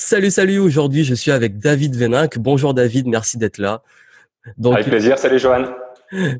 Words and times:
Salut, 0.00 0.30
salut. 0.30 0.60
Aujourd'hui, 0.60 1.02
je 1.02 1.12
suis 1.12 1.32
avec 1.32 1.58
David 1.58 1.96
Véninck. 1.96 2.38
Bonjour 2.38 2.72
David, 2.72 3.08
merci 3.08 3.36
d'être 3.36 3.58
là. 3.58 3.82
avec 4.64 4.86
plaisir. 4.86 5.18
Salut 5.18 5.40
Johan. 5.40 5.64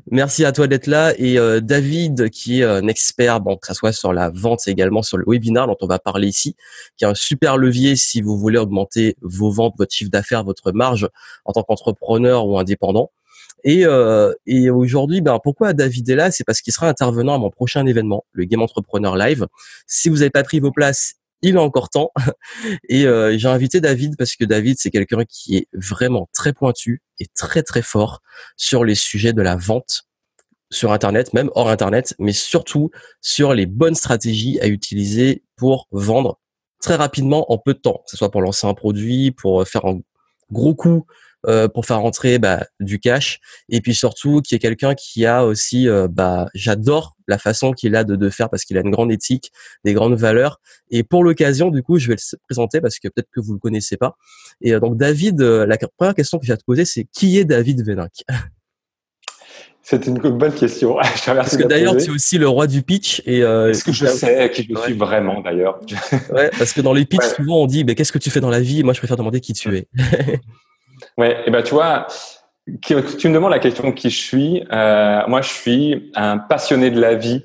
Merci 0.09 0.45
à 0.45 0.53
toi 0.53 0.65
d'être 0.67 0.87
là. 0.87 1.13
Et 1.17 1.37
euh, 1.37 1.59
David, 1.59 2.29
qui 2.29 2.61
est 2.61 2.63
un 2.63 2.87
expert, 2.87 3.41
bon, 3.41 3.57
que 3.57 3.67
ce 3.67 3.73
soit 3.73 3.91
sur 3.91 4.13
la 4.13 4.29
vente, 4.29 4.65
également 4.69 5.01
sur 5.01 5.17
le 5.17 5.25
webinaire 5.27 5.67
dont 5.67 5.75
on 5.81 5.87
va 5.87 5.99
parler 5.99 6.29
ici, 6.29 6.55
qui 6.95 7.03
est 7.03 7.07
un 7.09 7.13
super 7.13 7.57
levier 7.57 7.97
si 7.97 8.21
vous 8.21 8.37
voulez 8.37 8.57
augmenter 8.57 9.17
vos 9.21 9.51
ventes, 9.51 9.73
votre 9.77 9.93
chiffre 9.93 10.09
d'affaires, 10.09 10.45
votre 10.45 10.71
marge 10.71 11.09
en 11.43 11.51
tant 11.51 11.63
qu'entrepreneur 11.63 12.47
ou 12.47 12.57
indépendant. 12.57 13.11
Et, 13.65 13.85
euh, 13.85 14.33
et 14.45 14.69
aujourd'hui, 14.69 15.19
ben, 15.19 15.37
pourquoi 15.43 15.73
David 15.73 16.09
est 16.09 16.15
là? 16.15 16.31
C'est 16.31 16.45
parce 16.45 16.61
qu'il 16.61 16.71
sera 16.71 16.87
intervenant 16.87 17.35
à 17.35 17.37
mon 17.37 17.49
prochain 17.49 17.85
événement, 17.85 18.23
le 18.31 18.45
Game 18.45 18.61
Entrepreneur 18.61 19.17
Live. 19.17 19.47
Si 19.85 20.07
vous 20.07 20.19
n'avez 20.19 20.29
pas 20.29 20.43
pris 20.43 20.61
vos 20.61 20.71
places, 20.71 21.18
il 21.41 21.57
a 21.57 21.61
encore 21.61 21.89
temps. 21.89 22.11
Et 22.89 23.05
euh, 23.05 23.37
j'ai 23.37 23.47
invité 23.47 23.81
David 23.81 24.15
parce 24.17 24.35
que 24.35 24.45
David, 24.45 24.77
c'est 24.79 24.91
quelqu'un 24.91 25.23
qui 25.27 25.57
est 25.57 25.67
vraiment 25.73 26.29
très 26.33 26.53
pointu 26.53 27.01
et 27.19 27.27
très 27.35 27.63
très 27.63 27.81
fort 27.81 28.21
sur 28.57 28.83
les 28.83 28.95
sujets 28.95 29.33
de 29.33 29.41
la 29.41 29.55
vente 29.55 30.03
sur 30.71 30.91
Internet, 30.91 31.33
même 31.33 31.49
hors 31.55 31.69
Internet, 31.69 32.13
mais 32.19 32.33
surtout 32.33 32.91
sur 33.21 33.53
les 33.53 33.65
bonnes 33.65 33.95
stratégies 33.95 34.59
à 34.61 34.67
utiliser 34.67 35.43
pour 35.55 35.87
vendre 35.91 36.39
très 36.79 36.95
rapidement 36.95 37.51
en 37.51 37.57
peu 37.57 37.73
de 37.73 37.79
temps, 37.79 38.03
que 38.05 38.11
ce 38.11 38.17
soit 38.17 38.31
pour 38.31 38.41
lancer 38.41 38.67
un 38.67 38.75
produit, 38.75 39.31
pour 39.31 39.67
faire 39.67 39.85
un 39.85 39.99
gros 40.51 40.75
coup 40.75 41.05
euh, 41.07 41.13
pour 41.73 41.85
faire 41.85 41.99
rentrer 41.99 42.39
bah, 42.39 42.65
du 42.79 42.99
cash. 42.99 43.39
Et 43.69 43.81
puis 43.81 43.95
surtout 43.95 44.41
qui 44.41 44.55
est 44.55 44.59
quelqu'un 44.59 44.95
qui 44.95 45.25
a 45.25 45.45
aussi 45.45 45.87
euh, 45.87 46.07
bah 46.09 46.47
j'adore 46.53 47.15
la 47.27 47.37
façon 47.37 47.71
qu'il 47.73 47.95
a 47.95 48.03
de, 48.03 48.15
de 48.15 48.29
faire 48.29 48.49
parce 48.49 48.63
qu'il 48.65 48.77
a 48.77 48.81
une 48.81 48.91
grande 48.91 49.11
éthique 49.11 49.51
des 49.85 49.93
grandes 49.93 50.15
valeurs. 50.15 50.59
Et 50.91 51.03
pour 51.03 51.23
l'occasion 51.23 51.69
du 51.69 51.83
coup 51.83 51.97
je 51.97 52.07
vais 52.07 52.15
le 52.15 52.37
présenter 52.47 52.81
parce 52.81 52.99
que 52.99 53.07
peut-être 53.07 53.29
que 53.33 53.39
vous 53.39 53.53
le 53.53 53.59
connaissez 53.59 53.97
pas. 53.97 54.15
Et 54.61 54.73
euh, 54.73 54.79
donc 54.79 54.97
David 54.97 55.41
la 55.41 55.77
première 55.97 56.15
question 56.15 56.39
que 56.39 56.45
j'ai 56.45 56.53
à 56.53 56.57
te 56.57 56.63
poser 56.65 56.85
c'est 56.85 57.05
qui 57.05 57.37
est 57.37 57.45
David 57.45 57.85
Véninck? 57.85 58.11
C'est 59.81 60.05
une 60.05 60.19
bonne 60.19 60.53
question. 60.53 60.97
Parce 61.25 61.57
que 61.57 61.63
d'ailleurs, 61.63 61.97
tu 61.97 62.03
es 62.03 62.09
aussi 62.11 62.37
le 62.37 62.47
roi 62.47 62.67
du 62.67 62.83
pitch. 62.83 63.23
Et 63.25 63.39
Est-ce 63.39 63.83
que 63.83 63.91
je 63.91 64.05
sais 64.05 64.51
qui 64.53 64.67
je 64.69 64.79
suis 64.81 64.93
vraiment 64.93 65.41
d'ailleurs? 65.41 65.79
Ouais, 66.31 66.51
parce 66.59 66.73
que 66.73 66.81
dans 66.81 66.93
les 66.93 67.05
pitchs, 67.05 67.35
souvent 67.37 67.63
on 67.63 67.65
dit, 67.65 67.83
mais 67.83 67.95
qu'est-ce 67.95 68.11
que 68.11 68.19
tu 68.19 68.29
fais 68.29 68.39
dans 68.39 68.51
la 68.51 68.59
vie? 68.59 68.83
Moi, 68.83 68.93
je 68.93 68.99
préfère 68.99 69.17
demander 69.17 69.39
qui 69.39 69.53
tu 69.53 69.75
es. 69.75 69.87
Ouais, 71.17 71.43
et 71.45 71.51
ben 71.51 71.63
tu 71.63 71.73
vois, 71.73 72.07
tu 72.81 72.95
me 72.95 73.33
demandes 73.33 73.51
la 73.51 73.59
question 73.59 73.91
qui 73.91 74.09
je 74.09 74.21
suis. 74.21 74.63
Euh, 74.71 75.21
moi, 75.27 75.41
je 75.41 75.49
suis 75.49 76.11
un 76.15 76.37
passionné 76.37 76.91
de 76.91 76.99
la 76.99 77.15
vie. 77.15 77.43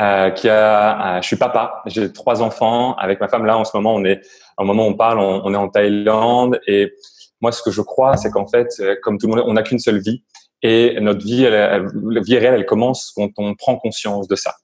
Euh, 0.00 0.30
qui 0.30 0.48
a, 0.48 1.18
euh, 1.18 1.22
je 1.22 1.26
suis 1.28 1.36
papa, 1.36 1.80
j'ai 1.86 2.12
trois 2.12 2.42
enfants 2.42 2.96
avec 2.96 3.20
ma 3.20 3.28
femme. 3.28 3.46
Là, 3.46 3.56
en 3.56 3.64
ce 3.64 3.76
moment, 3.76 3.94
on 3.94 4.04
est, 4.04 4.22
au 4.58 4.64
moment 4.64 4.86
où 4.86 4.90
on 4.90 4.94
parle, 4.94 5.20
on, 5.20 5.54
est 5.54 5.56
en 5.56 5.68
Thaïlande. 5.68 6.60
Et 6.66 6.92
moi, 7.40 7.52
ce 7.52 7.62
que 7.62 7.70
je 7.70 7.80
crois, 7.80 8.16
c'est 8.16 8.30
qu'en 8.30 8.48
fait, 8.48 8.66
euh, 8.80 8.96
comme 9.02 9.18
tout 9.18 9.28
le 9.28 9.36
monde, 9.36 9.44
on 9.46 9.52
n'a 9.52 9.62
qu'une 9.62 9.78
seule 9.78 10.00
vie. 10.00 10.24
Et 10.62 10.98
notre 11.00 11.24
vie, 11.24 11.42
la 11.42 11.78
vie 11.78 12.38
réelle, 12.38 12.54
elle 12.54 12.66
commence 12.66 13.12
quand 13.14 13.28
on 13.36 13.54
prend 13.54 13.76
conscience 13.76 14.26
de 14.26 14.34
ça. 14.34 14.54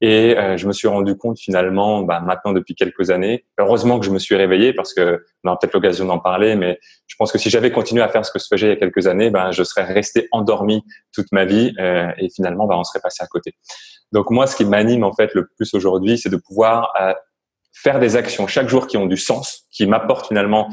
Et 0.00 0.38
euh, 0.38 0.56
je 0.56 0.66
me 0.68 0.72
suis 0.72 0.86
rendu 0.86 1.16
compte 1.16 1.38
finalement, 1.40 2.02
bah, 2.02 2.20
maintenant 2.20 2.52
depuis 2.52 2.76
quelques 2.76 3.10
années, 3.10 3.44
heureusement 3.58 3.98
que 3.98 4.06
je 4.06 4.10
me 4.10 4.20
suis 4.20 4.36
réveillé 4.36 4.72
parce 4.72 4.94
que 4.94 5.24
on 5.42 5.48
aura 5.48 5.58
peut-être 5.58 5.74
l'occasion 5.74 6.04
d'en 6.04 6.20
parler, 6.20 6.54
mais 6.54 6.78
je 7.08 7.16
pense 7.18 7.32
que 7.32 7.38
si 7.38 7.50
j'avais 7.50 7.72
continué 7.72 8.02
à 8.02 8.08
faire 8.08 8.24
ce 8.24 8.30
que 8.30 8.38
je 8.38 8.44
faisais 8.48 8.66
il 8.66 8.70
y 8.70 8.72
a 8.72 8.76
quelques 8.76 9.08
années, 9.08 9.30
ben, 9.30 9.50
je 9.50 9.64
serais 9.64 9.84
resté 9.84 10.28
endormi 10.30 10.84
toute 11.12 11.32
ma 11.32 11.44
vie 11.44 11.74
euh, 11.80 12.12
et 12.16 12.28
finalement, 12.30 12.66
ben, 12.66 12.76
on 12.76 12.84
serait 12.84 13.00
passé 13.00 13.24
à 13.24 13.26
côté. 13.26 13.54
Donc 14.12 14.30
moi, 14.30 14.46
ce 14.46 14.54
qui 14.54 14.64
m'anime 14.64 15.02
en 15.02 15.12
fait 15.12 15.34
le 15.34 15.48
plus 15.56 15.74
aujourd'hui, 15.74 16.16
c'est 16.16 16.30
de 16.30 16.36
pouvoir 16.36 16.92
euh, 17.00 17.12
faire 17.72 17.98
des 17.98 18.14
actions 18.14 18.46
chaque 18.46 18.68
jour 18.68 18.86
qui 18.86 18.96
ont 18.96 19.06
du 19.06 19.16
sens, 19.16 19.64
qui 19.72 19.86
m'apportent 19.86 20.28
finalement 20.28 20.68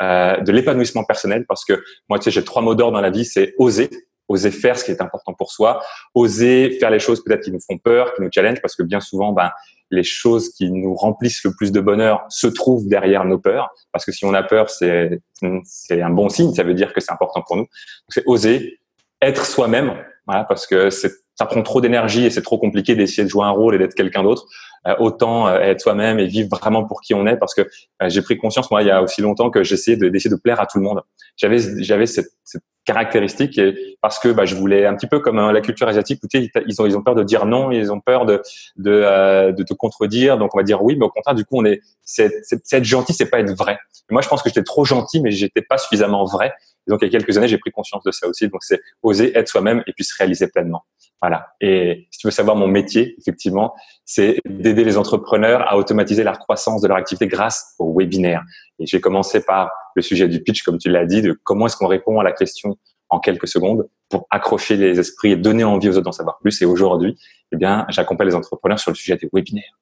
de 0.00 0.52
l'épanouissement 0.52 1.02
personnel 1.02 1.44
parce 1.48 1.64
que 1.64 1.82
moi, 2.08 2.20
tu 2.20 2.26
sais, 2.26 2.30
j'ai 2.30 2.44
trois 2.44 2.62
mots 2.62 2.76
d'ordre 2.76 2.92
dans 2.92 3.00
la 3.00 3.10
vie, 3.10 3.24
c'est 3.24 3.54
oser, 3.58 3.90
oser 4.28 4.50
faire 4.50 4.78
ce 4.78 4.84
qui 4.84 4.90
est 4.90 5.02
important 5.02 5.34
pour 5.34 5.50
soi, 5.50 5.82
oser 6.14 6.76
faire 6.78 6.90
les 6.90 6.98
choses 6.98 7.22
peut-être 7.24 7.42
qui 7.42 7.50
nous 7.50 7.60
font 7.60 7.78
peur, 7.78 8.14
qui 8.14 8.22
nous 8.22 8.28
challenge, 8.32 8.60
parce 8.60 8.76
que 8.76 8.82
bien 8.82 9.00
souvent, 9.00 9.32
ben, 9.32 9.50
les 9.90 10.02
choses 10.02 10.50
qui 10.50 10.70
nous 10.70 10.94
remplissent 10.94 11.42
le 11.44 11.52
plus 11.54 11.72
de 11.72 11.80
bonheur 11.80 12.24
se 12.28 12.46
trouvent 12.46 12.86
derrière 12.88 13.24
nos 13.24 13.38
peurs, 13.38 13.70
parce 13.92 14.04
que 14.04 14.12
si 14.12 14.24
on 14.24 14.34
a 14.34 14.42
peur, 14.42 14.70
c'est 14.70 15.20
c'est 15.64 16.02
un 16.02 16.10
bon 16.10 16.28
signe, 16.28 16.52
ça 16.52 16.62
veut 16.62 16.74
dire 16.74 16.92
que 16.92 17.00
c'est 17.00 17.12
important 17.12 17.42
pour 17.42 17.56
nous. 17.56 17.66
C'est 18.08 18.22
oser 18.26 18.80
être 19.22 19.46
soi-même, 19.46 19.96
voilà, 20.26 20.44
parce 20.44 20.66
que 20.66 20.90
ça 21.38 21.46
prend 21.46 21.62
trop 21.62 21.80
d'énergie 21.80 22.26
et 22.26 22.30
c'est 22.30 22.42
trop 22.42 22.58
compliqué 22.58 22.96
d'essayer 22.96 23.22
de 23.22 23.28
jouer 23.28 23.44
un 23.44 23.50
rôle 23.50 23.74
et 23.74 23.78
d'être 23.78 23.94
quelqu'un 23.94 24.24
d'autre. 24.24 24.46
Euh, 24.86 24.94
autant 24.98 25.48
euh, 25.48 25.58
être 25.58 25.80
soi-même 25.80 26.18
et 26.18 26.26
vivre 26.26 26.48
vraiment 26.50 26.84
pour 26.84 27.00
qui 27.00 27.14
on 27.14 27.26
est, 27.26 27.36
parce 27.36 27.54
que 27.54 27.62
euh, 27.62 28.08
j'ai 28.08 28.22
pris 28.22 28.38
conscience 28.38 28.70
moi 28.70 28.82
il 28.82 28.86
y 28.86 28.90
a 28.90 29.02
aussi 29.02 29.22
longtemps 29.22 29.50
que 29.50 29.64
j'essayais 29.64 29.96
d'essayer 29.96 30.30
de, 30.30 30.40
plaire 30.40 30.60
à 30.60 30.66
tout 30.66 30.78
le 30.78 30.84
monde. 30.84 31.02
J'avais 31.36 31.58
j'avais 31.82 32.06
cette, 32.06 32.30
cette 32.44 32.62
caractéristique 32.84 33.58
et 33.58 33.96
parce 34.00 34.18
que 34.18 34.28
bah, 34.28 34.46
je 34.46 34.54
voulais 34.54 34.86
un 34.86 34.94
petit 34.94 35.08
peu 35.08 35.20
comme 35.20 35.36
la 35.50 35.60
culture 35.60 35.88
asiatique 35.88 36.20
où 36.22 36.28
ils 36.32 36.80
ont 36.80 36.86
ils 36.86 36.96
ont 36.96 37.02
peur 37.02 37.14
de 37.14 37.22
dire 37.22 37.44
non 37.44 37.70
ils 37.70 37.92
ont 37.92 38.00
peur 38.00 38.24
de 38.24 38.40
de, 38.76 39.50
de 39.50 39.62
te 39.62 39.74
contredire 39.74 40.38
donc 40.38 40.54
on 40.54 40.58
va 40.58 40.64
dire 40.64 40.82
oui 40.82 40.96
mais 40.96 41.04
au 41.04 41.10
contraire 41.10 41.34
du 41.34 41.44
coup 41.44 41.58
on 41.58 41.66
est 41.66 41.80
c'est 42.04 42.30
être 42.72 42.84
gentil 42.84 43.12
c'est 43.12 43.28
pas 43.28 43.40
être 43.40 43.50
vrai 43.50 43.78
moi 44.10 44.22
je 44.22 44.28
pense 44.28 44.42
que 44.42 44.48
j'étais 44.48 44.62
trop 44.62 44.86
gentil 44.86 45.20
mais 45.20 45.32
j'étais 45.32 45.60
pas 45.60 45.76
suffisamment 45.76 46.24
vrai 46.24 46.54
donc 46.88 47.00
il 47.02 47.06
y 47.06 47.08
a 47.08 47.10
quelques 47.10 47.36
années 47.36 47.48
j'ai 47.48 47.58
pris 47.58 47.70
conscience 47.70 48.02
de 48.04 48.10
ça 48.10 48.26
aussi 48.28 48.48
donc 48.48 48.62
c'est 48.62 48.80
oser 49.02 49.36
être 49.36 49.48
soi-même 49.48 49.82
et 49.86 49.92
puis 49.92 50.04
se 50.04 50.14
réaliser 50.16 50.48
pleinement 50.48 50.84
voilà 51.20 51.48
et 51.60 52.08
si 52.10 52.18
tu 52.18 52.26
veux 52.26 52.32
savoir 52.32 52.56
mon 52.56 52.68
métier 52.68 53.14
effectivement 53.18 53.74
c'est 54.04 54.38
d'aider 54.48 54.84
les 54.84 54.96
entrepreneurs 54.96 55.62
à 55.68 55.76
automatiser 55.76 56.24
la 56.24 56.32
croissance 56.32 56.80
de 56.82 56.88
leur 56.88 56.96
activité 56.96 57.26
grâce 57.26 57.74
au 57.78 57.94
webinaire 57.96 58.42
et 58.78 58.86
j'ai 58.86 59.00
commencé 59.00 59.44
par 59.44 59.70
le 59.94 60.02
sujet 60.02 60.28
du 60.28 60.42
pitch, 60.42 60.62
comme 60.62 60.78
tu 60.78 60.88
l'as 60.88 61.04
dit, 61.04 61.22
de 61.22 61.32
comment 61.32 61.66
est-ce 61.66 61.76
qu'on 61.76 61.88
répond 61.88 62.20
à 62.20 62.24
la 62.24 62.32
question 62.32 62.78
en 63.10 63.20
quelques 63.20 63.48
secondes 63.48 63.88
pour 64.08 64.26
accrocher 64.30 64.76
les 64.76 64.98
esprits 64.98 65.32
et 65.32 65.36
donner 65.36 65.64
envie 65.64 65.88
aux 65.88 65.92
autres 65.92 66.02
d'en 66.02 66.12
savoir 66.12 66.38
plus. 66.38 66.62
Et 66.62 66.66
aujourd'hui, 66.66 67.18
eh 67.52 67.56
bien, 67.56 67.86
j'accompagne 67.88 68.28
les 68.28 68.34
entrepreneurs 68.34 68.78
sur 68.78 68.90
le 68.90 68.96
sujet 68.96 69.16
des 69.16 69.28
webinaires. 69.32 69.78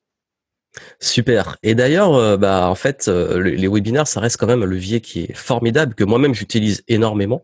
Super. 1.01 1.57
Et 1.63 1.75
d'ailleurs, 1.75 2.15
euh, 2.15 2.37
bah, 2.37 2.69
en 2.69 2.75
fait, 2.75 3.09
euh, 3.09 3.41
les 3.43 3.69
webinaires, 3.69 4.07
ça 4.07 4.21
reste 4.21 4.37
quand 4.37 4.47
même 4.47 4.63
un 4.63 4.67
levier 4.67 5.01
qui 5.01 5.23
est 5.25 5.35
formidable, 5.35 5.95
que 5.95 6.05
moi-même 6.05 6.35
j'utilise 6.35 6.83
énormément. 6.89 7.43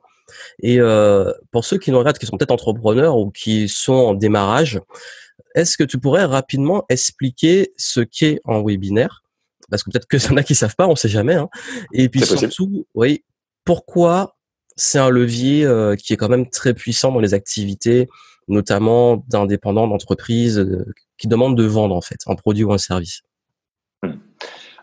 Et 0.63 0.81
euh, 0.81 1.33
pour 1.51 1.65
ceux 1.65 1.79
qui 1.79 1.91
nous 1.91 1.99
regardent, 1.99 2.19
qui 2.19 2.27
sont 2.27 2.37
peut-être 2.37 2.51
entrepreneurs 2.51 3.17
ou 3.17 3.31
qui 3.31 3.69
sont 3.69 3.93
en 3.93 4.15
démarrage, 4.15 4.81
est-ce 5.55 5.77
que 5.77 5.85
tu 5.85 5.99
pourrais 5.99 6.25
rapidement 6.25 6.85
expliquer 6.89 7.73
ce 7.77 8.01
qu'est 8.01 8.41
un 8.47 8.63
webinaire? 8.63 9.23
Parce 9.71 9.83
que 9.83 9.91
peut-être 9.91 10.07
que 10.07 10.17
y 10.29 10.33
en 10.33 10.37
a 10.37 10.43
qui 10.43 10.55
savent 10.55 10.77
pas, 10.77 10.87
on 10.87 10.97
sait 10.97 11.09
jamais. 11.09 11.35
Hein. 11.35 11.49
Et 11.93 12.09
puis 12.09 12.25
surtout, 12.25 12.87
oui, 12.95 13.25
pourquoi 13.65 14.37
c'est 14.77 14.99
un 14.99 15.11
levier 15.11 15.65
euh, 15.65 15.97
qui 15.97 16.13
est 16.13 16.17
quand 16.17 16.29
même 16.29 16.49
très 16.49 16.75
puissant 16.75 17.13
dans 17.13 17.21
les 17.21 17.35
activités, 17.35 18.09
notamment 18.49 19.25
d'indépendants, 19.29 19.87
d'entreprises 19.87 20.59
euh, 20.59 20.87
qui 21.23 21.29
demandent 21.29 21.57
de 21.57 21.65
vendre 21.65 21.95
en 21.95 22.01
fait 22.01 22.19
un 22.27 22.35
produit 22.35 22.65
ou 22.65 22.73
un 22.73 22.79
service. 22.79 23.23
Hmm. 24.03 24.15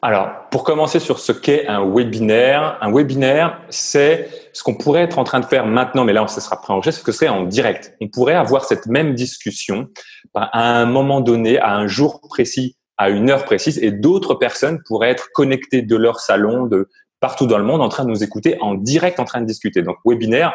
Alors, 0.02 0.30
pour 0.50 0.64
commencer 0.64 1.00
sur 1.00 1.20
ce 1.20 1.34
qu'est 1.34 1.68
un 1.68 1.86
webinaire, 1.86 2.78
un 2.80 2.92
webinaire, 2.92 3.62
c'est 3.70 4.30
ce 4.54 4.64
qu'on 4.64 4.76
pourrait 4.76 5.02
être 5.02 5.20
en 5.20 5.26
train 5.26 5.42
de 5.42 5.46
faire 5.46 5.66
maintenant, 5.66 6.06
mais 6.06 6.14
là, 6.14 6.26
ce 6.28 6.40
sera 6.40 6.62
pré 6.62 6.92
ce 6.92 7.04
que 7.04 7.12
serait 7.12 7.28
en 7.28 7.44
direct. 7.44 7.94
On 8.00 8.08
pourrait 8.08 8.36
avoir 8.36 8.64
cette 8.64 8.86
même 8.86 9.14
discussion 9.14 9.90
à 10.34 10.80
un 10.80 10.86
moment 10.86 11.20
donné, 11.20 11.60
à 11.60 11.76
un 11.76 11.88
jour 11.88 12.22
précis 12.22 12.78
à 13.00 13.10
une 13.10 13.30
heure 13.30 13.46
précise 13.46 13.82
et 13.82 13.92
d'autres 13.92 14.36
personnes 14.36 14.84
pourraient 14.86 15.10
être 15.10 15.30
connectées 15.34 15.82
de 15.82 15.96
leur 15.96 16.20
salon, 16.20 16.66
de 16.66 16.90
partout 17.22 17.48
dans 17.48 17.58
le 17.58 17.64
monde, 17.64 17.82
en 17.82 17.88
train 17.88 18.04
de 18.04 18.10
nous 18.10 18.24
écouter 18.24 18.58
en 18.60 18.76
direct, 18.76 19.22
en 19.22 19.26
train 19.26 19.40
de 19.40 19.46
discuter. 19.46 19.82
Donc, 19.82 19.96
webinaire, 20.04 20.54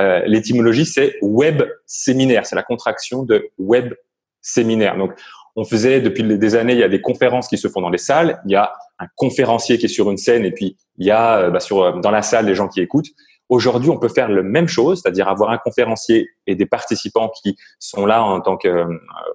euh, 0.00 0.20
l'étymologie, 0.26 0.86
c'est 0.86 1.16
web 1.22 1.62
séminaire. 1.86 2.46
C'est 2.46 2.56
la 2.56 2.64
contraction 2.64 3.22
de 3.22 3.48
web 3.58 3.94
séminaire. 4.44 4.96
Donc, 4.96 5.12
on 5.56 5.64
faisait 5.64 6.00
depuis 6.00 6.22
des 6.22 6.54
années, 6.54 6.74
il 6.74 6.78
y 6.78 6.84
a 6.84 6.88
des 6.88 7.00
conférences 7.00 7.48
qui 7.48 7.58
se 7.58 7.68
font 7.68 7.80
dans 7.80 7.90
les 7.90 7.98
salles. 7.98 8.40
Il 8.44 8.52
y 8.52 8.56
a 8.56 8.72
un 8.98 9.06
conférencier 9.16 9.78
qui 9.78 9.86
est 9.86 9.88
sur 9.88 10.10
une 10.10 10.16
scène 10.16 10.44
et 10.44 10.52
puis 10.52 10.76
il 10.98 11.06
y 11.06 11.10
a 11.10 11.38
euh, 11.38 11.50
bah, 11.50 11.60
sur 11.60 12.00
dans 12.00 12.10
la 12.10 12.22
salle 12.22 12.46
des 12.46 12.54
gens 12.54 12.68
qui 12.68 12.80
écoutent. 12.80 13.08
Aujourd'hui, 13.50 13.90
on 13.90 13.98
peut 13.98 14.08
faire 14.08 14.28
le 14.28 14.42
même 14.42 14.68
chose, 14.68 15.02
c'est-à-dire 15.02 15.28
avoir 15.28 15.50
un 15.50 15.58
conférencier 15.58 16.30
et 16.46 16.56
des 16.56 16.64
participants 16.64 17.30
qui 17.42 17.56
sont 17.78 18.06
là 18.06 18.22
en 18.22 18.40
tant 18.40 18.56
que, 18.56 18.86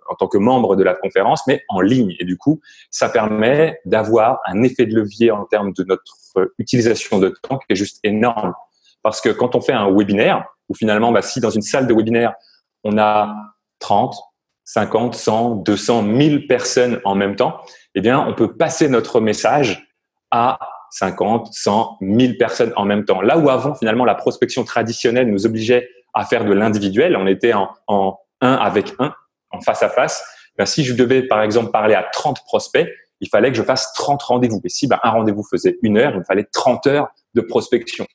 en 0.10 0.16
tant 0.16 0.28
que 0.28 0.40
membres 0.40 0.76
de 0.76 0.84
la 0.84 0.96
conférence, 0.96 1.46
mais 1.46 1.64
en 1.70 1.80
ligne. 1.80 2.16
Et 2.20 2.26
du 2.26 2.36
coup, 2.36 2.60
ça 2.90 3.08
permet 3.10 3.80
d'avoir 3.86 4.40
un 4.48 4.64
effet 4.64 4.88
de 4.88 4.96
levier 4.96 5.30
en 5.30 5.46
termes 5.46 5.74
de 5.74 5.84
notre 5.84 6.54
utilisation 6.58 7.20
de 7.20 7.34
temps 7.44 7.60
qui 7.60 7.66
est 7.74 7.76
juste 7.76 8.00
énorme. 8.04 8.54
Parce 9.04 9.22
que 9.22 9.30
quand 9.30 9.56
on 9.56 9.62
fait 9.62 9.74
un 9.74 9.92
webinaire, 9.92 10.44
ou 10.70 10.74
finalement, 10.74 11.12
bah, 11.12 11.22
si 11.22 11.40
dans 11.40 11.52
une 11.52 11.62
salle 11.62 11.86
de 11.86 11.94
webinaire, 11.94 12.34
on 12.84 12.98
a 12.98 13.36
30, 13.78 14.16
50, 14.70 15.16
100, 15.16 15.56
200, 15.56 16.04
1000 16.04 16.46
personnes 16.46 17.02
en 17.04 17.16
même 17.16 17.36
temps, 17.36 17.60
eh 17.96 18.02
bien, 18.02 18.20
on 18.20 18.36
peut 18.36 18.56
passer 18.56 18.88
notre 18.88 19.20
message 19.20 19.90
à 20.30 20.60
50, 20.92 21.52
100, 21.52 21.98
1000 22.02 22.38
personnes 22.38 22.72
en 22.76 22.86
même 22.86 23.04
temps. 23.04 23.20
Là 23.22 23.40
où 23.40 23.50
avant, 23.50 23.74
finalement, 23.74 24.06
la 24.06 24.14
prospection 24.14 24.64
traditionnelle 24.64 25.32
nous 25.32 25.48
obligeait 25.48 25.90
à 26.14 26.24
faire 26.24 26.46
de 26.46 26.54
l'individuel, 26.54 27.18
on 27.18 27.26
était 27.26 27.54
en, 27.54 28.20
un 28.42 28.54
avec 28.54 28.94
un, 29.00 29.12
en 29.50 29.60
face 29.60 29.82
à 29.82 29.90
face. 29.90 30.24
Ben, 30.56 30.68
si 30.68 30.84
je 30.84 30.94
devais, 30.94 31.24
par 31.24 31.42
exemple, 31.42 31.72
parler 31.72 31.96
à 31.96 32.04
30 32.04 32.44
prospects, 32.46 32.88
il 33.22 33.28
fallait 33.28 33.50
que 33.50 33.58
je 33.58 33.64
fasse 33.64 33.92
30 33.94 34.22
rendez-vous. 34.22 34.62
Et 34.64 34.70
si 34.70 34.86
ben, 34.86 35.00
un 35.02 35.10
rendez-vous 35.10 35.44
faisait 35.50 35.80
une 35.82 35.98
heure, 35.98 36.12
il 36.12 36.20
me 36.20 36.24
fallait 36.24 36.46
30 36.52 36.86
heures 36.86 37.08
de 37.34 37.42
prospection. 37.42 38.06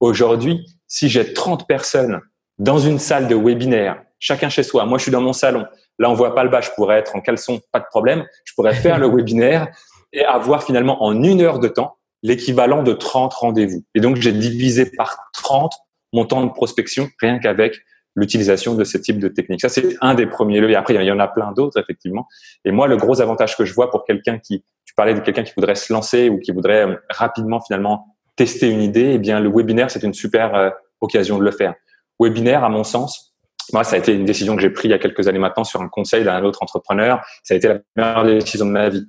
Aujourd'hui, 0.00 0.66
si 0.88 1.08
j'ai 1.08 1.32
30 1.32 1.68
personnes 1.68 2.20
dans 2.58 2.78
une 2.78 2.98
salle 2.98 3.28
de 3.28 3.36
webinaire, 3.36 4.02
chacun 4.18 4.48
chez 4.48 4.64
soi, 4.64 4.84
moi 4.86 4.98
je 4.98 5.04
suis 5.04 5.12
dans 5.12 5.20
mon 5.20 5.32
salon, 5.32 5.66
là 6.00 6.10
on 6.10 6.14
voit 6.14 6.34
pas 6.34 6.42
le 6.42 6.50
bas, 6.50 6.60
je 6.60 6.70
pourrais 6.74 6.98
être 6.98 7.14
en 7.14 7.20
caleçon, 7.20 7.60
pas 7.70 7.78
de 7.78 7.86
problème, 7.88 8.24
je 8.44 8.54
pourrais 8.54 8.74
faire 8.74 8.98
le 8.98 9.06
webinaire 9.14 9.68
et 10.12 10.24
avoir 10.24 10.64
finalement 10.64 11.04
en 11.04 11.22
une 11.22 11.40
heure 11.40 11.60
de 11.60 11.68
temps 11.68 11.96
l'équivalent 12.22 12.82
de 12.82 12.92
30 12.92 13.32
rendez-vous. 13.32 13.84
Et 13.94 14.00
donc 14.00 14.16
j'ai 14.16 14.32
divisé 14.32 14.90
par 14.96 15.30
30 15.34 15.72
mon 16.12 16.24
temps 16.24 16.44
de 16.44 16.50
prospection 16.50 17.08
rien 17.20 17.38
qu'avec 17.38 17.76
l'utilisation 18.16 18.74
de 18.74 18.84
ce 18.84 18.98
type 18.98 19.18
de 19.18 19.28
technique. 19.28 19.60
Ça, 19.60 19.68
c'est 19.68 19.96
un 20.00 20.14
des 20.14 20.26
premiers 20.26 20.60
leviers. 20.60 20.76
Après, 20.76 20.94
il 20.94 21.02
y 21.02 21.12
en 21.12 21.20
a 21.20 21.28
plein 21.28 21.52
d'autres, 21.52 21.78
effectivement. 21.80 22.26
Et 22.64 22.72
moi, 22.72 22.88
le 22.88 22.96
gros 22.96 23.20
avantage 23.20 23.56
que 23.56 23.64
je 23.64 23.72
vois 23.72 23.90
pour 23.90 24.04
quelqu'un 24.04 24.38
qui, 24.38 24.64
tu 24.84 24.94
parlais 24.94 25.14
de 25.14 25.20
quelqu'un 25.20 25.44
qui 25.44 25.52
voudrait 25.56 25.76
se 25.76 25.92
lancer 25.92 26.28
ou 26.28 26.38
qui 26.38 26.50
voudrait 26.50 26.86
euh, 26.86 26.96
rapidement, 27.08 27.60
finalement, 27.60 28.16
tester 28.36 28.68
une 28.68 28.82
idée, 28.82 29.12
eh 29.14 29.18
bien, 29.18 29.40
le 29.40 29.48
webinaire, 29.48 29.90
c'est 29.90 30.02
une 30.02 30.14
super 30.14 30.54
euh, 30.54 30.70
occasion 31.00 31.38
de 31.38 31.44
le 31.44 31.52
faire. 31.52 31.74
Webinaire, 32.18 32.64
à 32.64 32.68
mon 32.68 32.84
sens, 32.84 33.29
moi, 33.72 33.84
ça 33.84 33.96
a 33.96 33.98
été 33.98 34.14
une 34.14 34.24
décision 34.24 34.56
que 34.56 34.62
j'ai 34.62 34.70
prise 34.70 34.86
il 34.86 34.90
y 34.90 34.94
a 34.94 34.98
quelques 34.98 35.28
années 35.28 35.38
maintenant 35.38 35.64
sur 35.64 35.80
un 35.80 35.88
conseil 35.88 36.24
d'un 36.24 36.42
autre 36.44 36.62
entrepreneur. 36.62 37.20
Ça 37.42 37.54
a 37.54 37.56
été 37.56 37.68
la 37.68 37.78
meilleure 37.96 38.24
décision 38.24 38.66
de 38.66 38.70
ma 38.70 38.88
vie. 38.88 39.06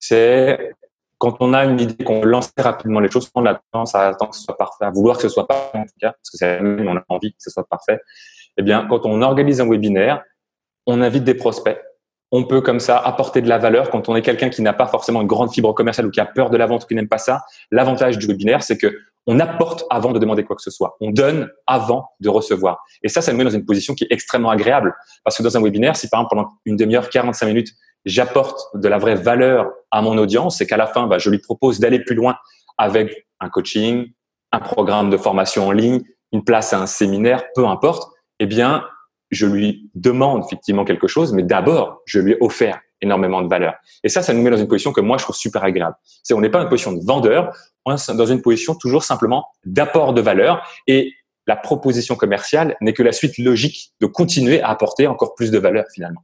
C'est 0.00 0.74
quand 1.18 1.36
on 1.40 1.52
a 1.52 1.64
une 1.64 1.80
idée, 1.80 2.04
qu'on 2.04 2.24
lance 2.24 2.52
rapidement 2.56 3.00
les 3.00 3.10
choses, 3.10 3.28
on 3.34 3.44
a 3.44 3.60
tendance 3.72 3.94
à 3.94 4.08
attendre 4.08 4.30
que 4.30 4.36
ce 4.36 4.44
soit 4.44 4.56
parfait, 4.56 4.84
à 4.84 4.90
vouloir 4.90 5.16
que 5.16 5.22
ce 5.22 5.28
soit 5.28 5.46
parfait 5.46 5.78
en 5.78 5.84
tout 5.84 5.98
cas, 6.00 6.12
parce 6.12 6.30
que 6.30 6.38
c'est 6.38 6.60
on 6.60 6.96
a 6.96 7.04
envie 7.08 7.32
que 7.32 7.38
ce 7.42 7.50
soit 7.50 7.66
parfait. 7.68 8.00
Eh 8.56 8.62
bien, 8.62 8.86
quand 8.88 9.04
on 9.04 9.20
organise 9.22 9.60
un 9.60 9.68
webinaire, 9.68 10.22
on 10.86 11.02
invite 11.02 11.24
des 11.24 11.34
prospects. 11.34 11.78
On 12.30 12.44
peut 12.44 12.60
comme 12.60 12.80
ça 12.80 12.98
apporter 12.98 13.40
de 13.40 13.48
la 13.48 13.58
valeur 13.58 13.90
quand 13.90 14.08
on 14.08 14.16
est 14.16 14.22
quelqu'un 14.22 14.50
qui 14.50 14.62
n'a 14.62 14.72
pas 14.72 14.86
forcément 14.86 15.22
une 15.22 15.26
grande 15.26 15.52
fibre 15.52 15.72
commerciale 15.72 16.06
ou 16.06 16.10
qui 16.10 16.20
a 16.20 16.26
peur 16.26 16.50
de 16.50 16.56
la 16.56 16.66
vente 16.66 16.84
ou 16.84 16.86
qui 16.86 16.94
n'aime 16.94 17.08
pas 17.08 17.18
ça. 17.18 17.42
L'avantage 17.70 18.18
du 18.18 18.26
webinaire, 18.26 18.62
c'est 18.62 18.76
que 18.76 18.98
on 19.28 19.38
apporte 19.40 19.84
avant 19.90 20.12
de 20.12 20.18
demander 20.18 20.42
quoi 20.42 20.56
que 20.56 20.62
ce 20.62 20.70
soit. 20.70 20.96
On 21.00 21.10
donne 21.10 21.50
avant 21.66 22.08
de 22.18 22.30
recevoir. 22.30 22.82
Et 23.02 23.08
ça, 23.08 23.20
ça 23.20 23.30
nous 23.30 23.38
met 23.38 23.44
dans 23.44 23.50
une 23.50 23.66
position 23.66 23.94
qui 23.94 24.04
est 24.04 24.08
extrêmement 24.10 24.48
agréable. 24.48 24.94
Parce 25.22 25.36
que 25.36 25.42
dans 25.42 25.54
un 25.56 25.62
webinaire, 25.62 25.96
si 25.96 26.08
par 26.08 26.20
exemple 26.20 26.34
pendant 26.34 26.48
une 26.64 26.76
demi-heure, 26.76 27.10
45 27.10 27.46
minutes, 27.46 27.68
j'apporte 28.06 28.58
de 28.74 28.88
la 28.88 28.96
vraie 28.96 29.16
valeur 29.16 29.70
à 29.90 30.00
mon 30.00 30.16
audience 30.16 30.62
et 30.62 30.66
qu'à 30.66 30.78
la 30.78 30.86
fin, 30.86 31.06
bah, 31.06 31.18
je 31.18 31.28
lui 31.28 31.38
propose 31.38 31.78
d'aller 31.78 32.00
plus 32.00 32.14
loin 32.14 32.36
avec 32.78 33.26
un 33.40 33.50
coaching, 33.50 34.06
un 34.52 34.60
programme 34.60 35.10
de 35.10 35.18
formation 35.18 35.66
en 35.66 35.72
ligne, 35.72 36.02
une 36.32 36.42
place 36.42 36.72
à 36.72 36.80
un 36.80 36.86
séminaire, 36.86 37.44
peu 37.54 37.66
importe, 37.66 38.10
eh 38.40 38.46
bien, 38.46 38.84
je 39.30 39.44
lui 39.44 39.90
demande 39.94 40.44
effectivement 40.46 40.86
quelque 40.86 41.06
chose, 41.06 41.34
mais 41.34 41.42
d'abord, 41.42 42.00
je 42.06 42.18
lui 42.18 42.32
ai 42.32 42.36
offert 42.40 42.80
énormément 43.00 43.42
de 43.42 43.48
valeur. 43.48 43.74
Et 44.02 44.08
ça, 44.08 44.22
ça 44.22 44.32
nous 44.32 44.42
met 44.42 44.50
dans 44.50 44.56
une 44.56 44.68
position 44.68 44.92
que 44.92 45.00
moi, 45.00 45.18
je 45.18 45.24
trouve 45.24 45.36
super 45.36 45.62
agréable. 45.64 45.96
C'est, 46.22 46.34
on 46.34 46.40
n'est 46.40 46.50
pas 46.50 46.62
une 46.62 46.68
position 46.68 46.92
de 46.92 47.04
vendeur, 47.04 47.54
dans 47.88 48.26
une 48.26 48.42
position 48.42 48.74
toujours 48.74 49.04
simplement 49.04 49.46
d'apport 49.64 50.14
de 50.14 50.20
valeur 50.20 50.66
et 50.86 51.12
la 51.46 51.56
proposition 51.56 52.14
commerciale 52.14 52.76
n'est 52.80 52.92
que 52.92 53.02
la 53.02 53.12
suite 53.12 53.38
logique 53.38 53.92
de 54.00 54.06
continuer 54.06 54.60
à 54.60 54.68
apporter 54.68 55.06
encore 55.06 55.34
plus 55.34 55.50
de 55.50 55.58
valeur 55.58 55.84
finalement. 55.92 56.22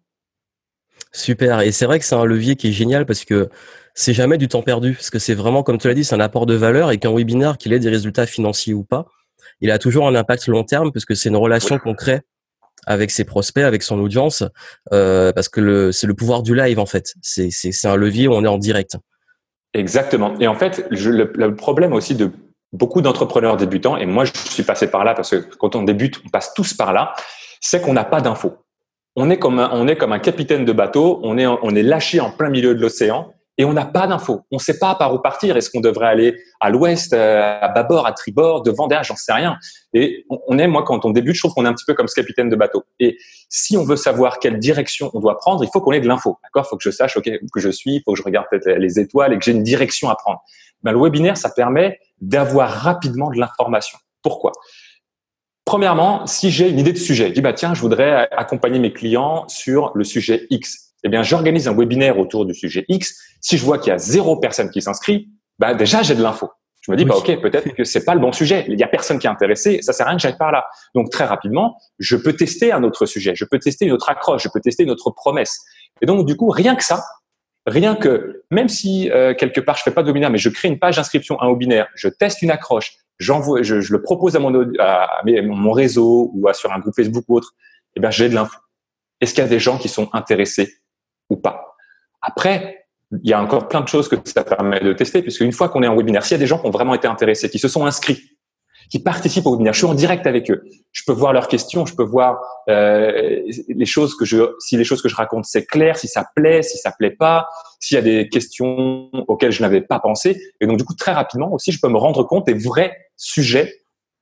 Super. 1.13 1.61
Et 1.61 1.73
c'est 1.73 1.87
vrai 1.87 1.99
que 1.99 2.05
c'est 2.05 2.15
un 2.15 2.25
levier 2.25 2.57
qui 2.57 2.69
est 2.69 2.73
génial 2.73 3.07
parce 3.07 3.25
que 3.25 3.49
c'est 3.95 4.13
jamais 4.13 4.37
du 4.37 4.49
temps 4.49 4.63
perdu. 4.63 4.95
Parce 4.95 5.11
que 5.11 5.19
c'est 5.19 5.35
vraiment, 5.35 5.63
comme 5.63 5.79
tu 5.79 5.89
l'as 5.89 5.95
dit, 5.95 6.05
c'est 6.05 6.15
un 6.15 6.21
apport 6.21 6.47
de 6.47 6.55
valeur 6.55 6.91
et 6.91 6.99
qu'un 6.99 7.15
webinaire, 7.15 7.57
qu'il 7.57 7.73
ait 7.73 7.79
des 7.79 7.89
résultats 7.89 8.27
financiers 8.27 8.75
ou 8.75 8.85
pas, 8.85 9.07
il 9.61 9.71
a 9.71 9.79
toujours 9.79 10.07
un 10.09 10.15
impact 10.15 10.47
long 10.49 10.65
terme 10.65 10.93
parce 10.93 11.05
que 11.05 11.15
c'est 11.15 11.29
une 11.29 11.37
relation 11.37 11.79
qu'on 11.79 11.95
crée 11.95 12.21
avec 12.87 13.11
ses 13.11 13.25
prospects, 13.25 13.65
avec 13.65 13.83
son 13.83 13.99
audience, 13.99 14.45
euh, 14.93 15.33
parce 15.33 15.49
que 15.49 15.91
c'est 15.91 16.07
le 16.07 16.15
pouvoir 16.15 16.43
du 16.43 16.55
live 16.55 16.79
en 16.79 16.87
fait. 16.87 17.15
C'est, 17.23 17.51
un 17.85 17.97
levier 17.97 18.29
où 18.29 18.33
on 18.33 18.45
est 18.45 18.49
en 18.49 18.59
direct. 18.59 18.97
Exactement. 19.75 20.35
Et 20.41 20.47
en 20.47 20.55
fait, 20.55 20.87
le, 20.91 21.33
le, 21.35 21.55
problème 21.55 21.93
aussi 21.93 22.15
de 22.15 22.31
beaucoup 22.73 23.03
d'entrepreneurs 23.03 23.57
débutants, 23.57 23.97
et 23.97 24.07
moi 24.07 24.25
je 24.25 24.33
suis 24.35 24.63
passé 24.63 24.89
par 24.91 25.05
là 25.05 25.15
parce 25.15 25.31
que 25.31 25.37
quand 25.57 25.77
on 25.77 25.83
débute, 25.83 26.21
on 26.25 26.29
passe 26.29 26.55
tous 26.55 26.75
par 26.75 26.93
là, 26.93 27.13
c'est 27.61 27.83
qu'on 27.83 27.93
n'a 27.93 28.05
pas 28.05 28.21
d'infos 28.21 28.55
on 29.17 29.31
est 29.31 29.39
comme 29.39 29.59
un, 29.59 29.71
on 29.73 29.87
est 29.87 29.97
comme 29.97 30.13
un 30.13 30.19
capitaine 30.19 30.65
de 30.65 30.73
bateau, 30.73 31.21
on 31.23 31.39
est, 31.39 31.47
on 31.47 31.75
est 31.75 31.83
lâché 31.83 32.21
en 32.21 32.31
plein 32.31 32.51
milieu 32.51 32.75
de 32.75 32.81
l'océan 32.81 33.33
et 33.57 33.65
on 33.65 33.73
n'a 33.73 33.85
pas 33.85 34.07
d'infos. 34.07 34.43
On 34.51 34.57
ne 34.57 34.61
sait 34.61 34.79
pas 34.79 34.95
par 34.95 35.15
où 35.15 35.19
partir. 35.21 35.57
Est-ce 35.57 35.71
qu'on 35.71 35.81
devrait 35.81 36.09
aller 36.09 36.37
à 36.61 36.71
l'ouest, 36.71 37.13
euh, 37.13 37.59
à 37.61 37.69
bâbord, 37.69 38.07
à 38.07 38.13
tribord, 38.13 38.63
devant, 38.63 38.89
derrière? 38.89 39.05
J'en 39.05 39.17
sais 39.17 39.33
rien. 39.33 39.57
Et 39.93 40.25
on 40.49 40.59
est, 40.59 40.67
moi, 40.67 40.83
quand 40.83 41.05
on 41.05 41.11
débute, 41.11 41.37
je 41.37 41.41
trouve 41.41 41.55
qu'on 41.55 41.65
est 41.65 41.69
un 41.69 41.75
petit 41.75 41.85
peu 41.85 41.95
comme 41.95 42.09
ce 42.09 42.15
capitaine 42.15 42.49
de 42.49 42.57
bateau. 42.57 42.85
Et 42.99 43.17
si 43.49 43.77
on 43.77 43.85
veut 43.85 43.97
savoir 43.97 44.41
quelle 44.41 44.59
direction 44.59 45.11
on 45.15 45.21
doit 45.21 45.39
prendre, 45.39 45.63
il 45.63 45.71
faut 45.73 45.81
qu'on 45.81 45.93
ait 45.93 46.01
de 46.01 46.09
l'info. 46.09 46.39
D'accord? 46.43 46.65
Il 46.67 46.71
faut 46.71 46.77
que 46.77 46.83
je 46.83 46.91
sache 46.91 47.17
ok 47.17 47.31
que 47.53 47.61
je 47.61 47.71
suis, 47.71 47.97
il 47.97 48.03
faut 48.05 48.13
que 48.13 48.19
je 48.19 48.25
regarde 48.25 48.47
peut-être 48.51 48.79
les 48.79 48.99
étoiles 48.99 49.33
et 49.33 49.39
que 49.39 49.45
j'ai 49.45 49.53
une 49.53 49.63
direction 49.63 50.11
à 50.11 50.17
prendre. 50.17 50.43
Ben, 50.83 50.93
le 50.93 51.01
webinaire, 51.01 51.37
ça 51.37 51.51
permet 51.51 51.99
d'avoir 52.21 52.71
rapidement 52.71 53.31
de 53.31 53.39
l'information. 53.39 53.99
Pourquoi? 54.23 54.53
Premièrement, 55.65 56.27
si 56.27 56.51
j'ai 56.51 56.69
une 56.69 56.79
idée 56.79 56.93
de 56.93 56.99
sujet, 56.99 57.29
je 57.29 57.33
dis 57.33 57.41
bah 57.41 57.55
tiens, 57.55 57.73
je 57.73 57.81
voudrais 57.81 58.29
accompagner 58.33 58.79
mes 58.79 58.93
clients 58.93 59.49
sur 59.49 59.93
le 59.95 60.05
sujet 60.05 60.47
X. 60.51 60.84
Eh 61.05 61.09
bien, 61.09 61.23
j'organise 61.23 61.69
un 61.69 61.75
webinaire 61.75 62.19
autour 62.19 62.47
du 62.47 62.55
sujet 62.55 62.85
X. 62.89 63.15
Si 63.41 63.59
je 63.59 63.65
vois 63.65 63.79
qu'il 63.79 63.91
y 63.91 63.95
a 63.95 63.99
zéro 63.99 64.39
personne 64.39 64.71
qui 64.71 64.81
s'inscrit, 64.81 65.29
bah 65.59 65.75
déjà 65.75 66.03
j'ai 66.03 66.15
de 66.15 66.23
l'info. 66.23 66.51
Je 66.81 66.93
me 66.93 66.97
dis 66.97 67.05
bah 67.05 67.15
ok, 67.17 67.41
peut-être 67.41 67.75
que 67.75 67.85
c'est 67.85 68.05
pas 68.05 68.15
le 68.15 68.21
bon 68.21 68.33
sujet. 68.33 68.65
Il 68.69 68.79
y 68.79 68.83
a 68.83 68.89
personne 68.89 69.19
qui 69.19 69.27
est 69.27 69.31
intéressé, 69.31 69.81
ça 69.81 69.93
sert 69.93 70.07
à 70.07 70.11
rien 70.11 70.19
que 70.19 70.23
j'aille 70.23 70.37
par 70.37 70.53
là. 70.53 70.67
Donc 70.95 71.11
très 71.11 71.25
rapidement, 71.25 71.79
je 71.99 72.17
peux 72.17 72.35
tester 72.35 72.73
un 72.73 72.83
autre 72.83 73.07
sujet, 73.07 73.35
je 73.35 73.45
peux 73.45 73.59
tester 73.59 73.87
une 73.87 73.93
autre 73.93 74.11
accroche, 74.11 74.43
je 74.43 74.49
peux 74.49 74.61
tester 74.61 74.83
une 74.83 74.91
autre 74.91 75.11
promesse. 75.11 75.63
Et 76.03 76.07
donc 76.07 76.27
du 76.27 76.37
coup, 76.37 76.51
rien 76.51 76.75
que 76.75 76.85
ça, 76.85 77.03
rien 77.67 77.95
que 77.95 78.43
même 78.51 78.69
si 78.69 79.11
euh, 79.11 79.35
quelque 79.35 79.61
part 79.61 79.77
je 79.77 79.83
fais 79.83 79.93
pas 79.93 80.03
de 80.03 80.09
webinaire, 80.09 80.31
mais 80.31 80.39
je 80.39 80.51
crée 80.51 80.69
une 80.69 80.79
page 80.79 80.97
d'inscription 80.97 81.39
à 81.39 81.47
un 81.47 81.51
webinaire, 81.51 81.89
je 81.95 82.09
teste 82.09 82.43
une 82.43 82.51
accroche, 82.51 82.97
j'envoie, 83.19 83.63
je, 83.63 83.81
je, 83.81 83.93
le 83.93 84.03
propose 84.03 84.37
à 84.37 84.39
mon, 84.39 84.73
à, 84.79 85.23
mon 85.25 85.73
réseau 85.73 86.31
ou 86.35 86.49
à, 86.49 86.55
sur 86.55 86.73
un 86.73 86.79
groupe 86.81 86.95
Facebook 86.95 87.25
ou 87.29 87.37
autre, 87.37 87.55
eh 87.97 88.01
ben, 88.01 88.11
j'ai 88.11 88.29
de 88.29 88.35
l'info. 88.35 88.59
Est-ce 89.21 89.33
qu'il 89.33 89.43
y 89.43 89.47
a 89.47 89.49
des 89.49 89.61
gens 89.61 89.79
qui 89.79 89.89
sont 89.89 90.11
intéressés? 90.13 90.75
Ou 91.31 91.37
pas? 91.37 91.77
Après, 92.23 92.87
il 93.13 93.29
y 93.29 93.33
a 93.33 93.43
encore 93.43 93.69
plein 93.69 93.81
de 93.81 93.89
choses 93.89 94.09
que 94.09 94.17
ça 94.25 94.45
permet 94.45 94.81
de 94.81 94.93
tester, 94.93 95.23
puisque 95.23 95.43
une 95.43 95.53
fois 95.53 95.69
qu'on 95.69 95.83
est 95.83 95.89
en 95.89 95.97
webinaire, 95.97 96.25
s'il 96.25 96.33
y 96.33 96.37
a 96.37 96.39
des 96.39 96.47
gens 96.47 96.59
qui 96.59 96.67
ont 96.67 96.71
vraiment 96.71 96.95
été 96.95 97.07
intéressés, 97.07 97.49
qui 97.51 97.59
se 97.59 97.69
sont 97.69 97.87
inscrits, 97.87 98.35
qui 98.91 98.99
participent 98.99 99.47
au 99.47 99.53
webinaire. 99.53 99.73
Je 99.73 99.79
suis 99.79 99.87
en 99.87 99.95
direct 99.95 100.27
avec 100.27 100.51
eux. 100.51 100.63
Je 100.93 101.03
peux 101.07 101.13
voir 101.13 101.33
leurs 101.33 101.49
questions, 101.49 101.87
je 101.87 101.95
peux 101.95 102.05
voir 102.05 102.39
euh, 102.69 103.41
les 103.69 103.87
choses 103.87 104.17
que 104.17 104.25
je, 104.25 104.55
si 104.59 104.77
les 104.77 104.85
choses 104.85 105.03
que 105.03 105.09
je 105.09 105.17
raconte 105.17 105.45
c'est 105.45 105.65
clair, 105.65 105.97
si 105.97 106.09
ça 106.09 106.27
plaît, 106.35 106.63
si 106.63 106.79
ça 106.79 106.93
plaît 106.93 107.11
pas, 107.11 107.49
s'il 107.81 107.97
y 107.97 107.99
a 107.99 108.03
des 108.03 108.29
questions 108.29 109.11
auxquelles 109.29 109.53
je 109.53 109.63
n'avais 109.63 109.81
pas 109.81 110.01
pensé. 110.01 110.41
Et 110.61 110.67
donc 110.67 110.79
du 110.79 110.85
coup 110.85 110.95
très 110.95 111.13
rapidement 111.13 111.53
aussi, 111.53 111.73
je 111.73 111.81
peux 111.81 111.89
me 111.89 111.99
rendre 111.99 112.25
compte 112.25 112.47
des 112.47 112.55
vrais 112.55 112.97
sujets 113.17 113.75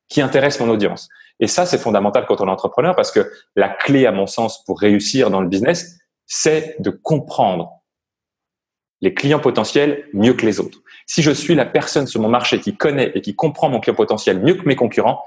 qui 0.09 0.21
intéressent 0.21 0.67
mon 0.67 0.73
audience. 0.73 1.09
Et 1.41 1.47
ça 1.47 1.67
c'est 1.67 1.79
fondamental 1.79 2.25
quand 2.27 2.41
on 2.41 2.47
est 2.47 2.51
entrepreneur 2.51 2.95
parce 2.95 3.11
que 3.11 3.31
la 3.57 3.69
clé 3.69 4.07
à 4.07 4.13
mon 4.13 4.27
sens 4.27 4.65
pour 4.65 4.79
réussir 4.79 5.31
dans 5.31 5.41
le 5.41 5.49
business, 5.49 5.99
c'est 6.35 6.77
de 6.81 6.89
comprendre 6.89 7.83
les 9.03 9.13
clients 9.13 9.39
potentiels 9.39 10.09
mieux 10.15 10.33
que 10.33 10.47
les 10.47 10.61
autres. 10.61 10.79
Si 11.07 11.21
je 11.21 11.31
suis 11.31 11.55
la 11.55 11.67
personne 11.67 12.07
sur 12.07 12.23
mon 12.23 12.29
marché 12.29 12.59
qui 12.59 12.75
connaît 12.75 13.13
et 13.15 13.21
qui 13.21 13.37
comprend 13.37 13.69
mon 13.69 13.81
client 13.81 13.95
potentiel 13.95 14.41
mieux 14.41 14.55
que 14.55 14.67
mes 14.67 14.75
concurrents, 14.75 15.23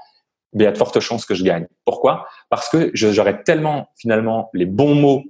il 0.52 0.62
y 0.62 0.66
a 0.66 0.72
de 0.72 0.76
fortes 0.76 0.98
chances 0.98 1.24
que 1.24 1.36
je 1.36 1.44
gagne. 1.44 1.68
Pourquoi? 1.84 2.26
Parce 2.50 2.68
que 2.68 2.90
j'aurai 2.92 3.44
tellement 3.44 3.88
finalement 3.96 4.50
les 4.52 4.66
bons 4.66 4.96
mots 4.96 5.22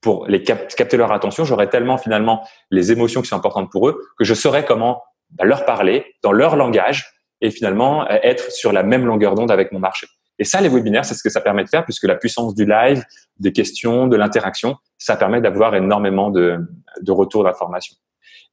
pour 0.00 0.26
les 0.28 0.44
capter 0.44 0.96
leur 0.96 1.10
attention, 1.10 1.44
j'aurai 1.44 1.68
tellement 1.68 1.98
finalement 1.98 2.46
les 2.70 2.92
émotions 2.92 3.20
qui 3.20 3.28
sont 3.28 3.36
importantes 3.36 3.72
pour 3.72 3.88
eux 3.88 4.00
que 4.16 4.24
je 4.24 4.34
saurai 4.34 4.64
comment 4.64 5.02
bah, 5.30 5.44
leur 5.44 5.64
parler 5.64 6.14
dans 6.22 6.30
leur 6.30 6.54
langage 6.54 7.10
et 7.40 7.50
finalement 7.50 8.08
être 8.08 8.52
sur 8.52 8.70
la 8.70 8.84
même 8.84 9.04
longueur 9.04 9.34
d'onde 9.34 9.50
avec 9.50 9.72
mon 9.72 9.80
marché. 9.80 10.06
Et 10.38 10.44
ça, 10.44 10.60
les 10.60 10.68
webinaires, 10.68 11.04
c'est 11.04 11.14
ce 11.14 11.22
que 11.22 11.30
ça 11.30 11.40
permet 11.40 11.64
de 11.64 11.68
faire, 11.68 11.84
puisque 11.84 12.04
la 12.04 12.16
puissance 12.16 12.54
du 12.54 12.66
live, 12.66 13.04
des 13.38 13.52
questions, 13.52 14.06
de 14.06 14.16
l'interaction, 14.16 14.76
ça 14.98 15.16
permet 15.16 15.40
d'avoir 15.40 15.74
énormément 15.74 16.30
de, 16.30 16.58
de 17.00 17.12
retours 17.12 17.44
d'informations. 17.44 17.96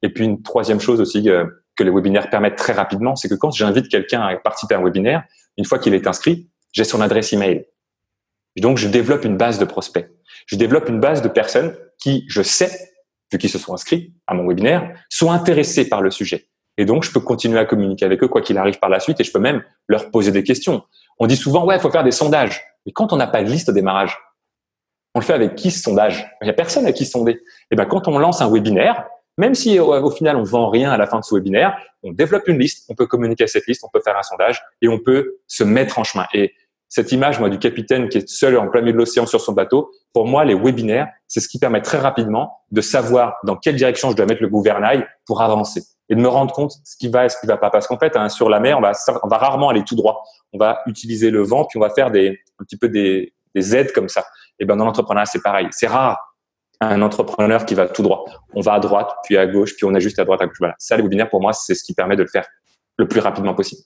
Et 0.04 0.10
puis 0.10 0.26
une 0.26 0.42
troisième 0.42 0.80
chose 0.80 1.02
aussi 1.02 1.30
euh, 1.30 1.46
que 1.76 1.84
les 1.84 1.92
webinaires 1.92 2.30
permettent 2.30 2.58
très 2.58 2.74
rapidement, 2.74 3.16
c'est 3.16 3.30
que 3.30 3.36
quand 3.36 3.52
j'invite 3.52 3.88
quelqu'un 3.88 4.22
à 4.22 4.36
participer 4.38 4.76
à 4.76 4.80
un 4.80 4.84
webinaire, 4.84 5.24
une 5.58 5.66
fois 5.66 5.80
qu'il 5.80 5.94
est 5.94 6.08
inscrit, 6.08 6.50
j'ai 6.72 6.84
son 6.84 7.02
adresse 7.02 7.34
email. 7.34 7.66
Donc 8.58 8.78
je 8.78 8.88
développe 8.88 9.26
une 9.26 9.38
base 9.38 9.60
de 9.60 9.66
prospects. 9.66 10.10
Je 10.48 10.56
développe 10.56 10.90
une 10.90 11.00
base 11.00 11.22
de 11.22 11.28
personnes 11.28 11.76
qui, 12.00 12.26
je 12.28 12.42
sais, 12.42 12.92
vu 13.32 13.38
qu'ils 13.38 13.50
se 13.50 13.58
sont 13.58 13.74
inscrits 13.74 14.14
à 14.28 14.34
mon 14.34 14.48
webinaire, 14.48 14.94
sont 15.10 15.32
intéressés 15.32 15.88
par 15.88 16.02
le 16.02 16.12
sujet. 16.12 16.48
Et 16.78 16.86
donc, 16.86 17.04
je 17.04 17.12
peux 17.12 17.20
continuer 17.20 17.60
à 17.60 17.66
communiquer 17.66 18.06
avec 18.06 18.24
eux 18.24 18.28
quoi 18.28 18.42
qu'il 18.42 18.58
arrive 18.58 18.80
par 18.80 18.90
la 18.90 19.00
suite 19.00 19.20
et 19.20 19.24
je 19.24 19.32
peux 19.32 19.40
même 19.40 19.64
leur 19.88 20.10
poser 20.10 20.32
des 20.32 20.44
questions. 20.44 20.84
On 21.22 21.28
dit 21.28 21.38
souvent, 21.38 21.66
ouais, 21.66 21.76
il 21.76 21.80
faut 21.80 21.92
faire 21.92 22.04
des 22.04 22.12
sondages. 22.12 22.64
Mais 22.84 22.92
quand 22.92 23.14
on 23.14 23.16
n'a 23.16 23.28
pas 23.28 23.44
de 23.44 23.48
liste 23.48 23.70
au 23.70 23.72
démarrage, 23.72 24.18
on 25.14 25.20
le 25.20 25.24
fait 25.24 25.34
avec 25.34 25.54
qui 25.54 25.70
ce 25.70 25.80
sondage? 25.80 26.28
Il 26.42 26.46
n'y 26.46 26.50
a 26.50 26.54
personne 26.54 26.88
à 26.88 26.92
qui 26.92 27.06
sonder. 27.06 27.34
Et 27.34 27.40
eh 27.70 27.76
ben, 27.76 27.86
quand 27.86 28.08
on 28.08 28.18
lance 28.18 28.42
un 28.42 28.52
webinaire, 28.52 29.06
même 29.38 29.54
si 29.54 29.80
au, 29.80 30.10
final 30.10 30.36
on 30.36 30.44
vend 30.44 30.72
rien 30.72 30.92
à 30.92 30.98
la 30.98 31.06
fin 31.06 31.20
de 31.20 31.24
ce 31.24 31.36
webinaire, 31.36 31.78
on 32.02 32.12
développe 32.12 32.48
une 32.48 32.58
liste, 32.58 32.86
on 32.90 32.96
peut 32.96 33.06
communiquer 33.06 33.44
à 33.44 33.48
cette 33.48 33.68
liste, 33.68 33.84
on 33.84 33.90
peut 33.94 34.02
faire 34.04 34.18
un 34.18 34.24
sondage 34.24 34.64
et 34.82 34.88
on 34.88 34.98
peut 34.98 35.38
se 35.46 35.64
mettre 35.64 36.00
en 36.00 36.04
chemin. 36.04 36.26
Et 36.34 36.54
cette 36.90 37.12
image, 37.12 37.40
moi, 37.40 37.50
du 37.50 37.60
capitaine 37.60 38.10
qui 38.10 38.18
est 38.18 38.28
seul 38.28 38.58
en 38.58 38.68
plein 38.68 38.82
milieu 38.82 38.94
de 38.94 38.98
l'océan 38.98 39.28
sur 39.28 39.42
son 39.42 39.54
bateau, 39.54 39.92
pour 40.14 40.26
moi, 40.26 40.44
les 40.44 40.56
webinaires, 40.56 41.08
c'est 41.28 41.40
ce 41.40 41.48
qui 41.48 41.60
permet 41.60 41.84
très 41.84 42.00
rapidement 42.00 42.62
de 42.72 42.82
savoir 42.82 43.36
dans 43.44 43.58
quelle 43.58 43.76
direction 43.76 44.10
je 44.10 44.16
dois 44.16 44.26
mettre 44.26 44.42
le 44.42 44.50
gouvernail 44.50 45.06
pour 45.28 45.44
avancer 45.44 45.84
et 46.12 46.16
de 46.16 46.20
me 46.20 46.28
rendre 46.28 46.54
compte 46.54 46.74
ce 46.84 46.98
qui 46.98 47.08
va 47.08 47.26
et 47.26 47.30
ce 47.30 47.40
qui 47.40 47.48
va 47.48 47.58
pas. 47.58 47.70
Parce 47.72 47.88
qu'en 47.88 47.98
fait, 47.98 48.16
hein, 48.16 48.30
sur 48.30 48.50
la 48.50 48.60
mer, 48.60 48.78
on 48.78 48.82
va, 48.82 49.38
rarement 49.38 49.70
aller 49.70 49.84
tout 49.84 49.96
droit. 49.96 50.24
On 50.54 50.60
va 50.60 50.82
utiliser 50.86 51.32
le 51.32 51.42
vent, 51.42 51.66
puis 51.66 51.80
on 51.80 51.82
va 51.82 51.90
faire 51.90 52.08
un 52.08 52.64
petit 52.64 52.78
peu 52.78 52.90
des, 52.90 53.34
des 53.56 53.76
aides 53.76 53.94
comme 53.94 54.10
ça. 54.10 54.26
Et 54.60 54.66
ben 54.66 54.76
dans 54.76 54.86
l'entrepreneuriat, 54.86 55.26
c'est 55.26 55.42
pareil. 55.42 55.68
C'est 55.72 55.88
rare 55.88 56.20
un 56.82 57.02
entrepreneur 57.02 57.66
qui 57.66 57.76
va 57.76 57.88
tout 57.88 58.02
droit. 58.02 58.26
On 58.54 58.62
va 58.62 58.74
à 58.74 58.80
droite, 58.80 59.12
puis 59.24 59.38
à 59.38 59.46
gauche, 59.46 59.76
puis 59.76 59.86
on 59.86 59.94
ajuste 59.94 60.20
à 60.20 60.26
droite, 60.26 60.42
à 60.42 60.48
gauche. 60.48 60.58
Voilà. 60.60 60.76
Ça, 60.80 60.98
les 60.98 61.04
webinaires, 61.04 61.30
pour 61.30 61.42
moi, 61.42 61.54
c'est 61.54 61.76
ce 61.76 61.84
qui 61.84 61.94
permet 61.94 62.16
de 62.16 62.24
le 62.24 62.28
faire 62.28 62.46
le 62.98 63.08
plus 63.08 63.20
rapidement 63.20 63.54
possible. 63.54 63.82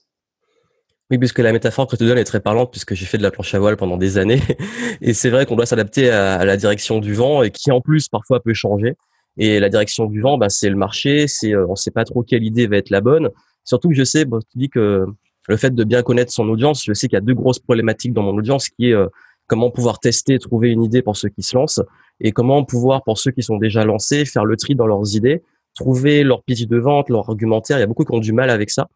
Oui, 1.10 1.18
puisque 1.18 1.38
la 1.38 1.52
métaphore 1.52 1.86
que 1.86 1.94
tu 1.94 2.04
donnes 2.04 2.18
est 2.18 2.24
très 2.24 2.40
parlante, 2.40 2.72
puisque 2.72 2.94
j'ai 2.94 3.06
fait 3.06 3.18
de 3.18 3.22
la 3.22 3.30
planche 3.30 3.54
à 3.54 3.60
voile 3.60 3.76
pendant 3.76 3.96
des 3.96 4.18
années. 4.18 4.42
Et 5.00 5.14
c'est 5.14 5.30
vrai 5.30 5.46
qu'on 5.46 5.54
doit 5.54 5.66
s'adapter 5.66 6.10
à, 6.10 6.44
la 6.44 6.56
direction 6.56 6.98
du 6.98 7.14
vent, 7.14 7.42
et 7.42 7.50
qui 7.50 7.70
en 7.70 7.80
plus 7.80 8.08
parfois 8.08 8.40
peut 8.40 8.54
changer. 8.54 8.94
Et 9.38 9.60
la 9.60 9.68
direction 9.68 10.06
du 10.06 10.20
vent, 10.20 10.38
bah, 10.38 10.48
c'est 10.48 10.70
le 10.70 10.76
marché, 10.76 11.28
c'est 11.28 11.54
euh, 11.54 11.66
on 11.68 11.76
sait 11.76 11.90
pas 11.90 12.04
trop 12.04 12.22
quelle 12.22 12.44
idée 12.44 12.66
va 12.66 12.76
être 12.76 12.90
la 12.90 13.00
bonne. 13.00 13.30
Surtout 13.64 13.88
que 13.88 13.94
je 13.94 14.04
sais, 14.04 14.24
bon, 14.24 14.40
tu 14.40 14.58
dis 14.58 14.68
que 14.68 15.04
le 15.48 15.56
fait 15.56 15.74
de 15.74 15.84
bien 15.84 16.02
connaître 16.02 16.32
son 16.32 16.48
audience, 16.48 16.84
je 16.84 16.92
sais 16.92 17.08
qu'il 17.08 17.16
y 17.16 17.18
a 17.18 17.22
deux 17.22 17.34
grosses 17.34 17.58
problématiques 17.58 18.12
dans 18.12 18.22
mon 18.22 18.36
audience, 18.36 18.68
qui 18.68 18.90
est 18.90 18.94
euh, 18.94 19.06
comment 19.46 19.70
pouvoir 19.70 20.00
tester, 20.00 20.38
trouver 20.38 20.70
une 20.70 20.82
idée 20.82 21.02
pour 21.02 21.16
ceux 21.16 21.28
qui 21.28 21.42
se 21.42 21.56
lancent, 21.56 21.82
et 22.20 22.32
comment 22.32 22.64
pouvoir, 22.64 23.04
pour 23.04 23.18
ceux 23.18 23.30
qui 23.30 23.42
sont 23.42 23.58
déjà 23.58 23.84
lancés, 23.84 24.24
faire 24.24 24.44
le 24.44 24.56
tri 24.56 24.74
dans 24.74 24.86
leurs 24.86 25.14
idées, 25.14 25.42
trouver 25.74 26.24
leur 26.24 26.42
pitch 26.42 26.66
de 26.66 26.78
vente, 26.78 27.10
leur 27.10 27.28
argumentaire. 27.28 27.76
Il 27.76 27.80
y 27.80 27.84
a 27.84 27.86
beaucoup 27.86 28.04
qui 28.04 28.14
ont 28.14 28.20
du 28.20 28.32
mal 28.32 28.50
avec 28.50 28.70
ça. 28.70 28.88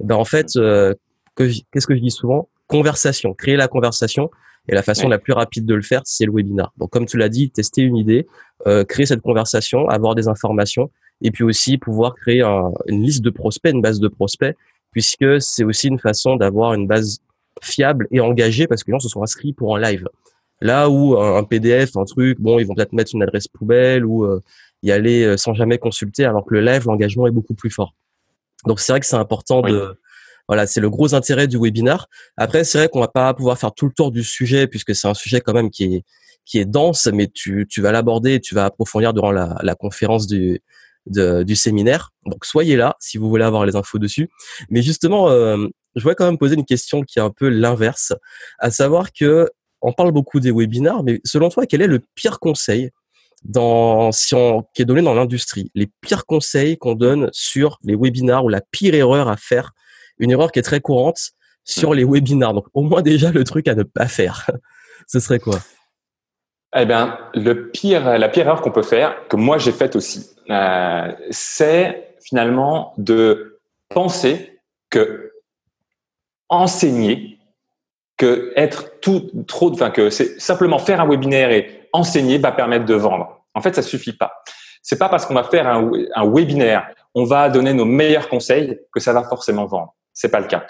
Ben 0.00 0.16
en 0.16 0.24
fait, 0.24 0.56
euh, 0.56 0.94
qu'est-ce 1.36 1.86
que 1.86 1.94
je 1.94 2.00
dis 2.00 2.10
souvent? 2.10 2.48
Conversation, 2.66 3.34
créer 3.34 3.56
la 3.56 3.68
conversation. 3.68 4.30
Et 4.68 4.74
la 4.74 4.82
façon 4.82 5.08
la 5.08 5.18
plus 5.18 5.32
rapide 5.32 5.66
de 5.66 5.74
le 5.74 5.82
faire, 5.82 6.02
c'est 6.04 6.24
le 6.24 6.32
webinar. 6.32 6.72
Donc, 6.78 6.90
comme 6.90 7.06
tu 7.06 7.16
l'as 7.16 7.28
dit, 7.28 7.50
tester 7.50 7.82
une 7.82 7.96
idée, 7.96 8.26
euh, 8.66 8.84
créer 8.84 9.06
cette 9.06 9.20
conversation, 9.20 9.88
avoir 9.88 10.14
des 10.14 10.28
informations, 10.28 10.90
et 11.20 11.30
puis 11.30 11.44
aussi 11.44 11.78
pouvoir 11.78 12.14
créer 12.14 12.42
une 12.42 13.02
liste 13.02 13.22
de 13.22 13.30
prospects, 13.30 13.72
une 13.72 13.82
base 13.82 14.00
de 14.00 14.08
prospects, 14.08 14.56
puisque 14.92 15.40
c'est 15.40 15.64
aussi 15.64 15.88
une 15.88 15.98
façon 15.98 16.36
d'avoir 16.36 16.74
une 16.74 16.86
base 16.86 17.20
fiable 17.60 18.06
et 18.10 18.20
engagée, 18.20 18.66
parce 18.66 18.84
que 18.84 18.90
les 18.90 18.94
gens 18.94 19.00
se 19.00 19.08
sont 19.08 19.22
inscrits 19.22 19.52
pour 19.52 19.76
un 19.76 19.80
live. 19.80 20.08
Là 20.60 20.88
où 20.88 21.18
un, 21.18 21.42
PDF, 21.42 21.96
un 21.96 22.04
truc, 22.04 22.40
bon, 22.40 22.60
ils 22.60 22.66
vont 22.66 22.74
peut-être 22.74 22.92
mettre 22.92 23.10
une 23.14 23.22
adresse 23.22 23.48
poubelle 23.48 24.06
ou 24.06 24.24
euh, 24.24 24.40
y 24.84 24.92
aller 24.92 25.24
euh, 25.24 25.36
sans 25.36 25.54
jamais 25.54 25.78
consulter, 25.78 26.24
alors 26.24 26.44
que 26.44 26.54
le 26.54 26.60
live, 26.60 26.84
l'engagement 26.86 27.26
est 27.26 27.32
beaucoup 27.32 27.54
plus 27.54 27.70
fort. 27.70 27.94
Donc 28.66 28.78
c'est 28.78 28.92
vrai 28.92 29.00
que 29.00 29.06
c'est 29.06 29.16
important 29.16 29.60
de 29.60 29.98
voilà, 30.52 30.66
c'est 30.66 30.82
le 30.82 30.90
gros 30.90 31.14
intérêt 31.14 31.48
du 31.48 31.56
webinar. 31.58 32.08
Après, 32.36 32.62
c'est 32.62 32.76
vrai 32.76 32.88
qu'on 32.90 33.00
va 33.00 33.08
pas 33.08 33.32
pouvoir 33.32 33.56
faire 33.58 33.72
tout 33.72 33.86
le 33.86 33.92
tour 33.92 34.10
du 34.10 34.22
sujet 34.22 34.66
puisque 34.66 34.94
c'est 34.94 35.08
un 35.08 35.14
sujet 35.14 35.40
quand 35.40 35.54
même 35.54 35.70
qui 35.70 35.84
est 35.84 36.04
qui 36.44 36.58
est 36.58 36.66
dense, 36.66 37.08
mais 37.10 37.28
tu, 37.32 37.66
tu 37.70 37.80
vas 37.80 37.90
l'aborder, 37.90 38.38
tu 38.38 38.54
vas 38.54 38.66
approfondir 38.66 39.14
durant 39.14 39.30
la, 39.30 39.56
la 39.62 39.74
conférence 39.74 40.26
du 40.26 40.60
du 41.06 41.56
séminaire. 41.56 42.10
Donc 42.26 42.44
soyez 42.44 42.76
là 42.76 42.96
si 43.00 43.16
vous 43.16 43.30
voulez 43.30 43.44
avoir 43.44 43.64
les 43.64 43.76
infos 43.76 43.98
dessus. 43.98 44.28
Mais 44.68 44.82
justement, 44.82 45.30
euh, 45.30 45.56
je 45.96 46.02
voudrais 46.02 46.16
quand 46.16 46.26
même 46.26 46.36
poser 46.36 46.54
une 46.54 46.66
question 46.66 47.00
qui 47.00 47.18
est 47.18 47.22
un 47.22 47.30
peu 47.30 47.48
l'inverse, 47.48 48.12
à 48.58 48.70
savoir 48.70 49.10
que 49.10 49.48
on 49.80 49.94
parle 49.94 50.12
beaucoup 50.12 50.38
des 50.38 50.50
webinars, 50.50 51.02
mais 51.02 51.18
selon 51.24 51.48
toi, 51.48 51.64
quel 51.64 51.80
est 51.80 51.86
le 51.86 52.00
pire 52.14 52.40
conseil 52.40 52.90
dans, 53.42 54.10
qui 54.74 54.82
est 54.82 54.84
donné 54.84 55.00
dans 55.00 55.14
l'industrie? 55.14 55.70
Les 55.74 55.88
pires 56.02 56.26
conseils 56.26 56.76
qu'on 56.76 56.94
donne 56.94 57.30
sur 57.32 57.78
les 57.82 57.94
webinars 57.94 58.44
ou 58.44 58.50
la 58.50 58.60
pire 58.60 58.94
erreur 58.94 59.28
à 59.28 59.38
faire, 59.38 59.72
une 60.18 60.30
erreur 60.30 60.52
qui 60.52 60.58
est 60.58 60.62
très 60.62 60.80
courante 60.80 61.32
sur 61.64 61.94
les 61.94 62.04
webinars. 62.04 62.54
Donc 62.54 62.66
au 62.74 62.82
moins 62.82 63.02
déjà 63.02 63.30
le 63.30 63.44
truc 63.44 63.68
à 63.68 63.74
ne 63.74 63.82
pas 63.82 64.06
faire. 64.06 64.50
Ce 65.06 65.20
serait 65.20 65.38
quoi? 65.38 65.58
Eh 66.74 66.86
bien, 66.86 67.18
le 67.34 67.70
pire, 67.70 68.18
la 68.18 68.28
pire 68.28 68.46
erreur 68.46 68.62
qu'on 68.62 68.70
peut 68.70 68.82
faire, 68.82 69.28
que 69.28 69.36
moi 69.36 69.58
j'ai 69.58 69.72
faite 69.72 69.94
aussi, 69.94 70.30
euh, 70.48 71.12
c'est 71.30 72.16
finalement 72.22 72.94
de 72.96 73.60
penser 73.90 74.58
que 74.88 75.32
enseigner 76.48 77.38
que 78.16 78.52
être 78.56 79.00
tout 79.00 79.30
trop, 79.48 79.72
enfin 79.72 79.90
que 79.90 80.08
c'est 80.08 80.40
simplement 80.40 80.78
faire 80.78 81.00
un 81.00 81.08
webinaire 81.08 81.50
et 81.50 81.88
enseigner 81.92 82.38
va 82.38 82.52
permettre 82.52 82.84
de 82.84 82.94
vendre. 82.94 83.44
En 83.54 83.60
fait, 83.60 83.74
ça 83.74 83.82
suffit 83.82 84.12
pas. 84.12 84.32
C'est 84.80 84.98
pas 84.98 85.08
parce 85.08 85.26
qu'on 85.26 85.34
va 85.34 85.44
faire 85.44 85.66
un, 85.66 85.90
un 86.14 86.24
webinaire, 86.24 86.88
on 87.14 87.24
va 87.24 87.48
donner 87.48 87.74
nos 87.74 87.84
meilleurs 87.84 88.28
conseils 88.28 88.78
que 88.92 89.00
ça 89.00 89.12
va 89.12 89.24
forcément 89.24 89.66
vendre. 89.66 89.94
C'est 90.14 90.30
pas 90.30 90.40
le 90.40 90.46
cas. 90.46 90.66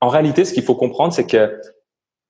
En 0.00 0.08
réalité, 0.08 0.44
ce 0.44 0.52
qu'il 0.52 0.62
faut 0.62 0.74
comprendre, 0.74 1.12
c'est 1.12 1.26
que 1.26 1.60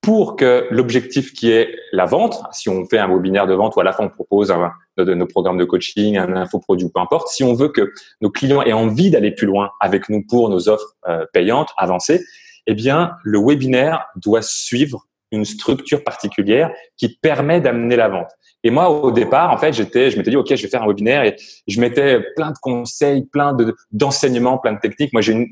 pour 0.01 0.37
que 0.37 0.69
l'objectif 0.71 1.33
qui 1.33 1.51
est 1.51 1.75
la 1.91 2.05
vente, 2.05 2.41
si 2.53 2.69
on 2.69 2.87
fait 2.87 2.99
un 2.99 3.09
webinaire 3.09 3.49
de 3.49 3.55
vente 3.55 3.75
ou 3.75 3.81
à 3.81 3.85
la 3.85 3.93
fin 3.93 4.05
on 4.05 4.09
propose 4.09 4.53
un, 4.53 4.71
de, 4.97 5.15
nos 5.15 5.27
programmes 5.27 5.59
de 5.59 5.65
coaching, 5.65 6.17
un 6.17 6.37
infoproduit, 6.37 6.89
peu 6.95 7.01
importe, 7.01 7.27
si 7.27 7.43
on 7.43 7.55
veut 7.55 7.71
que 7.71 7.93
nos 8.21 8.31
clients 8.31 8.63
aient 8.63 8.73
envie 8.73 9.11
d'aller 9.11 9.33
plus 9.33 9.49
loin 9.49 9.73
avec 9.81 10.09
nous 10.09 10.23
pour 10.25 10.49
nos 10.49 10.69
offres 10.69 10.95
euh, 11.09 11.27
payantes, 11.33 11.71
avancées, 11.77 12.25
eh 12.69 12.75
bien, 12.75 13.17
le 13.25 13.41
webinaire 13.41 14.07
doit 14.15 14.43
suivre 14.43 15.07
une 15.33 15.45
structure 15.45 16.05
particulière 16.05 16.71
qui 16.97 17.17
permet 17.17 17.61
d'amener 17.61 17.97
la 17.97 18.09
vente. 18.09 18.31
Et 18.63 18.71
moi, 18.71 18.89
au 18.91 19.11
départ, 19.11 19.53
en 19.53 19.59
fait, 19.59 19.73
j'étais, 19.73 20.11
je 20.11 20.19
m'étais 20.19 20.31
dit, 20.31 20.37
OK, 20.37 20.49
je 20.49 20.63
vais 20.63 20.69
faire 20.69 20.83
un 20.83 20.89
webinaire 20.89 21.25
et 21.25 21.37
je 21.67 21.81
mettais 21.81 22.21
plein 22.37 22.51
de 22.51 22.59
conseils, 22.61 23.25
plein 23.25 23.53
de, 23.53 23.75
d'enseignements, 23.91 24.59
plein 24.59 24.73
de 24.73 24.81
techniques. 24.81 25.13
Moi, 25.13 25.23
j'ai 25.23 25.33
une, 25.33 25.47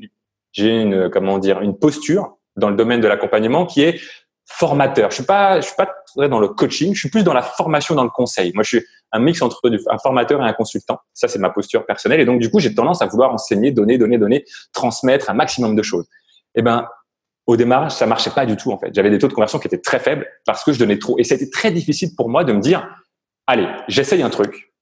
j'ai 0.55 0.69
une, 0.69 1.09
comment 1.09 1.37
dire, 1.37 1.61
une 1.61 1.77
posture 1.77 2.37
dans 2.55 2.69
le 2.69 2.77
domaine 2.77 3.01
de 3.01 3.07
l'accompagnement 3.07 3.65
qui 3.65 3.81
est 3.81 3.99
formateur. 4.45 5.09
Je 5.09 5.15
suis 5.15 5.25
pas, 5.25 5.59
je 5.59 5.65
suis 5.65 5.75
pas 5.75 5.89
très 6.15 6.29
dans 6.29 6.39
le 6.39 6.47
coaching. 6.47 6.93
Je 6.93 6.99
suis 6.99 7.09
plus 7.09 7.23
dans 7.23 7.33
la 7.33 7.41
formation, 7.41 7.93
dans 7.93 8.05
le 8.05 8.09
conseil. 8.09 8.53
Moi, 8.53 8.63
je 8.63 8.77
suis 8.77 8.85
un 9.11 9.19
mix 9.19 9.41
entre 9.41 9.61
un 9.89 9.97
formateur 9.97 10.41
et 10.41 10.47
un 10.47 10.53
consultant. 10.53 10.99
Ça, 11.13 11.27
c'est 11.27 11.39
ma 11.39 11.49
posture 11.49 11.85
personnelle. 11.85 12.21
Et 12.21 12.25
donc, 12.25 12.39
du 12.39 12.49
coup, 12.49 12.59
j'ai 12.59 12.73
tendance 12.73 13.01
à 13.01 13.07
vouloir 13.07 13.33
enseigner, 13.33 13.71
donner, 13.71 13.97
donner, 13.97 14.17
donner, 14.17 14.45
transmettre 14.71 15.29
un 15.29 15.33
maximum 15.33 15.75
de 15.75 15.83
choses. 15.83 16.07
Eh 16.53 16.61
ben, 16.61 16.87
au 17.47 17.57
démarrage, 17.57 17.91
ça 17.91 18.05
marchait 18.05 18.31
pas 18.31 18.45
du 18.45 18.55
tout 18.55 18.71
en 18.71 18.79
fait. 18.79 18.93
J'avais 18.93 19.09
des 19.09 19.19
taux 19.19 19.27
de 19.27 19.33
conversion 19.33 19.59
qui 19.59 19.67
étaient 19.67 19.81
très 19.81 19.99
faibles 19.99 20.25
parce 20.45 20.63
que 20.63 20.71
je 20.71 20.79
donnais 20.79 20.97
trop. 20.97 21.19
Et 21.19 21.25
c'était 21.25 21.49
très 21.49 21.71
difficile 21.71 22.15
pour 22.15 22.29
moi 22.29 22.45
de 22.45 22.53
me 22.53 22.61
dire, 22.61 22.87
allez, 23.45 23.67
j'essaye 23.87 24.23
un 24.23 24.29
truc. 24.29 24.73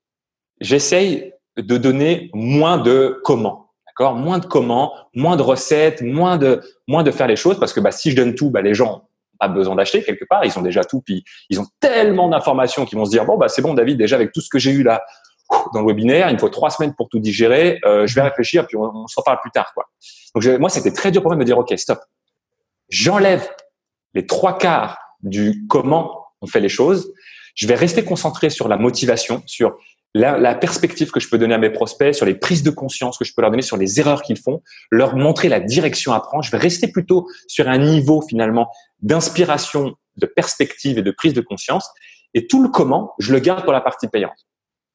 J'essaye 0.61 1.33
de 1.57 1.77
donner 1.77 2.29
moins 2.33 2.77
de 2.77 3.19
comment, 3.23 3.62
d'accord? 3.97 4.15
Moins 4.15 4.39
de 4.39 4.45
comment, 4.45 4.93
moins 5.13 5.35
de 5.35 5.41
recettes, 5.41 6.01
moins 6.01 6.37
de 6.37 6.61
moins 6.87 7.03
de 7.03 7.11
faire 7.11 7.27
les 7.27 7.35
choses 7.35 7.59
parce 7.59 7.73
que 7.73 7.79
bah, 7.79 7.91
si 7.91 8.11
je 8.11 8.15
donne 8.15 8.35
tout, 8.35 8.49
bah, 8.49 8.61
les 8.61 8.73
gens 8.73 8.85
n'ont 8.85 9.01
pas 9.39 9.47
besoin 9.47 9.75
d'acheter 9.75 10.03
quelque 10.03 10.25
part. 10.25 10.43
Ils 10.45 10.57
ont 10.57 10.61
déjà 10.61 10.83
tout, 10.83 11.01
puis 11.01 11.23
ils 11.49 11.59
ont 11.59 11.67
tellement 11.79 12.29
d'informations 12.29 12.85
qu'ils 12.85 12.97
vont 12.97 13.05
se 13.05 13.11
dire 13.11 13.25
bon 13.25 13.37
bah 13.37 13.47
c'est 13.47 13.61
bon 13.61 13.73
David, 13.73 13.97
déjà 13.97 14.15
avec 14.15 14.31
tout 14.31 14.41
ce 14.41 14.49
que 14.49 14.59
j'ai 14.59 14.71
eu 14.71 14.83
là 14.83 15.03
dans 15.73 15.81
le 15.81 15.87
webinaire, 15.87 16.29
il 16.29 16.33
me 16.33 16.39
faut 16.39 16.49
trois 16.49 16.69
semaines 16.69 16.95
pour 16.95 17.09
tout 17.09 17.19
digérer. 17.19 17.79
Euh, 17.85 18.07
je 18.07 18.15
vais 18.15 18.21
réfléchir, 18.21 18.65
puis 18.65 18.77
on, 18.77 18.83
on 18.83 19.07
se 19.07 19.15
reparle 19.17 19.39
plus 19.41 19.51
tard 19.51 19.71
quoi. 19.73 19.85
Donc 20.35 20.59
moi 20.59 20.69
c'était 20.69 20.91
très 20.91 21.11
dur 21.11 21.21
pour 21.21 21.29
moi 21.29 21.35
de 21.35 21.39
me 21.39 21.45
dire 21.45 21.57
ok 21.57 21.73
stop, 21.77 21.99
j'enlève 22.89 23.47
les 24.13 24.25
trois 24.25 24.57
quarts 24.57 24.97
du 25.21 25.65
comment 25.67 26.25
on 26.41 26.47
fait 26.47 26.59
les 26.59 26.69
choses, 26.69 27.13
je 27.55 27.67
vais 27.67 27.75
rester 27.75 28.03
concentré 28.03 28.49
sur 28.49 28.67
la 28.67 28.77
motivation, 28.77 29.43
sur 29.45 29.77
la, 30.13 30.55
perspective 30.55 31.11
que 31.11 31.19
je 31.19 31.29
peux 31.29 31.37
donner 31.37 31.55
à 31.55 31.57
mes 31.57 31.69
prospects, 31.69 32.13
sur 32.13 32.25
les 32.25 32.35
prises 32.35 32.63
de 32.63 32.69
conscience 32.69 33.17
que 33.17 33.25
je 33.25 33.33
peux 33.35 33.41
leur 33.41 33.51
donner, 33.51 33.63
sur 33.63 33.77
les 33.77 33.99
erreurs 33.99 34.21
qu'ils 34.21 34.37
font, 34.37 34.61
leur 34.91 35.15
montrer 35.15 35.49
la 35.49 35.59
direction 35.59 36.13
à 36.13 36.19
prendre. 36.19 36.43
Je 36.43 36.51
vais 36.51 36.57
rester 36.57 36.87
plutôt 36.87 37.27
sur 37.47 37.67
un 37.67 37.77
niveau 37.77 38.21
finalement 38.21 38.69
d'inspiration, 39.01 39.95
de 40.17 40.25
perspective 40.25 40.97
et 40.99 41.01
de 41.01 41.11
prise 41.11 41.33
de 41.33 41.41
conscience. 41.41 41.89
Et 42.33 42.47
tout 42.47 42.61
le 42.61 42.69
comment, 42.69 43.13
je 43.19 43.33
le 43.33 43.39
garde 43.39 43.63
pour 43.63 43.73
la 43.73 43.81
partie 43.81 44.07
payante. 44.07 44.37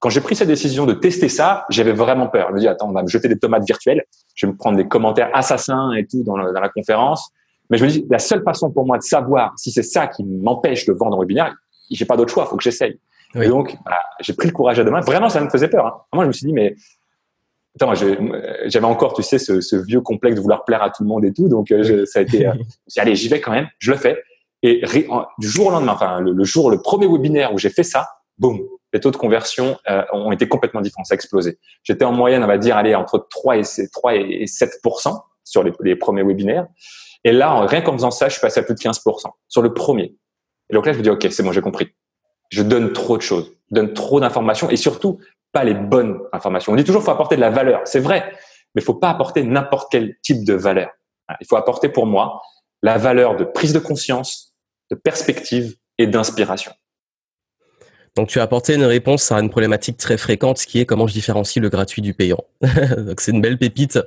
Quand 0.00 0.10
j'ai 0.10 0.20
pris 0.20 0.36
cette 0.36 0.48
décision 0.48 0.86
de 0.86 0.92
tester 0.92 1.28
ça, 1.28 1.66
j'avais 1.70 1.92
vraiment 1.92 2.28
peur. 2.28 2.48
Je 2.50 2.54
me 2.54 2.60
dis, 2.60 2.68
attends, 2.68 2.88
on 2.88 2.92
va 2.92 3.02
me 3.02 3.08
jeter 3.08 3.28
des 3.28 3.38
tomates 3.38 3.64
virtuelles. 3.66 4.04
Je 4.36 4.46
vais 4.46 4.52
me 4.52 4.56
prendre 4.56 4.76
des 4.76 4.86
commentaires 4.86 5.30
assassins 5.34 5.92
et 5.94 6.06
tout 6.06 6.22
dans 6.22 6.36
la 6.36 6.68
conférence. 6.68 7.32
Mais 7.70 7.78
je 7.78 7.84
me 7.84 7.90
dis, 7.90 8.06
la 8.08 8.18
seule 8.18 8.42
façon 8.42 8.70
pour 8.70 8.86
moi 8.86 8.98
de 8.98 9.02
savoir 9.02 9.52
si 9.56 9.70
c'est 9.70 9.82
ça 9.82 10.06
qui 10.06 10.24
m'empêche 10.24 10.86
de 10.86 10.92
vendre 10.92 11.16
en 11.16 11.20
webinaire, 11.20 11.54
j'ai 11.90 12.04
pas 12.04 12.16
d'autre 12.16 12.32
choix, 12.32 12.46
faut 12.46 12.56
que 12.56 12.62
j'essaye. 12.62 12.98
Et 13.34 13.48
donc, 13.48 13.76
bah, 13.84 13.98
j'ai 14.20 14.32
pris 14.32 14.48
le 14.48 14.52
courage 14.52 14.78
à 14.78 14.84
deux 14.84 14.90
mains. 14.90 15.00
Vraiment, 15.00 15.28
ça 15.28 15.40
me 15.40 15.50
faisait 15.50 15.68
peur. 15.68 15.86
Hein. 15.86 16.00
Moi, 16.12 16.24
je 16.24 16.28
me 16.28 16.32
suis 16.32 16.46
dit, 16.46 16.52
mais 16.52 16.74
attends, 17.76 17.94
j'avais 17.94 18.86
encore, 18.86 19.14
tu 19.14 19.22
sais, 19.22 19.38
ce, 19.38 19.60
ce, 19.60 19.76
vieux 19.76 20.00
complexe 20.00 20.36
de 20.36 20.40
vouloir 20.40 20.64
plaire 20.64 20.82
à 20.82 20.90
tout 20.90 21.02
le 21.02 21.08
monde 21.08 21.24
et 21.24 21.32
tout. 21.32 21.48
Donc, 21.48 21.70
euh, 21.70 22.06
ça 22.06 22.20
a 22.20 22.22
été, 22.22 22.46
euh, 22.46 22.52
dit, 22.88 23.00
allez, 23.00 23.14
j'y 23.14 23.28
vais 23.28 23.40
quand 23.40 23.52
même, 23.52 23.68
je 23.78 23.90
le 23.90 23.96
fais. 23.96 24.22
Et 24.62 24.82
du 25.38 25.48
jour 25.48 25.68
au 25.68 25.70
lendemain, 25.70 25.92
enfin, 25.92 26.20
le, 26.20 26.44
jour, 26.44 26.70
le 26.70 26.82
premier 26.82 27.06
webinaire 27.06 27.54
où 27.54 27.58
j'ai 27.58 27.70
fait 27.70 27.84
ça, 27.84 28.08
boum, 28.38 28.60
les 28.92 28.98
taux 28.98 29.12
de 29.12 29.16
conversion 29.16 29.78
euh, 29.88 30.02
ont 30.12 30.32
été 30.32 30.48
complètement 30.48 30.80
différents, 30.80 31.04
ça 31.04 31.14
a 31.14 31.16
explosé. 31.16 31.58
J'étais 31.84 32.04
en 32.04 32.12
moyenne, 32.12 32.42
on 32.42 32.48
va 32.48 32.58
dire, 32.58 32.76
allez, 32.76 32.96
entre 32.96 33.28
3 33.30 33.58
et, 33.58 33.62
3 33.92 34.16
et 34.16 34.46
7 34.48 34.70
sur 35.44 35.62
les, 35.62 35.72
les 35.80 35.94
premiers 35.94 36.24
webinaires. 36.24 36.66
Et 37.22 37.30
là, 37.30 37.66
rien 37.66 37.82
qu'en 37.82 37.92
faisant 37.92 38.10
ça, 38.10 38.28
je 38.28 38.32
suis 38.32 38.40
passé 38.40 38.58
à 38.58 38.62
plus 38.64 38.74
de 38.74 38.80
15% 38.80 39.26
sur 39.46 39.62
le 39.62 39.72
premier. 39.72 40.16
Et 40.70 40.74
donc 40.74 40.86
là, 40.86 40.92
je 40.92 40.98
me 40.98 41.02
dis, 41.02 41.10
OK, 41.10 41.24
c'est 41.30 41.42
bon, 41.42 41.52
j'ai 41.52 41.60
compris. 41.60 41.88
Je 42.50 42.62
donne 42.62 42.92
trop 42.92 43.16
de 43.16 43.22
choses, 43.22 43.52
je 43.70 43.74
donne 43.74 43.92
trop 43.92 44.20
d'informations 44.20 44.70
et 44.70 44.76
surtout 44.76 45.18
pas 45.52 45.64
les 45.64 45.74
bonnes 45.74 46.18
informations. 46.32 46.72
On 46.72 46.76
dit 46.76 46.84
toujours, 46.84 47.02
faut 47.02 47.10
apporter 47.10 47.36
de 47.36 47.40
la 47.40 47.50
valeur. 47.50 47.80
C'est 47.84 48.00
vrai, 48.00 48.32
mais 48.74 48.82
faut 48.82 48.94
pas 48.94 49.10
apporter 49.10 49.42
n'importe 49.42 49.88
quel 49.90 50.16
type 50.22 50.44
de 50.44 50.54
valeur. 50.54 50.90
Il 51.40 51.46
faut 51.46 51.56
apporter 51.56 51.88
pour 51.88 52.06
moi 52.06 52.40
la 52.82 52.98
valeur 52.98 53.36
de 53.36 53.44
prise 53.44 53.72
de 53.72 53.78
conscience, 53.78 54.54
de 54.90 54.96
perspective 54.96 55.74
et 55.98 56.06
d'inspiration. 56.06 56.72
Donc 58.16 58.28
tu 58.28 58.40
as 58.40 58.42
apporté 58.42 58.74
une 58.74 58.84
réponse 58.84 59.30
à 59.30 59.38
une 59.38 59.50
problématique 59.50 59.96
très 59.96 60.16
fréquente 60.16 60.58
qui 60.58 60.80
est 60.80 60.86
comment 60.86 61.06
je 61.06 61.12
différencie 61.12 61.62
le 61.62 61.68
gratuit 61.68 62.02
du 62.02 62.14
payant. 62.14 62.42
Donc 62.96 63.20
c'est 63.20 63.30
une 63.30 63.40
belle 63.40 63.58
pépite. 63.58 64.00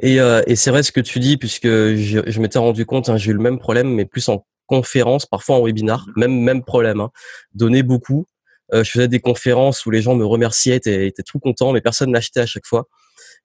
Et, 0.00 0.18
euh, 0.18 0.40
et 0.46 0.56
c'est 0.56 0.70
vrai 0.70 0.82
ce 0.82 0.92
que 0.92 1.00
tu 1.00 1.18
dis 1.18 1.36
puisque 1.36 1.66
je, 1.66 2.20
je 2.26 2.40
m'étais 2.40 2.58
rendu 2.58 2.86
compte, 2.86 3.10
hein, 3.10 3.18
j'ai 3.18 3.32
eu 3.32 3.34
le 3.34 3.40
même 3.40 3.58
problème 3.58 3.88
mais 3.88 4.06
plus 4.06 4.28
en 4.30 4.46
conférence, 4.66 5.26
parfois 5.26 5.56
en 5.56 5.64
webinar, 5.64 6.06
même 6.16 6.38
même 6.40 6.64
problème. 6.64 7.00
Hein. 7.00 7.10
Donner 7.54 7.82
beaucoup. 7.82 8.26
Euh, 8.72 8.82
je 8.82 8.90
faisais 8.90 9.08
des 9.08 9.20
conférences 9.20 9.84
où 9.86 9.90
les 9.90 10.00
gens 10.00 10.14
me 10.14 10.24
remerciaient, 10.24 10.76
étaient, 10.76 11.06
étaient 11.06 11.22
tout 11.22 11.38
contents, 11.38 11.72
mais 11.72 11.80
personne 11.80 12.10
n'achetait 12.10 12.40
à 12.40 12.46
chaque 12.46 12.66
fois. 12.66 12.88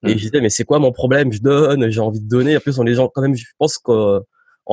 Et 0.06 0.14
mmh. 0.14 0.18
je 0.18 0.24
disais 0.24 0.40
mais 0.40 0.50
c'est 0.50 0.64
quoi 0.64 0.78
mon 0.78 0.92
problème? 0.92 1.32
Je 1.32 1.40
donne, 1.40 1.90
j'ai 1.90 2.00
envie 2.00 2.20
de 2.20 2.28
donner. 2.28 2.56
En 2.56 2.60
plus 2.60 2.78
on 2.78 2.86
est 2.86 2.94
gens 2.94 3.08
quand 3.08 3.22
même, 3.22 3.36
je 3.36 3.44
pense 3.58 3.78
qu'on 3.78 4.22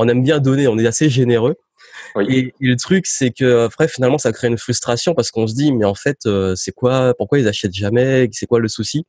aime 0.07 0.23
bien 0.23 0.39
donner, 0.39 0.67
on 0.67 0.77
est 0.77 0.87
assez 0.87 1.09
généreux. 1.09 1.55
Et, 2.29 2.53
le 2.59 2.75
truc, 2.75 3.05
c'est 3.05 3.31
que 3.31 3.65
après, 3.65 3.87
finalement, 3.87 4.17
ça 4.17 4.31
crée 4.31 4.47
une 4.47 4.57
frustration 4.57 5.13
parce 5.13 5.31
qu'on 5.31 5.47
se 5.47 5.53
dit, 5.53 5.71
mais 5.71 5.85
en 5.85 5.93
fait, 5.93 6.19
euh, 6.25 6.55
c'est 6.55 6.71
quoi 6.71 7.13
Pourquoi 7.17 7.39
ils 7.39 7.47
achètent 7.47 7.73
jamais? 7.73 8.27
C'est 8.31 8.45
quoi 8.45 8.59
le 8.59 8.67
souci? 8.67 9.05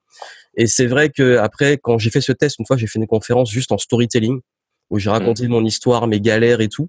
Et 0.56 0.66
c'est 0.66 0.86
vrai 0.86 1.10
que 1.10 1.36
après, 1.38 1.78
quand 1.78 1.98
j'ai 1.98 2.10
fait 2.10 2.20
ce 2.20 2.32
test, 2.32 2.58
une 2.58 2.66
fois, 2.66 2.76
j'ai 2.76 2.86
fait 2.86 2.98
une 2.98 3.06
conférence 3.06 3.50
juste 3.50 3.72
en 3.72 3.78
storytelling 3.78 4.40
où 4.90 4.98
j'ai 4.98 5.10
raconté 5.10 5.46
mmh. 5.46 5.50
mon 5.50 5.64
histoire, 5.64 6.06
mes 6.06 6.20
galères 6.20 6.60
et 6.60 6.68
tout. 6.68 6.88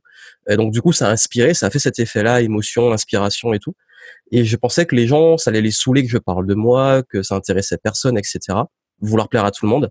Et 0.50 0.56
donc 0.56 0.72
du 0.72 0.82
coup, 0.82 0.94
ça 0.94 1.08
a 1.08 1.12
inspiré, 1.12 1.54
ça 1.54 1.68
a 1.68 1.70
fait 1.70 1.80
cet 1.80 2.00
effet-là, 2.00 2.42
émotion, 2.42 2.92
inspiration 2.92 3.54
et 3.54 3.60
tout. 3.60 3.76
Et 4.32 4.46
je 4.46 4.56
pensais 4.56 4.86
que 4.86 4.96
les 4.96 5.08
gens, 5.08 5.38
ça 5.38 5.50
allait 5.50 5.62
les 5.62 5.72
saouler 5.72 6.04
que 6.04 6.10
je 6.10 6.18
parle 6.18 6.48
de 6.48 6.56
moi, 6.56 7.04
que 7.04 7.24
ça 7.24 7.36
intéressait 7.36 7.78
personne, 7.78 8.18
etc. 8.18 8.40
Vouloir 9.02 9.30
plaire 9.30 9.46
à 9.46 9.52
tout 9.52 9.66
le 9.66 9.70
monde. 9.70 9.90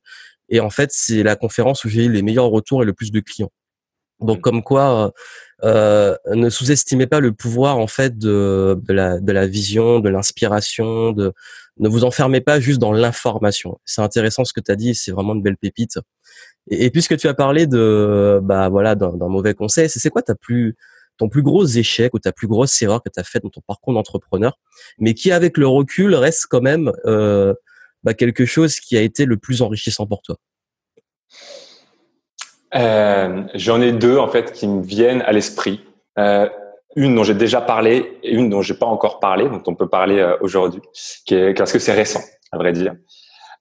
Et 0.49 0.61
en 0.61 0.71
fait, 0.71 0.91
c'est 0.93 1.23
la 1.23 1.37
conférence 1.37 1.85
où 1.85 1.88
j'ai 1.88 2.05
eu 2.05 2.12
les 2.12 2.23
meilleurs 2.23 2.49
retours 2.49 2.83
et 2.83 2.87
le 2.87 2.95
plus 2.95 3.11
de 3.11 3.21
clients. 3.21 3.53
Donc 4.21 4.38
mmh. 4.38 4.41
comme 4.41 4.62
quoi, 4.62 5.12
euh, 5.65 6.17
ne 6.33 6.49
sous-estimez 6.50 7.07
pas 7.07 7.21
le 7.21 7.33
pouvoir 7.33 7.79
en 7.79 7.87
fait 7.87 8.17
de, 8.19 8.81
de, 8.83 8.93
la, 8.93 9.21
de 9.21 9.33
la 9.33 9.47
vision, 9.47 10.00
de 10.00 10.09
l'inspiration, 10.09 11.12
de 11.12 11.33
ne 11.79 11.88
vous 11.88 12.05
enfermez 12.05 12.41
pas 12.41 12.61
juste 12.61 12.81
dans 12.81 12.93
l'information. 12.93 13.79
C'est 13.85 14.03
intéressant 14.03 14.45
ce 14.45 14.53
que 14.53 14.61
tu 14.61 14.73
as 14.73 14.77
dit, 14.77 14.95
c'est 14.95 15.12
vraiment 15.12 15.35
une 15.35 15.43
belle 15.43 15.57
pépite. 15.57 15.99
Et, 16.70 16.90
puisque 16.90 17.16
tu 17.16 17.28
as 17.28 17.34
parlé 17.34 17.66
de 17.66 18.40
bah 18.42 18.68
voilà 18.68 18.94
d'un 18.94 19.12
mauvais 19.28 19.54
conseil, 19.54 19.88
c'est 19.88 20.10
quoi 20.10 20.22
ta 20.22 20.34
plus 20.34 20.76
ton 21.16 21.28
plus 21.28 21.42
gros 21.42 21.66
échec 21.66 22.14
ou 22.14 22.18
ta 22.18 22.32
plus 22.32 22.46
grosse 22.46 22.80
erreur 22.80 23.02
que 23.02 23.10
tu 23.10 23.18
as 23.18 23.25
faite 23.25 23.42
dans 23.42 23.50
ton 23.50 23.60
parcours 23.66 23.92
d'entrepreneur, 23.92 24.58
mais 24.98 25.14
qui 25.14 25.32
avec 25.32 25.56
le 25.56 25.66
recul 25.66 26.14
reste 26.14 26.46
quand 26.48 26.60
même 26.60 26.92
euh, 27.06 27.54
bah, 28.04 28.14
quelque 28.14 28.46
chose 28.46 28.76
qui 28.76 28.96
a 28.96 29.02
été 29.02 29.25
le 29.25 29.37
plus 29.37 29.60
enrichissant 29.60 30.06
pour 30.06 30.22
toi? 30.22 30.37
Euh, 32.75 33.42
J'en 33.54 33.80
ai 33.80 33.92
deux 33.92 34.16
en 34.18 34.28
fait 34.28 34.52
qui 34.52 34.68
me 34.68 34.82
viennent 34.82 35.22
à 35.22 35.32
l'esprit. 35.32 35.84
Euh, 36.18 36.48
une 36.96 37.14
dont 37.14 37.22
j'ai 37.22 37.34
déjà 37.34 37.60
parlé 37.60 38.18
et 38.22 38.32
une 38.32 38.50
dont 38.50 38.62
j'ai 38.62 38.75
pas 38.75 38.87
encore 38.87 39.20
parlé, 39.20 39.48
dont 39.48 39.62
on 39.66 39.75
peut 39.75 39.88
parler 39.88 40.18
euh, 40.18 40.37
aujourd'hui, 40.40 40.80
parce 41.56 41.72
que 41.72 41.78
c'est 41.78 41.92
récent, 41.92 42.22
à 42.50 42.58
vrai 42.58 42.72
dire. 42.72 42.94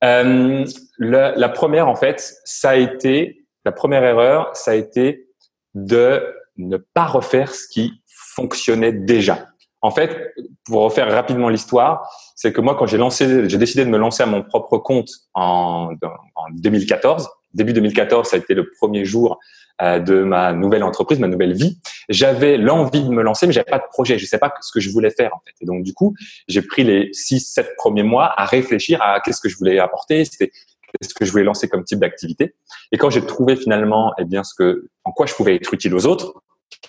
Euh, 0.04 0.66
la, 1.00 1.50
première 1.50 1.88
en 1.88 1.96
fait, 1.96 2.34
ça 2.46 2.72
a 2.72 2.76
été 2.76 3.46
la 3.66 3.72
première 3.72 4.04
erreur, 4.04 4.56
ça 4.56 4.72
a 4.72 4.76
été 4.76 5.28
de 5.74 6.24
ne 6.58 6.78
pas 6.78 7.06
refaire 7.06 7.54
ce 7.54 7.68
qui 7.68 8.02
fonctionnait 8.08 8.94
déjà. 8.94 9.48
En 9.82 9.92
fait, 9.92 10.34
pour 10.66 10.82
refaire 10.84 11.12
rapidement 11.12 11.50
l'histoire, 11.50 12.10
c'est 12.36 12.54
que 12.54 12.62
moi, 12.62 12.76
quand 12.76 12.88
j'ai 12.88 12.98
lancé, 12.98 13.48
j'ai 13.50 13.58
décidé 13.58 13.86
de 13.86 13.90
me 13.90 13.98
lancer 13.98 14.24
à 14.24 14.26
mon 14.26 14.42
propre 14.42 14.78
compte 14.78 15.10
en, 15.34 15.92
en 16.36 16.44
2014 16.54 17.30
début 17.58 17.74
2014, 17.74 18.28
ça 18.28 18.38
a 18.38 18.40
été 18.40 18.54
le 18.54 18.70
premier 18.80 19.04
jour 19.04 19.40
de 19.82 20.24
ma 20.24 20.54
nouvelle 20.54 20.84
entreprise, 20.84 21.20
ma 21.20 21.28
nouvelle 21.28 21.54
vie. 21.54 21.80
J'avais 22.10 22.58
l'envie 22.58 23.04
de 23.04 23.10
me 23.10 23.22
lancer, 23.22 23.46
mais 23.48 23.54
j'avais 23.54 23.70
pas 23.70 23.80
de 23.80 23.88
projet. 23.92 24.18
Je 24.18 24.26
sais 24.26 24.40
pas 24.40 24.54
ce 24.62 24.72
que 24.72 24.80
je 24.80 24.90
voulais 24.90 25.12
faire 25.12 25.34
en 25.36 25.42
fait. 25.46 25.54
Et 25.62 25.66
donc 25.66 25.84
du 25.84 25.94
coup, 25.94 26.16
j'ai 26.48 26.62
pris 26.62 26.84
les 26.84 27.10
six, 27.14 27.40
sept 27.40 27.76
premiers 27.78 28.04
mois 28.04 28.34
à 28.38 28.46
réfléchir 28.46 29.02
à 29.02 29.20
qu'est-ce 29.20 29.42
que 29.42 29.50
je 29.50 29.58
voulais 29.58 29.80
apporter, 29.80 30.26
c'était 30.26 30.52
qu'est-ce 31.00 31.14
que 31.14 31.26
je 31.26 31.32
voulais 31.32 31.44
lancer 31.44 31.68
comme 31.68 31.84
type 31.84 32.00
d'activité. 32.00 32.56
Et 32.92 32.98
quand 32.98 33.10
j'ai 33.10 33.26
trouvé 33.26 33.56
finalement, 33.56 34.14
eh 34.18 34.26
bien, 34.26 34.44
ce 34.44 34.54
que, 34.56 34.88
en 35.04 35.12
quoi 35.12 35.26
je 35.26 35.34
pouvais 35.34 35.56
être 35.56 35.74
utile 35.74 35.94
aux 35.94 36.06
autres, 36.06 36.34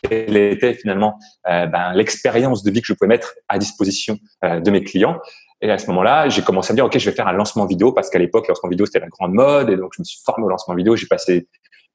quelle 0.02 0.36
était 0.36 0.74
finalement 0.74 1.18
euh, 1.48 1.66
ben, 1.66 1.92
l'expérience 1.94 2.62
de 2.62 2.70
vie 2.70 2.80
que 2.80 2.86
je 2.86 2.92
pouvais 2.92 3.08
mettre 3.08 3.34
à 3.48 3.58
disposition 3.58 4.18
euh, 4.44 4.60
de 4.60 4.70
mes 4.70 4.84
clients, 4.84 5.18
et 5.60 5.70
à 5.70 5.78
ce 5.78 5.88
moment-là, 5.88 6.28
j'ai 6.28 6.42
commencé 6.42 6.70
à 6.70 6.72
me 6.72 6.76
dire, 6.76 6.84
OK, 6.84 6.96
je 6.96 7.10
vais 7.10 7.16
faire 7.16 7.26
un 7.26 7.32
lancement 7.32 7.66
vidéo 7.66 7.92
parce 7.92 8.10
qu'à 8.10 8.18
l'époque, 8.18 8.46
le 8.46 8.52
lancement 8.52 8.68
vidéo, 8.68 8.86
c'était 8.86 9.00
la 9.00 9.08
grande 9.08 9.32
mode. 9.32 9.70
Et 9.70 9.76
donc, 9.76 9.92
je 9.96 10.00
me 10.00 10.04
suis 10.04 10.20
formé 10.24 10.44
au 10.44 10.48
lancement 10.48 10.74
vidéo. 10.74 10.94
J'ai 10.94 11.08
passé 11.08 11.48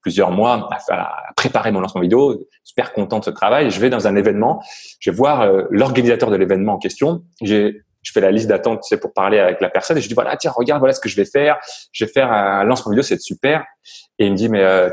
plusieurs 0.03 0.29
mois 0.29 0.69
à, 0.71 1.33
préparer 1.35 1.71
mon 1.71 1.79
lancement 1.79 2.01
vidéo. 2.01 2.47
Super 2.63 2.93
content 2.93 3.19
de 3.19 3.25
ce 3.25 3.31
travail. 3.31 3.71
Je 3.71 3.79
vais 3.79 3.89
dans 3.89 4.07
un 4.07 4.15
événement. 4.15 4.63
Je 4.99 5.09
vais 5.09 5.15
voir 5.15 5.41
euh, 5.41 5.63
l'organisateur 5.71 6.29
de 6.29 6.35
l'événement 6.35 6.73
en 6.73 6.77
question. 6.77 7.23
Je 7.41 7.71
fais 8.13 8.21
la 8.21 8.31
liste 8.31 8.47
d'attente 8.47 8.83
sais, 8.83 8.97
pour 8.97 9.13
parler 9.13 9.39
avec 9.39 9.61
la 9.61 9.69
personne 9.69 9.97
et 9.97 10.01
je 10.01 10.09
dis 10.09 10.13
voilà 10.13 10.35
tiens 10.35 10.51
regarde 10.53 10.81
voilà 10.81 10.93
ce 10.93 10.99
que 10.99 11.07
je 11.07 11.15
vais 11.15 11.23
faire 11.23 11.57
je 11.93 12.03
vais 12.03 12.11
faire 12.11 12.33
un 12.33 12.65
lancement 12.65 12.91
vidéo 12.91 13.01
c'est 13.01 13.17
super 13.21 13.63
et 14.19 14.25
il 14.25 14.33
me 14.33 14.35
dit 14.35 14.49
mais 14.49 14.61
euh, 14.61 14.89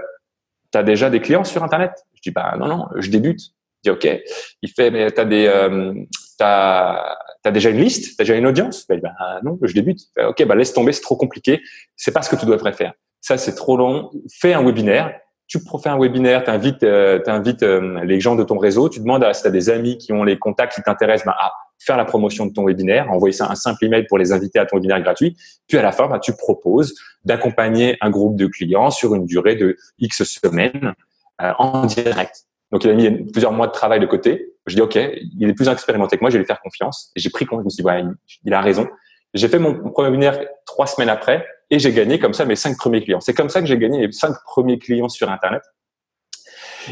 tu 0.72 0.78
as 0.78 0.84
déjà 0.84 1.10
des 1.10 1.20
clients 1.20 1.42
sur 1.42 1.64
internet? 1.64 1.90
Je 2.14 2.20
dis 2.22 2.30
bah 2.30 2.54
non 2.56 2.68
non 2.68 2.86
je 2.94 3.10
débute 3.10 3.40
il 3.82 3.82
dit 3.82 3.90
ok 3.90 4.22
il 4.62 4.70
fait 4.70 4.92
mais 4.92 5.10
t'as 5.10 5.24
des 5.24 5.48
euh, 5.48 5.92
t'as 6.38 7.16
T'as 7.42 7.50
déjà 7.50 7.70
une 7.70 7.80
liste? 7.80 8.16
T'as 8.16 8.24
déjà 8.24 8.36
une 8.36 8.46
audience? 8.46 8.86
Ben, 8.86 9.00
non, 9.42 9.58
je 9.62 9.72
débute. 9.72 10.00
Ok, 10.18 10.44
bah 10.44 10.54
laisse 10.54 10.72
tomber, 10.72 10.92
c'est 10.92 11.00
trop 11.00 11.16
compliqué. 11.16 11.62
C'est 11.96 12.12
pas 12.12 12.22
ce 12.22 12.28
que 12.28 12.36
tu 12.36 12.44
devrais 12.44 12.72
faire. 12.72 12.92
Ça, 13.20 13.36
c'est 13.36 13.54
trop 13.54 13.76
long. 13.76 14.10
Fais 14.40 14.54
un 14.54 14.64
webinaire. 14.64 15.12
Tu 15.46 15.58
fais 15.82 15.88
un 15.88 15.98
webinaire, 15.98 16.44
t'invites, 16.44 16.84
euh, 16.84 17.18
t'invites 17.18 17.64
euh, 17.64 18.04
les 18.04 18.20
gens 18.20 18.36
de 18.36 18.44
ton 18.44 18.56
réseau. 18.56 18.88
Tu 18.88 19.00
demandes 19.00 19.24
à 19.24 19.34
si 19.34 19.42
t'as 19.42 19.50
des 19.50 19.68
amis 19.68 19.98
qui 19.98 20.12
ont 20.12 20.22
les 20.22 20.38
contacts 20.38 20.74
qui 20.74 20.82
t'intéressent, 20.82 21.26
ben, 21.26 21.34
à 21.38 21.52
faire 21.80 21.96
la 21.96 22.04
promotion 22.04 22.46
de 22.46 22.52
ton 22.52 22.66
webinaire, 22.66 23.10
envoyer 23.10 23.32
ça 23.32 23.50
un 23.50 23.56
simple 23.56 23.84
email 23.84 24.06
pour 24.06 24.18
les 24.18 24.32
inviter 24.32 24.60
à 24.60 24.66
ton 24.66 24.76
webinaire 24.76 25.02
gratuit. 25.02 25.36
Puis 25.66 25.76
à 25.76 25.82
la 25.82 25.90
fin, 25.90 26.06
ben, 26.06 26.20
tu 26.20 26.34
proposes 26.34 26.94
d'accompagner 27.24 27.96
un 28.00 28.10
groupe 28.10 28.36
de 28.36 28.46
clients 28.46 28.90
sur 28.90 29.14
une 29.14 29.26
durée 29.26 29.56
de 29.56 29.76
X 29.98 30.22
semaines 30.22 30.94
euh, 31.42 31.52
en 31.58 31.86
direct. 31.86 32.46
Donc, 32.70 32.84
il 32.84 32.90
a 32.90 32.94
mis 32.94 33.10
plusieurs 33.32 33.52
mois 33.52 33.66
de 33.66 33.72
travail 33.72 33.98
de 33.98 34.06
côté. 34.06 34.52
Je 34.66 34.76
dis, 34.76 34.82
OK, 34.82 34.94
il 34.94 35.48
est 35.48 35.54
plus 35.54 35.68
expérimenté 35.68 36.16
que 36.16 36.20
moi, 36.22 36.30
je 36.30 36.34
vais 36.34 36.40
lui 36.40 36.46
faire 36.46 36.60
confiance. 36.60 37.10
J'ai 37.16 37.30
pris 37.30 37.44
compte, 37.44 37.60
je 37.60 37.64
me 37.64 37.70
suis 37.70 37.82
dit, 37.82 37.86
ouais, 37.86 38.04
il 38.44 38.54
a 38.54 38.60
raison. 38.60 38.86
J'ai 39.34 39.48
fait 39.48 39.58
mon 39.58 39.90
premier 39.90 40.08
webinaire 40.08 40.40
trois 40.66 40.86
semaines 40.86 41.08
après 41.08 41.46
et 41.70 41.78
j'ai 41.78 41.92
gagné 41.92 42.18
comme 42.18 42.34
ça 42.34 42.44
mes 42.44 42.56
cinq 42.56 42.76
premiers 42.76 43.02
clients. 43.02 43.20
C'est 43.20 43.34
comme 43.34 43.48
ça 43.48 43.60
que 43.60 43.66
j'ai 43.66 43.78
gagné 43.78 44.06
les 44.06 44.12
cinq 44.12 44.34
premiers 44.44 44.78
clients 44.78 45.08
sur 45.08 45.30
Internet. 45.30 45.62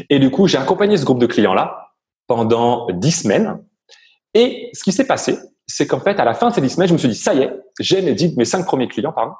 Et 0.09 0.19
du 0.19 0.31
coup, 0.31 0.47
j'ai 0.47 0.57
accompagné 0.57 0.97
ce 0.97 1.05
groupe 1.05 1.19
de 1.19 1.25
clients-là 1.25 1.91
pendant 2.27 2.87
dix 2.91 3.23
semaines. 3.23 3.59
Et 4.33 4.69
ce 4.73 4.83
qui 4.83 4.91
s'est 4.91 5.07
passé, 5.07 5.37
c'est 5.67 5.87
qu'en 5.87 5.99
fait, 5.99 6.19
à 6.19 6.25
la 6.25 6.33
fin 6.33 6.49
de 6.49 6.53
ces 6.53 6.61
dix 6.61 6.69
semaines, 6.69 6.87
je 6.87 6.93
me 6.93 6.97
suis 6.97 7.07
dit, 7.09 7.15
ça 7.15 7.33
y 7.33 7.41
est, 7.41 7.53
j'ai 7.79 8.01
mes, 8.01 8.15
mes 8.37 8.45
cinq 8.45 8.65
premiers 8.65 8.87
clients, 8.87 9.11
pardon. 9.11 9.33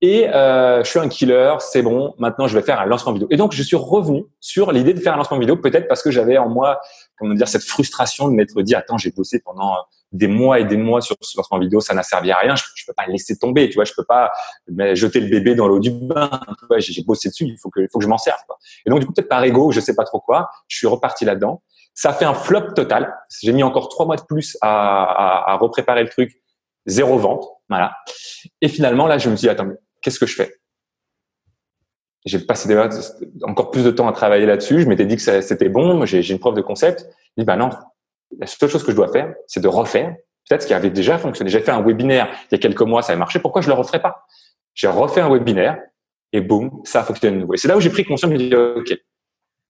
Et 0.00 0.28
euh, 0.28 0.82
je 0.82 0.88
suis 0.88 0.98
un 0.98 1.08
killer, 1.08 1.54
c'est 1.60 1.82
bon. 1.82 2.14
Maintenant, 2.18 2.46
je 2.46 2.58
vais 2.58 2.64
faire 2.64 2.80
un 2.80 2.86
lancement 2.86 3.12
vidéo. 3.12 3.28
Et 3.30 3.36
donc, 3.36 3.52
je 3.52 3.62
suis 3.62 3.76
revenu 3.76 4.24
sur 4.40 4.72
l'idée 4.72 4.94
de 4.94 5.00
faire 5.00 5.14
un 5.14 5.16
lancement 5.16 5.38
vidéo, 5.38 5.56
peut-être 5.56 5.88
parce 5.88 6.02
que 6.02 6.10
j'avais 6.10 6.38
en 6.38 6.48
moi, 6.48 6.80
comment 7.18 7.34
dire, 7.34 7.48
cette 7.48 7.64
frustration 7.64 8.28
de 8.28 8.34
m'être 8.34 8.60
dit, 8.62 8.74
attends, 8.74 8.98
j'ai 8.98 9.10
bossé 9.10 9.40
pendant 9.44 9.76
des 10.12 10.26
mois 10.26 10.58
et 10.58 10.64
des 10.64 10.76
mois 10.76 11.00
sur 11.00 11.16
ce 11.20 11.36
lancement 11.36 11.58
vidéo, 11.58 11.80
ça 11.80 11.94
n'a 11.94 12.02
servi 12.02 12.30
à 12.32 12.38
rien. 12.38 12.56
Je, 12.56 12.62
je 12.74 12.86
peux 12.86 12.94
pas 12.94 13.06
laisser 13.06 13.36
tomber, 13.36 13.68
tu 13.68 13.74
vois. 13.74 13.84
Je 13.84 13.92
peux 13.94 14.04
pas 14.04 14.32
jeter 14.94 15.20
le 15.20 15.28
bébé 15.28 15.54
dans 15.54 15.68
l'eau 15.68 15.78
du 15.80 15.90
bain. 15.90 16.30
J'ai 16.78 17.02
bossé 17.02 17.28
dessus, 17.28 17.44
il 17.44 17.58
faut 17.58 17.70
que, 17.70 17.80
il 17.80 17.88
faut 17.92 17.98
que 17.98 18.04
je 18.04 18.08
m'en 18.08 18.18
serve. 18.18 18.40
Quoi. 18.46 18.56
Et 18.86 18.90
donc, 18.90 19.00
du 19.00 19.06
coup, 19.06 19.12
peut-être 19.12 19.28
par 19.28 19.44
ego, 19.44 19.70
je 19.72 19.80
sais 19.80 19.94
pas 19.94 20.04
trop 20.04 20.20
quoi, 20.20 20.50
je 20.66 20.76
suis 20.76 20.86
reparti 20.86 21.24
là-dedans. 21.24 21.62
Ça 21.94 22.12
fait 22.12 22.24
un 22.24 22.34
flop 22.34 22.72
total. 22.74 23.14
J'ai 23.42 23.52
mis 23.52 23.62
encore 23.62 23.88
trois 23.88 24.06
mois 24.06 24.16
de 24.16 24.22
plus 24.22 24.56
à, 24.60 25.02
à, 25.02 25.52
à 25.52 25.56
repréparer 25.56 26.04
le 26.04 26.08
truc. 26.08 26.40
Zéro 26.86 27.18
vente. 27.18 27.46
Voilà. 27.68 27.94
Et 28.62 28.68
finalement, 28.68 29.06
là, 29.06 29.18
je 29.18 29.28
me 29.28 29.34
dis, 29.34 29.48
attends, 29.48 29.68
qu'est-ce 30.00 30.18
que 30.18 30.26
je 30.26 30.34
fais? 30.34 30.54
J'ai 32.24 32.38
passé 32.38 32.68
encore 33.42 33.70
plus 33.70 33.84
de 33.84 33.90
temps 33.90 34.08
à 34.08 34.12
travailler 34.12 34.46
là-dessus. 34.46 34.82
Je 34.82 34.86
m'étais 34.88 35.06
dit 35.06 35.16
que 35.16 35.40
c'était 35.40 35.68
bon. 35.68 36.04
J'ai 36.04 36.30
une 36.30 36.38
preuve 36.38 36.54
de 36.54 36.62
concept. 36.62 37.06
Je 37.36 37.42
dis, 37.42 37.44
bah 37.44 37.56
non, 37.56 37.70
la 38.38 38.46
seule 38.46 38.68
chose 38.68 38.84
que 38.84 38.90
je 38.90 38.96
dois 38.96 39.08
faire, 39.12 39.34
c'est 39.46 39.60
de 39.60 39.68
refaire 39.68 40.14
peut-être 40.48 40.62
ce 40.62 40.66
qui 40.66 40.74
avait 40.74 40.90
déjà 40.90 41.18
fonctionné. 41.18 41.50
J'ai 41.50 41.60
fait 41.60 41.70
un 41.70 41.82
webinaire 41.82 42.28
il 42.50 42.54
y 42.54 42.54
a 42.54 42.58
quelques 42.58 42.82
mois, 42.82 43.02
ça 43.02 43.12
avait 43.12 43.18
marché. 43.18 43.38
Pourquoi 43.38 43.60
je 43.60 43.68
le 43.68 43.74
referais 43.74 44.00
pas? 44.00 44.24
J'ai 44.74 44.88
refait 44.88 45.20
un 45.20 45.30
webinaire 45.30 45.78
et 46.32 46.40
boum, 46.40 46.70
ça 46.84 47.00
a 47.00 47.04
fonctionné 47.04 47.36
de 47.36 47.40
nouveau. 47.40 47.54
Et 47.54 47.56
c'est 47.56 47.68
là 47.68 47.76
où 47.76 47.80
j'ai 47.80 47.90
pris 47.90 48.04
conscience. 48.04 48.30
Je 48.30 48.36
me 48.36 48.48
dis, 48.48 48.54
ok, 48.54 48.98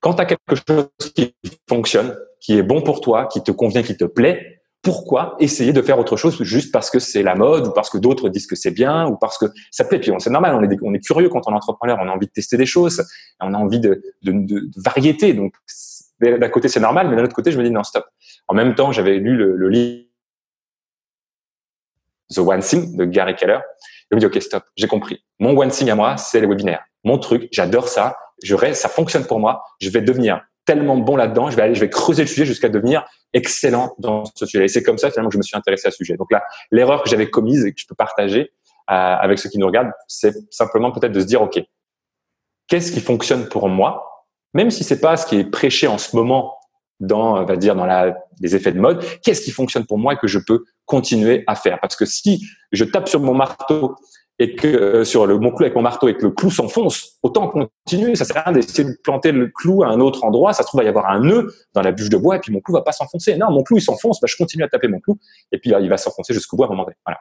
quand 0.00 0.14
tu 0.14 0.22
as 0.22 0.26
quelque 0.26 0.54
chose 0.68 0.88
qui 1.14 1.34
fonctionne, 1.68 2.16
qui 2.40 2.56
est 2.56 2.62
bon 2.62 2.82
pour 2.82 3.00
toi, 3.00 3.26
qui 3.26 3.42
te 3.42 3.50
convient, 3.50 3.82
qui 3.82 3.96
te 3.96 4.04
plaît, 4.04 4.60
pourquoi 4.82 5.36
essayer 5.40 5.72
de 5.72 5.82
faire 5.82 5.98
autre 5.98 6.16
chose 6.16 6.40
juste 6.44 6.72
parce 6.72 6.88
que 6.88 7.00
c'est 7.00 7.22
la 7.22 7.34
mode 7.34 7.66
ou 7.66 7.72
parce 7.72 7.90
que 7.90 7.98
d'autres 7.98 8.28
disent 8.28 8.46
que 8.46 8.54
c'est 8.54 8.70
bien 8.70 9.08
ou 9.08 9.16
parce 9.16 9.36
que 9.36 9.46
ça 9.72 9.84
plaît? 9.84 9.98
Puis 9.98 10.12
c'est 10.18 10.30
normal, 10.30 10.54
on 10.82 10.94
est, 10.94 11.00
curieux 11.00 11.28
quand 11.28 11.42
on 11.46 11.52
est 11.52 11.56
entrepreneur, 11.56 11.98
on 12.00 12.08
a 12.08 12.12
envie 12.12 12.26
de 12.26 12.32
tester 12.32 12.56
des 12.56 12.66
choses, 12.66 13.04
on 13.40 13.54
a 13.54 13.58
envie 13.58 13.80
de, 13.80 14.00
de, 14.22 14.70
variété. 14.76 15.36
D'un 16.20 16.48
côté 16.48 16.68
c'est 16.68 16.80
normal, 16.80 17.08
mais 17.08 17.16
d'un 17.16 17.24
autre 17.24 17.34
côté 17.34 17.50
je 17.50 17.58
me 17.58 17.64
dis 17.64 17.70
non 17.70 17.84
stop. 17.84 18.06
En 18.48 18.54
même 18.54 18.74
temps, 18.74 18.92
j'avais 18.92 19.16
lu 19.16 19.36
le, 19.36 19.68
livre 19.68 20.04
The 22.34 22.38
One 22.38 22.60
Thing 22.60 22.96
de 22.96 23.04
Gary 23.04 23.34
Keller. 23.34 23.60
Je 24.10 24.16
me 24.16 24.20
dis 24.20 24.26
ok 24.26 24.40
stop, 24.42 24.64
j'ai 24.76 24.88
compris. 24.88 25.24
Mon 25.38 25.56
One 25.56 25.70
Thing 25.70 25.90
à 25.90 25.94
moi, 25.94 26.16
c'est 26.16 26.40
les 26.40 26.46
webinaires. 26.46 26.84
Mon 27.04 27.18
truc, 27.18 27.48
j'adore 27.52 27.88
ça. 27.88 28.16
Je 28.42 28.54
ça 28.72 28.88
fonctionne 28.88 29.26
pour 29.26 29.40
moi. 29.40 29.62
Je 29.80 29.90
vais 29.90 30.00
devenir 30.00 30.42
tellement 30.68 30.98
bon 30.98 31.16
là-dedans, 31.16 31.50
je 31.50 31.56
vais 31.56 31.62
aller, 31.62 31.74
je 31.74 31.80
vais 31.80 31.88
creuser 31.88 32.24
le 32.24 32.28
sujet 32.28 32.44
jusqu'à 32.44 32.68
devenir 32.68 33.02
excellent 33.32 33.94
dans 33.98 34.26
ce 34.26 34.44
sujet. 34.44 34.66
Et 34.66 34.68
c'est 34.68 34.82
comme 34.82 34.98
ça 34.98 35.10
finalement 35.10 35.30
que 35.30 35.32
je 35.32 35.38
me 35.38 35.42
suis 35.42 35.56
intéressé 35.56 35.88
à 35.88 35.90
ce 35.90 35.96
sujet. 35.96 36.18
Donc 36.18 36.30
là, 36.30 36.44
l'erreur 36.70 37.02
que 37.02 37.08
j'avais 37.08 37.30
commise 37.30 37.64
et 37.64 37.72
que 37.72 37.80
je 37.80 37.86
peux 37.86 37.94
partager 37.94 38.52
euh, 38.90 38.92
avec 38.92 39.38
ceux 39.38 39.48
qui 39.48 39.56
nous 39.56 39.66
regardent, 39.66 39.92
c'est 40.08 40.34
simplement 40.50 40.92
peut-être 40.92 41.12
de 41.12 41.20
se 41.20 41.24
dire, 41.24 41.40
ok, 41.40 41.58
qu'est-ce 42.66 42.92
qui 42.92 43.00
fonctionne 43.00 43.48
pour 43.48 43.70
moi, 43.70 44.17
même 44.54 44.70
si 44.70 44.84
c'est 44.84 45.00
pas 45.00 45.16
ce 45.16 45.26
qui 45.26 45.36
est 45.36 45.44
prêché 45.44 45.86
en 45.86 45.98
ce 45.98 46.14
moment 46.16 46.56
dans, 47.00 47.44
va 47.44 47.56
dire, 47.56 47.76
dans 47.76 47.86
les 48.40 48.56
effets 48.56 48.72
de 48.72 48.80
mode, 48.80 49.04
qu'est-ce 49.22 49.40
qui 49.40 49.50
fonctionne 49.50 49.86
pour 49.86 49.98
moi 49.98 50.14
et 50.14 50.16
que 50.16 50.26
je 50.26 50.38
peux 50.38 50.64
continuer 50.84 51.44
à 51.46 51.54
faire? 51.54 51.78
Parce 51.80 51.96
que 51.96 52.04
si 52.04 52.44
je 52.72 52.84
tape 52.84 53.08
sur 53.08 53.20
mon 53.20 53.34
marteau 53.34 53.94
et 54.40 54.54
que 54.54 54.68
euh, 54.68 55.04
sur 55.04 55.26
le, 55.26 55.38
mon 55.38 55.50
clou 55.50 55.64
avec 55.64 55.74
mon 55.74 55.82
marteau 55.82 56.08
et 56.08 56.16
que 56.16 56.22
le 56.22 56.30
clou 56.30 56.50
s'enfonce, 56.50 57.18
autant 57.22 57.48
continuer. 57.48 58.14
Ça 58.14 58.24
sert 58.24 58.38
à 58.38 58.42
rien 58.42 58.52
d'essayer 58.52 58.84
de 58.84 58.96
planter 59.02 59.32
le 59.32 59.48
clou 59.48 59.82
à 59.82 59.88
un 59.88 60.00
autre 60.00 60.24
endroit. 60.24 60.52
Ça 60.52 60.62
se 60.62 60.68
trouve, 60.68 60.80
il 60.80 60.84
va 60.84 60.86
y 60.86 60.88
avoir 60.88 61.10
un 61.10 61.20
nœud 61.20 61.52
dans 61.74 61.82
la 61.82 61.90
bûche 61.90 62.08
de 62.08 62.16
bois 62.16 62.36
et 62.36 62.38
puis 62.38 62.52
mon 62.52 62.60
clou 62.60 62.74
va 62.74 62.82
pas 62.82 62.92
s'enfoncer. 62.92 63.36
Non, 63.36 63.50
mon 63.50 63.62
clou, 63.64 63.78
il 63.78 63.82
s'enfonce. 63.82 64.20
Bah, 64.20 64.28
je 64.30 64.36
continue 64.36 64.62
à 64.62 64.68
taper 64.68 64.88
mon 64.88 65.00
clou 65.00 65.18
et 65.50 65.58
puis 65.58 65.72
il 65.78 65.88
va 65.88 65.96
s'enfoncer 65.96 66.34
jusqu'au 66.34 66.56
bout 66.56 66.64
à 66.64 66.66
un 66.66 66.70
moment 66.70 66.84
donné. 66.84 66.96
Voilà. 67.04 67.18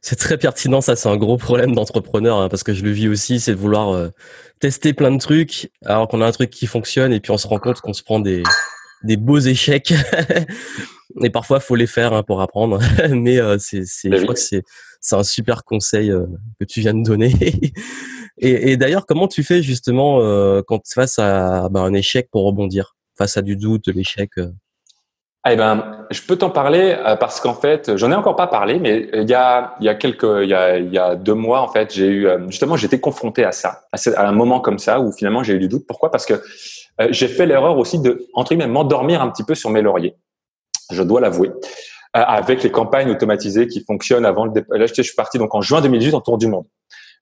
C'est 0.00 0.16
très 0.16 0.38
pertinent, 0.38 0.80
ça 0.80 0.96
c'est 0.96 1.08
un 1.08 1.16
gros 1.16 1.36
problème 1.36 1.74
d'entrepreneur 1.74 2.38
hein, 2.38 2.48
parce 2.48 2.62
que 2.62 2.72
je 2.72 2.84
le 2.84 2.90
vis 2.90 3.08
aussi, 3.08 3.40
c'est 3.40 3.52
de 3.52 3.58
vouloir 3.58 3.90
euh, 3.90 4.08
tester 4.60 4.92
plein 4.92 5.10
de 5.10 5.18
trucs 5.18 5.70
alors 5.84 6.08
qu'on 6.08 6.20
a 6.20 6.26
un 6.26 6.32
truc 6.32 6.50
qui 6.50 6.66
fonctionne 6.66 7.12
et 7.12 7.20
puis 7.20 7.32
on 7.32 7.38
se 7.38 7.46
rend 7.46 7.58
compte 7.58 7.80
qu'on 7.80 7.92
se 7.92 8.02
prend 8.02 8.20
des, 8.20 8.42
des 9.02 9.16
beaux 9.16 9.38
échecs 9.38 9.92
et 11.22 11.30
parfois 11.30 11.60
faut 11.60 11.74
les 11.74 11.86
faire 11.86 12.12
hein, 12.12 12.22
pour 12.22 12.40
apprendre 12.40 12.80
mais 13.10 13.38
euh, 13.38 13.56
c'est 13.58 13.84
c'est 13.84 14.10
je 14.16 14.22
crois 14.22 14.34
que 14.34 14.40
c'est 14.40 14.62
c'est 15.00 15.16
un 15.16 15.22
super 15.22 15.64
conseil 15.64 16.10
euh, 16.10 16.26
que 16.58 16.64
tu 16.64 16.80
viens 16.80 16.94
de 16.94 17.02
donner. 17.02 17.32
et, 18.38 18.72
et 18.72 18.76
d'ailleurs, 18.76 19.06
comment 19.06 19.28
tu 19.28 19.42
fais 19.42 19.62
justement 19.62 20.20
euh, 20.20 20.62
quand 20.66 20.80
face 20.92 21.18
à 21.18 21.68
bah, 21.68 21.80
un 21.80 21.94
échec 21.94 22.28
pour 22.30 22.44
rebondir, 22.44 22.96
face 23.16 23.36
à 23.36 23.42
du 23.42 23.56
doute, 23.56 23.86
de 23.86 23.92
l'échec 23.92 24.30
euh? 24.38 24.50
Eh 25.48 25.56
ben, 25.56 26.06
je 26.10 26.20
peux 26.22 26.36
t'en 26.36 26.50
parler 26.50 26.96
parce 27.20 27.40
qu'en 27.40 27.54
fait, 27.54 27.96
j'en 27.96 28.10
ai 28.10 28.14
encore 28.14 28.36
pas 28.36 28.48
parlé, 28.48 28.78
mais 28.78 29.08
il 29.12 29.28
y 29.28 29.34
a, 29.34 29.76
il 29.80 29.86
y 29.86 29.88
a 29.88 29.94
quelques, 29.94 30.26
il 30.42 30.48
y 30.48 30.54
a, 30.54 30.78
il 30.78 30.92
y 30.92 30.98
a 30.98 31.14
deux 31.14 31.34
mois, 31.34 31.60
en 31.60 31.68
fait, 31.68 31.94
j'ai 31.94 32.08
eu, 32.08 32.28
justement, 32.48 32.76
j'étais 32.76 33.00
confronté 33.00 33.44
à 33.44 33.52
ça, 33.52 33.82
à 33.92 34.28
un 34.28 34.32
moment 34.32 34.60
comme 34.60 34.78
ça 34.78 35.00
où 35.00 35.12
finalement 35.12 35.42
j'ai 35.42 35.54
eu 35.54 35.58
du 35.58 35.68
doute. 35.68 35.86
Pourquoi? 35.86 36.10
Parce 36.10 36.26
que 36.26 36.42
j'ai 37.10 37.28
fait 37.28 37.46
l'erreur 37.46 37.78
aussi 37.78 37.98
de, 37.98 38.26
entre 38.34 38.50
guillemets, 38.50 38.66
m'endormir 38.66 39.22
un 39.22 39.30
petit 39.30 39.44
peu 39.44 39.54
sur 39.54 39.70
mes 39.70 39.80
lauriers. 39.80 40.16
Je 40.90 41.02
dois 41.02 41.20
l'avouer. 41.20 41.50
Euh, 42.16 42.22
avec 42.26 42.62
les 42.62 42.70
campagnes 42.70 43.10
automatisées 43.10 43.68
qui 43.68 43.84
fonctionnent 43.84 44.24
avant 44.24 44.46
le 44.46 44.52
départ. 44.52 44.78
Là, 44.78 44.86
je 44.86 45.02
suis 45.02 45.14
parti 45.14 45.36
donc 45.36 45.54
en 45.54 45.60
juin 45.60 45.82
2018 45.82 46.14
en 46.14 46.20
tour 46.22 46.38
du 46.38 46.46
monde. 46.46 46.64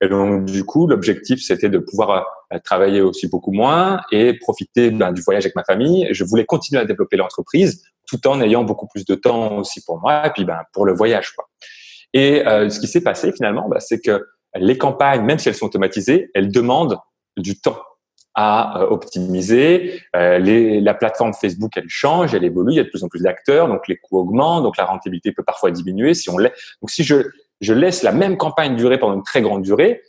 Et 0.00 0.08
donc, 0.08 0.44
du 0.44 0.64
coup, 0.64 0.86
l'objectif, 0.86 1.40
c'était 1.42 1.68
de 1.68 1.78
pouvoir 1.78 2.24
euh, 2.52 2.58
travailler 2.62 3.00
aussi 3.00 3.26
beaucoup 3.26 3.50
moins 3.50 4.00
et 4.12 4.38
profiter 4.38 4.92
ben, 4.92 5.10
du 5.10 5.22
voyage 5.22 5.44
avec 5.44 5.56
ma 5.56 5.64
famille. 5.64 6.06
Je 6.12 6.22
voulais 6.22 6.44
continuer 6.44 6.80
à 6.80 6.84
développer 6.84 7.16
l'entreprise 7.16 7.82
tout 8.06 8.26
en 8.26 8.40
ayant 8.40 8.64
beaucoup 8.64 8.86
plus 8.86 9.04
de 9.04 9.14
temps 9.14 9.58
aussi 9.58 9.84
pour 9.84 10.00
moi 10.00 10.26
et 10.26 10.30
puis 10.30 10.44
ben, 10.44 10.60
pour 10.72 10.86
le 10.86 10.94
voyage. 10.94 11.32
Quoi. 11.32 11.48
Et 12.12 12.46
euh, 12.46 12.68
ce 12.70 12.80
qui 12.80 12.86
s'est 12.86 13.02
passé 13.02 13.32
finalement, 13.32 13.68
ben, 13.68 13.80
c'est 13.80 14.00
que 14.00 14.24
les 14.54 14.78
campagnes, 14.78 15.22
même 15.22 15.38
si 15.38 15.48
elles 15.48 15.54
sont 15.54 15.66
automatisées, 15.66 16.30
elles 16.34 16.50
demandent 16.50 16.98
du 17.36 17.60
temps 17.60 17.78
à 18.34 18.80
euh, 18.80 18.86
optimiser. 18.88 20.02
Euh, 20.14 20.38
les, 20.38 20.80
la 20.80 20.94
plateforme 20.94 21.32
Facebook, 21.34 21.72
elle 21.76 21.88
change, 21.88 22.34
elle 22.34 22.44
évolue, 22.44 22.72
il 22.72 22.76
y 22.76 22.80
a 22.80 22.84
de 22.84 22.88
plus 22.88 23.02
en 23.02 23.08
plus 23.08 23.22
d'acteurs, 23.22 23.66
donc 23.66 23.88
les 23.88 23.96
coûts 23.96 24.18
augmentent, 24.18 24.62
donc 24.62 24.76
la 24.76 24.84
rentabilité 24.84 25.32
peut 25.32 25.42
parfois 25.42 25.70
diminuer. 25.70 26.14
Si 26.14 26.30
on 26.30 26.36
donc 26.36 26.50
si 26.88 27.02
je, 27.02 27.16
je 27.60 27.72
laisse 27.72 28.02
la 28.02 28.12
même 28.12 28.36
campagne 28.36 28.76
durer 28.76 28.98
pendant 28.98 29.14
une 29.14 29.22
très 29.22 29.40
grande 29.40 29.62
durée, 29.62 30.02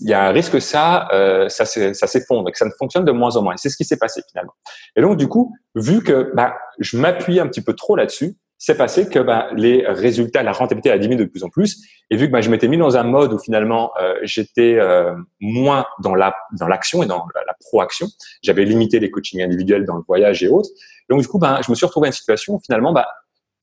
il 0.00 0.08
y 0.08 0.12
a 0.12 0.28
un 0.28 0.30
risque 0.30 0.52
que 0.52 0.60
ça, 0.60 1.08
euh, 1.12 1.48
ça, 1.48 1.64
ça 1.64 2.06
s'effondre 2.06 2.50
que 2.50 2.58
ça 2.58 2.64
ne 2.64 2.70
fonctionne 2.78 3.04
de 3.04 3.12
moins 3.12 3.36
en 3.36 3.42
moins. 3.42 3.54
Et 3.54 3.58
c'est 3.58 3.68
ce 3.68 3.76
qui 3.76 3.84
s'est 3.84 3.96
passé 3.96 4.22
finalement. 4.30 4.52
Et 4.96 5.00
donc 5.00 5.16
du 5.16 5.28
coup, 5.28 5.54
vu 5.74 6.02
que 6.02 6.30
bah, 6.34 6.54
je 6.78 6.96
m'appuie 6.96 7.40
un 7.40 7.48
petit 7.48 7.62
peu 7.62 7.74
trop 7.74 7.96
là-dessus, 7.96 8.36
c'est 8.64 8.76
passé 8.76 9.08
que 9.08 9.18
ben, 9.18 9.48
les 9.56 9.84
résultats, 9.88 10.44
la 10.44 10.52
rentabilité 10.52 10.92
a 10.92 10.96
diminué 10.96 11.24
de 11.24 11.28
plus 11.28 11.42
en 11.42 11.48
plus. 11.48 11.84
Et 12.10 12.16
vu 12.16 12.28
que 12.28 12.32
ben, 12.32 12.40
je 12.40 12.48
m'étais 12.48 12.68
mis 12.68 12.78
dans 12.78 12.96
un 12.96 13.02
mode 13.02 13.32
où 13.32 13.38
finalement 13.40 13.90
euh, 14.00 14.14
j'étais 14.22 14.78
euh, 14.78 15.16
moins 15.40 15.84
dans 16.00 16.14
la 16.14 16.32
dans 16.56 16.68
l'action 16.68 17.02
et 17.02 17.06
dans 17.06 17.26
la, 17.34 17.54
proaction, 17.58 18.06
j'avais 18.42 18.64
limité 18.64 19.00
les 19.00 19.10
coachings 19.10 19.42
individuels 19.42 19.84
dans 19.84 19.96
le 19.96 20.02
voyage 20.06 20.44
et 20.44 20.48
autres. 20.48 20.68
Donc 21.10 21.20
du 21.20 21.26
coup, 21.26 21.40
ben, 21.40 21.58
je 21.64 21.72
me 21.72 21.74
suis 21.74 21.86
retrouvé 21.86 22.06
à 22.06 22.10
une 22.10 22.12
situation 22.12 22.54
où 22.54 22.60
finalement, 22.64 22.92
ben, 22.92 23.04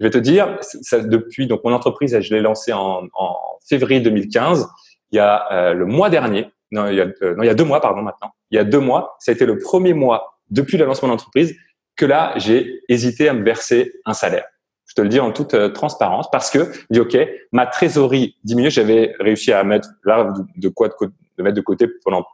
je 0.01 0.05
vais 0.05 0.09
te 0.09 0.17
dire, 0.17 0.57
ça, 0.61 0.99
depuis 0.99 1.47
donc 1.47 1.63
mon 1.63 1.73
entreprise, 1.73 2.19
je 2.19 2.33
l'ai 2.33 2.41
lancée 2.41 2.73
en, 2.73 3.03
en, 3.13 3.35
février 3.69 4.01
2015. 4.01 4.67
Il 5.11 5.17
y 5.17 5.19
a 5.19 5.51
euh, 5.51 5.73
le 5.73 5.85
mois 5.85 6.09
dernier, 6.09 6.51
non 6.71 6.87
il, 6.87 6.95
y 6.95 7.01
a, 7.01 7.07
euh, 7.21 7.35
non, 7.35 7.43
il 7.43 7.47
y 7.47 7.49
a 7.49 7.55
deux 7.55 7.63
mois, 7.63 7.81
pardon, 7.81 8.01
maintenant. 8.01 8.31
Il 8.51 8.55
y 8.55 8.59
a 8.59 8.63
deux 8.63 8.79
mois, 8.79 9.15
ça 9.19 9.31
a 9.31 9.35
été 9.35 9.45
le 9.45 9.57
premier 9.57 9.93
mois 9.93 10.39
depuis 10.49 10.77
le 10.77 10.85
lancement 10.85 11.07
de 11.07 11.13
l'entreprise 11.13 11.55
que 11.95 12.05
là, 12.05 12.33
j'ai 12.37 12.81
hésité 12.87 13.27
à 13.27 13.33
me 13.33 13.43
verser 13.43 13.91
un 14.05 14.13
salaire. 14.13 14.45
Je 14.85 14.95
te 14.95 15.01
le 15.01 15.09
dis 15.09 15.19
en 15.19 15.31
toute 15.31 15.53
euh, 15.53 15.69
transparence 15.69 16.29
parce 16.31 16.49
que 16.49 16.71
je 16.89 17.01
OK, 17.01 17.17
ma 17.51 17.67
trésorerie 17.67 18.37
diminue. 18.43 18.71
J'avais 18.71 19.13
réussi 19.19 19.51
à 19.51 19.63
mettre 19.63 19.89
là 20.03 20.33
de 20.55 20.69
quoi 20.69 20.89
de, 20.89 21.43
mettre 21.43 21.55
de 21.55 21.61
côté 21.61 21.87
pendant 22.03 22.25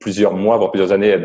plusieurs 0.00 0.32
mois, 0.32 0.56
voire 0.56 0.72
plusieurs 0.72 0.92
années 0.92 1.16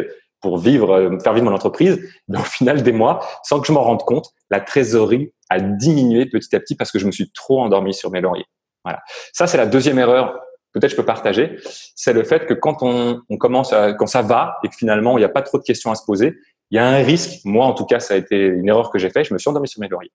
pour 0.42 0.60
vivre, 0.60 0.92
euh, 0.92 1.20
faire 1.20 1.34
vivre 1.34 1.46
mon 1.46 1.56
entreprise. 1.56 2.00
Mais 2.28 2.38
au 2.38 2.44
final 2.44 2.84
des 2.84 2.92
mois, 2.92 3.26
sans 3.44 3.60
que 3.60 3.66
je 3.66 3.72
m'en 3.72 3.82
rende 3.82 4.04
compte, 4.04 4.30
la 4.52 4.60
trésorerie 4.60 5.32
a 5.50 5.60
diminué 5.60 6.28
petit 6.28 6.56
à 6.56 6.60
petit 6.60 6.76
parce 6.76 6.92
que 6.92 7.00
je 7.00 7.08
me 7.08 7.12
suis 7.12 7.32
trop 7.32 7.62
endormi 7.62 7.94
sur 7.94 8.12
mes 8.12 8.22
lauriers. 8.22 8.46
Voilà. 8.84 9.02
Ça, 9.34 9.48
c'est 9.48 9.58
la 9.58 9.66
deuxième 9.66 9.98
erreur. 9.98 10.40
Peut-être 10.76 10.92
je 10.92 10.96
peux 10.98 11.06
partager. 11.06 11.58
C'est 11.96 12.14
le 12.14 12.24
fait 12.24 12.46
que 12.46 12.54
quand 12.54 12.84
on, 12.84 13.22
on 13.30 13.38
commence, 13.38 13.72
à, 13.72 13.94
quand 13.94 14.08
ça 14.08 14.22
va 14.22 14.58
et 14.64 14.68
que 14.68 14.76
finalement 14.76 15.18
il 15.18 15.22
n'y 15.22 15.26
a 15.26 15.30
pas 15.30 15.42
trop 15.42 15.58
de 15.58 15.64
questions 15.64 15.90
à 15.90 15.96
se 15.96 16.04
poser, 16.06 16.36
il 16.72 16.76
y 16.76 16.80
a 16.80 16.88
un 16.88 16.98
risque. 16.98 17.40
Moi, 17.46 17.66
en 17.66 17.74
tout 17.74 17.86
cas, 17.86 18.00
ça 18.00 18.16
a 18.16 18.18
été 18.18 18.36
une 18.36 18.68
erreur 18.68 18.90
que 18.90 19.00
j'ai 19.00 19.10
fait. 19.10 19.24
Je 19.24 19.34
me 19.34 19.40
suis 19.40 19.50
endormi 19.50 19.68
sur 19.68 19.80
mes 19.80 19.88
lauriers. 19.88 20.12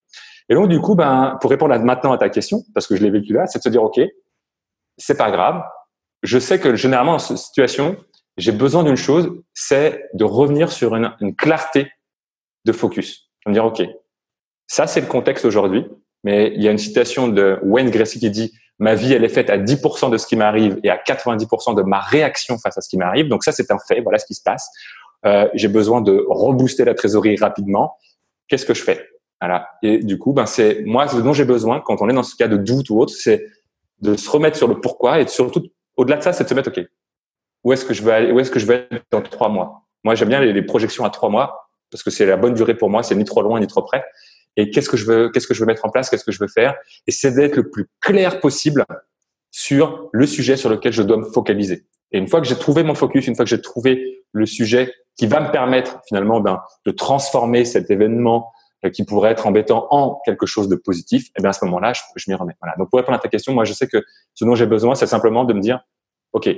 Et 0.49 0.55
donc, 0.55 0.69
du 0.69 0.81
coup, 0.81 0.95
ben, 0.95 1.39
pour 1.41 1.51
répondre 1.51 1.77
maintenant 1.79 2.13
à 2.13 2.19
ta 2.19 2.29
question, 2.29 2.63
parce 2.75 2.87
que 2.87 2.97
je 2.97 3.03
l'ai 3.03 3.11
vécu 3.11 3.33
là, 3.33 3.47
c'est 3.47 3.59
de 3.59 3.63
se 3.63 3.69
dire, 3.69 3.83
OK, 3.83 4.01
c'est 4.99 5.17
pas 5.17 5.31
grave. 5.31 5.63
Je 6.23 6.39
sais 6.39 6.61
que 6.61 6.75
généralement, 6.75 7.13
dans 7.13 7.19
cette 7.19 7.39
situation, 7.39 7.97
j'ai 8.37 8.53
besoin 8.53 8.85
d'une 8.85 8.97
chose, 8.97 9.31
c'est 9.55 10.09
de 10.15 10.25
revenir 10.25 10.71
sur 10.71 10.95
une, 10.95 11.35
clarté 11.37 11.91
de 12.65 12.73
focus. 12.73 13.31
De 13.47 13.51
me 13.51 13.55
dire, 13.55 13.65
OK, 13.65 13.83
ça, 14.67 14.87
c'est 14.87 15.01
le 15.01 15.07
contexte 15.07 15.45
aujourd'hui, 15.45 15.87
mais 16.25 16.53
il 16.55 16.63
y 16.63 16.69
a 16.69 16.71
une 16.71 16.79
citation 16.79 17.29
de 17.29 17.59
Wayne 17.63 17.91
Gracie 17.91 18.19
qui 18.19 18.31
dit, 18.31 18.53
ma 18.81 18.95
vie, 18.95 19.13
elle 19.13 19.25
est 19.25 19.29
faite 19.29 19.51
à 19.51 19.59
10% 19.59 20.11
de 20.11 20.17
ce 20.17 20.27
qui 20.27 20.37
m'arrive 20.37 20.81
et 20.83 20.91
à 20.91 20.97
90% 20.97 21.77
de 21.77 21.83
ma 21.83 22.01
réaction 22.01 22.59
face 22.59 22.77
à 22.77 22.81
ce 22.81 22.89
qui 22.89 22.97
m'arrive. 22.97 23.29
Donc 23.29 23.45
ça, 23.45 23.53
c'est 23.53 23.71
un 23.71 23.79
fait. 23.79 24.01
Voilà 24.01 24.19
ce 24.19 24.27
qui 24.27 24.35
se 24.35 24.43
passe. 24.43 24.69
Euh, 25.27 25.49
j'ai 25.55 25.69
besoin 25.69 26.01
de 26.01 26.25
rebooster 26.29 26.85
la 26.85 26.95
trésorerie 26.95 27.37
rapidement. 27.37 27.97
Qu'est-ce 28.49 28.67
que 28.67 28.75
je 28.75 28.83
fais? 28.83 29.07
Voilà. 29.41 29.69
Et 29.83 29.99
du 29.99 30.19
coup, 30.19 30.33
ben 30.33 30.47
c'est 30.47 30.83
moi 30.85 31.07
ce 31.09 31.17
dont 31.19 31.33
j'ai 31.33 31.45
besoin 31.45 31.81
quand 31.81 32.03
on 32.03 32.09
est 32.09 32.15
dans 32.15 32.23
ce 32.23 32.35
cas 32.35 32.49
de 32.49 32.57
doute 32.57 32.91
ou 32.91 32.99
autre, 32.99 33.13
c'est 33.13 33.47
de 34.01 34.17
se 34.17 34.29
remettre 34.31 34.57
sur 34.57 34.67
le 34.67 34.81
pourquoi 34.81 35.21
et 35.21 35.29
surtout 35.29 35.63
au-delà 35.97 36.17
de 36.17 36.23
ça, 36.23 36.33
c'est 36.33 36.45
de 36.45 36.49
se 36.49 36.55
mettre 36.55 36.71
ok. 36.71 36.85
Où 37.65 37.73
est-ce 37.75 37.85
que 37.85 37.93
je 37.93 38.03
vais 38.03 38.13
aller 38.13 38.33
Où 38.33 38.41
est-ce 38.41 38.51
que 38.51 38.59
je 38.59 38.67
vais 38.67 38.89
être 38.91 39.05
dans 39.11 39.21
trois 39.21 39.51
mois? 39.51 39.83
Moi, 40.05 40.15
j'aime 40.15 40.29
bien 40.29 40.41
les, 40.41 40.63
projections 40.63 41.05
à 41.05 41.11
trois 41.11 41.29
mois 41.29 41.71
parce 41.91 42.03
que 42.03 42.11
c'est 42.11 42.25
la 42.25 42.39
bonne 42.39 42.55
durée 42.55 42.75
pour 42.75 42.89
moi. 42.89 43.03
C'est 43.03 43.15
ni 43.15 43.25
trop 43.25 43.43
loin 43.43 43.61
ni 43.61 43.67
trop 43.67 43.83
près. 43.83 44.03
Et 44.57 44.71
qu'est-ce 44.71 44.89
que 44.89 44.97
je 44.97 45.07
veux 45.07 45.31
Qu'est-ce 45.31 45.47
que 45.47 45.55
je 45.55 45.61
veux 45.61 45.67
mettre 45.67 45.85
en 45.85 45.91
place 45.91 46.11
Qu'est-ce 46.11 46.25
que 46.25 46.33
je 46.33 46.39
veux 46.41 46.49
faire? 46.49 46.75
Et 47.07 47.13
c'est 47.13 47.33
d'être 47.33 47.57
le 47.57 47.71
plus 47.71 47.89
clair 48.01 48.41
possible 48.41 48.85
sur 49.51 50.09
le 50.13 50.27
sujet 50.27 50.57
sur 50.57 50.71
lequel 50.71 50.93
je 50.93 51.03
dois 51.03 51.17
me 51.17 51.25
focaliser. 51.25 51.87
Et 52.13 52.19
une 52.19 52.29
fois 52.29 52.41
que 52.41 52.47
j'ai 52.47 52.57
trouvé 52.57 52.83
mon 52.83 52.95
focus, 52.95 53.27
une 53.27 53.37
fois 53.37 53.45
que 53.45 53.51
j'ai 53.51 53.61
trouvé 53.61 54.25
le 54.33 54.47
sujet 54.47 54.93
qui 55.17 55.27
va 55.27 55.41
me 55.41 55.51
permettre 55.51 56.01
finalement 56.07 56.41
ben, 56.41 56.61
de 56.87 56.91
transformer 56.91 57.65
cet 57.65 57.91
événement 57.91 58.53
euh, 58.85 58.91
qui 58.91 59.05
pourrait 59.05 59.31
être 59.31 59.47
embêtant 59.47 59.87
en 59.91 60.21
quelque 60.25 60.47
chose 60.47 60.69
de 60.69 60.77
positif, 60.77 61.27
et 61.27 61.33
eh 61.39 61.43
bien 61.43 61.51
à 61.51 61.53
ce 61.53 61.65
moment-là, 61.67 61.93
je, 61.93 62.01
je 62.17 62.31
m'y 62.31 62.35
remets. 62.35 62.57
Voilà. 62.61 62.75
Donc 62.79 62.91
pour 62.91 62.99
répondre 62.99 63.19
à 63.19 63.21
ta 63.21 63.29
question, 63.29 63.53
moi 63.53 63.65
je 63.65 63.73
sais 63.73 63.87
que 63.87 64.03
ce 64.35 64.45
dont 64.45 64.55
j'ai 64.55 64.67
besoin, 64.67 64.95
c'est 64.95 65.07
simplement 65.07 65.45
de 65.45 65.53
me 65.53 65.61
dire, 65.61 65.81
ok, 66.33 66.49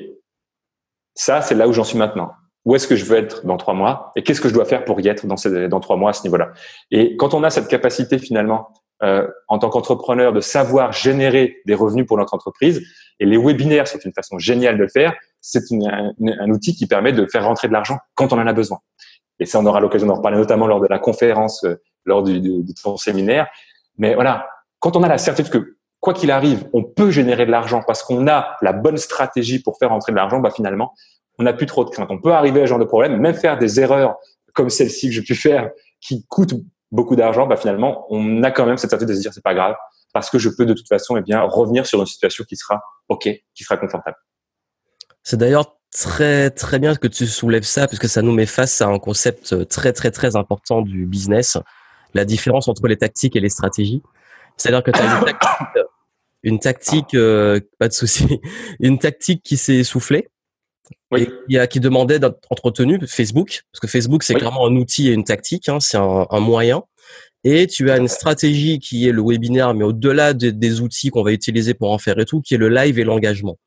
ça 1.15 1.43
c'est 1.43 1.55
là 1.55 1.69
où 1.69 1.73
j'en 1.73 1.85
suis 1.85 1.99
maintenant. 1.99 2.31
Où 2.65 2.75
est-ce 2.77 2.87
que 2.87 2.97
je 2.97 3.05
veux 3.05 3.17
être 3.17 3.45
dans 3.45 3.57
trois 3.57 3.75
mois 3.75 4.13
et 4.15 4.23
qu'est-ce 4.23 4.41
que 4.41 4.49
je 4.49 4.55
dois 4.55 4.65
faire 4.65 4.85
pour 4.85 5.01
y 5.01 5.09
être 5.09 5.27
dans, 5.27 5.37
ces, 5.37 5.69
dans 5.69 5.81
trois 5.81 5.97
mois 5.97 6.11
à 6.11 6.13
ce 6.13 6.23
niveau-là. 6.23 6.53
Et 6.91 7.17
quand 7.17 7.35
on 7.35 7.43
a 7.43 7.51
cette 7.51 7.69
capacité 7.69 8.19
finalement 8.19 8.69
euh, 9.03 9.27
en 9.49 9.59
tant 9.59 9.69
qu'entrepreneur 9.69 10.33
de 10.33 10.41
savoir 10.41 10.93
générer 10.93 11.57
des 11.67 11.75
revenus 11.75 12.07
pour 12.07 12.19
notre 12.19 12.35
entreprise, 12.35 12.81
et 13.19 13.27
les 13.27 13.37
webinaires 13.37 13.89
sont 13.89 13.99
une 13.99 14.13
façon 14.13 14.39
géniale 14.39 14.77
de 14.77 14.83
le 14.83 14.89
faire, 14.89 15.13
c'est 15.41 15.65
un, 15.73 16.13
un 16.21 16.51
outil 16.51 16.77
qui 16.77 16.87
permet 16.87 17.13
de 17.13 17.27
faire 17.27 17.45
rentrer 17.45 17.67
de 17.67 17.73
l'argent 17.73 17.99
quand 18.15 18.33
on 18.33 18.39
en 18.39 18.47
a 18.47 18.53
besoin. 18.53 18.79
Et 19.41 19.45
ça, 19.45 19.59
on 19.59 19.67
aura 19.67 19.81
l'occasion 19.81 20.07
d'en 20.07 20.15
reparler 20.15 20.39
notamment 20.39 20.69
lors 20.69 20.81
de 20.81 20.87
la 20.87 21.01
conférence 21.01 21.65
euh, 21.65 21.83
lors 22.05 22.23
du, 22.23 22.41
de, 22.41 22.63
de 22.63 22.97
séminaire. 22.97 23.49
Mais 23.99 24.15
voilà, 24.15 24.49
quand 24.79 24.97
on 24.97 25.03
a 25.03 25.09
la 25.09 25.19
certitude 25.19 25.53
que 25.53 25.77
quoi 25.99 26.15
qu'il 26.15 26.31
arrive, 26.31 26.69
on 26.73 26.83
peut 26.83 27.11
générer 27.11 27.47
de 27.47 27.51
l'argent 27.51 27.83
parce 27.87 28.03
qu'on 28.03 28.27
a 28.29 28.57
la 28.61 28.73
bonne 28.73 28.97
stratégie 28.97 29.61
pour 29.61 29.79
faire 29.79 29.93
entrer 29.93 30.13
de 30.13 30.17
l'argent, 30.17 30.41
bah 30.41 30.51
finalement, 30.51 30.95
on 31.43 31.45
n'a 31.45 31.53
plus 31.53 31.67
trop 31.67 31.85
de 31.85 31.91
crainte. 31.91 32.09
On 32.11 32.21
peut 32.21 32.33
arriver 32.33 32.61
à 32.61 32.65
ce 32.65 32.71
genre 32.71 32.79
de 32.79 32.85
problème, 32.85 33.17
même 33.17 33.35
faire 33.35 33.59
des 33.59 33.81
erreurs 33.81 34.15
comme 34.55 34.71
celle-ci 34.71 35.09
que 35.09 35.15
j'ai 35.15 35.23
pu 35.23 35.35
faire, 35.35 35.71
qui 36.01 36.25
coûtent 36.29 36.55
beaucoup 36.93 37.17
d'argent, 37.17 37.47
bah 37.47 37.57
finalement, 37.57 38.07
on 38.11 38.43
a 38.43 38.51
quand 38.51 38.67
même 38.67 38.77
cette 38.77 38.91
certitude 38.91 39.11
de 39.11 39.17
se 39.17 39.23
dire 39.23 39.33
c'est 39.33 39.43
pas 39.43 39.55
grave 39.55 39.75
parce 40.13 40.29
que 40.31 40.39
je 40.39 40.51
peux 40.51 40.67
de 40.67 40.75
toute 40.75 40.87
façon, 40.87 41.17
eh 41.17 41.23
bien, 41.23 41.41
revenir 41.41 41.87
sur 41.87 42.01
une 42.01 42.07
situation 42.07 42.45
qui 42.45 42.57
sera 42.57 42.83
ok, 43.09 43.29
qui 43.55 43.65
sera 43.65 43.79
confortable. 43.79 44.17
C'est 45.23 45.39
d'ailleurs 45.39 45.79
très 45.91 46.51
très 46.51 46.79
bien 46.79 46.95
que 46.95 47.09
tu 47.09 47.27
soulèves 47.27 47.65
ça 47.65 47.87
parce 47.87 47.99
que 47.99 48.09
ça 48.09 48.23
nous 48.23 48.33
met 48.33 48.47
face 48.47 48.81
à 48.83 48.87
un 48.87 48.99
concept 48.99 49.69
très 49.69 49.93
très 49.93 50.11
très 50.11 50.37
important 50.37 50.83
du 50.83 51.07
business, 51.07 51.57
la 52.15 52.25
différence 52.25 52.69
entre 52.69 52.87
les 52.87 52.99
tactiques 52.99 53.37
et 53.37 53.41
les 53.41 53.49
stratégies. 53.49 54.03
C'est-à-dire 54.59 54.83
que 54.83 54.91
tu 54.91 55.01
as 55.01 55.19
une 55.19 55.25
tactique, 55.25 55.85
une 56.43 56.59
tactique 56.59 57.15
euh, 57.15 57.61
pas 57.79 57.89
de 57.89 57.95
souci, 57.95 58.41
une 58.81 58.99
tactique 58.99 59.43
qui 59.43 59.57
s'est 59.57 59.77
essoufflée 59.77 60.29
oui. 61.13 61.23
et 61.23 61.31
qui, 61.49 61.59
a, 61.59 61.67
qui 61.67 61.81
demandait 61.81 62.19
d'être 62.19 62.39
entretenue, 62.51 62.99
Facebook, 63.07 63.63
parce 63.73 63.81
que 63.81 63.87
Facebook 63.87 64.23
c'est 64.23 64.35
clairement 64.35 64.67
un 64.67 64.77
outil 64.77 65.09
et 65.09 65.13
une 65.13 65.25
tactique, 65.25 65.69
hein, 65.69 65.79
c'est 65.81 65.99
un, 65.99 66.27
un, 66.31 66.41
moyen. 66.41 66.83
Et 67.45 67.67
tu 67.67 67.91
as 67.91 67.97
une 67.97 68.09
stratégie 68.09 68.79
qui 68.79 69.09
est 69.09 69.13
le 69.13 69.23
webinaire, 69.23 69.75
mais 69.75 69.85
au-delà 69.85 70.33
des 70.33 70.81
outils 70.81 71.11
qu'on 71.11 71.23
va 71.23 71.33
utiliser 71.33 71.75
pour 71.75 71.91
en 71.91 71.99
faire 71.99 72.19
et 72.19 72.25
tout, 72.25 72.41
qui 72.41 72.55
est 72.55 72.59
le 72.59 72.69
live 72.69 72.99
et 72.99 73.05
l'engagement 73.05 73.59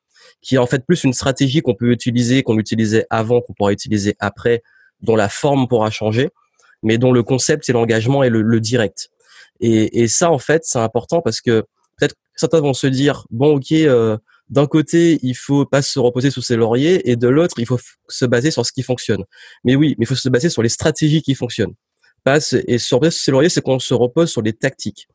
qui 0.42 0.56
est 0.56 0.58
en 0.60 0.68
fait 0.68 0.86
plus 0.86 1.04
une 1.04 1.14
stratégie 1.14 1.62
qu'on 1.62 1.74
peut 1.74 1.92
utiliser, 1.92 2.44
qu'on 2.44 2.60
utilisait 2.60 3.06
avant, 3.10 3.42
qu'on 3.42 3.54
pourra 3.54 3.72
utiliser 3.72 4.16
après, 4.20 4.62
dont 5.02 5.16
la 5.16 5.28
forme 5.28 5.68
pourra 5.68 5.90
changer, 5.90 6.30
mais 6.84 6.98
dont 6.98 7.12
le 7.12 7.24
concept 7.24 7.64
c'est 7.66 7.74
l'engagement 7.74 8.24
et 8.24 8.30
le, 8.30 8.60
direct. 8.60 9.10
Et, 9.60 10.04
et, 10.04 10.08
ça, 10.08 10.32
en 10.32 10.38
fait, 10.38 10.64
c'est 10.66 10.80
important 10.80 11.22
parce 11.22 11.42
que 11.42 11.64
peut-être 11.98 12.16
certains 12.36 12.60
vont 12.60 12.74
se 12.74 12.88
dire, 12.88 13.26
bon, 13.32 13.56
ok, 13.56 13.72
euh, 13.72 14.18
d'un 14.50 14.68
côté, 14.68 15.20
il 15.24 15.36
faut 15.36 15.66
pas 15.66 15.82
se 15.82 16.00
reposer 16.00 16.30
sous 16.32 16.42
ses 16.42 16.56
lauriers, 16.56 17.10
et 17.10 17.16
de 17.16 17.28
l'autre, 17.28 17.56
il 17.60 17.66
faut 17.66 17.80
se 18.08 18.26
baser 18.26 18.52
sur 18.52 18.66
ce 18.66 18.72
qui 18.72 18.84
fonctionne. 18.84 19.24
Mais 19.64 19.76
oui, 19.76 19.96
mais 19.98 20.04
il 20.04 20.08
faut 20.08 20.16
se 20.16 20.30
baser 20.30 20.50
sur 20.50 20.62
les 20.62 20.70
stratégies 20.70 21.22
qui 21.22 21.36
fonctionnent. 21.36 21.74
Pas, 22.24 22.38
et 22.68 22.78
se 22.78 22.96
reposer 22.96 23.12
sous 23.12 23.24
ses 23.24 23.32
lauriers, 23.32 23.50
c'est 23.50 23.62
qu'on 23.62 23.80
se 23.80 23.94
repose 23.94 24.32
sur 24.32 24.42
les 24.42 24.54
tactiques. 24.54 25.08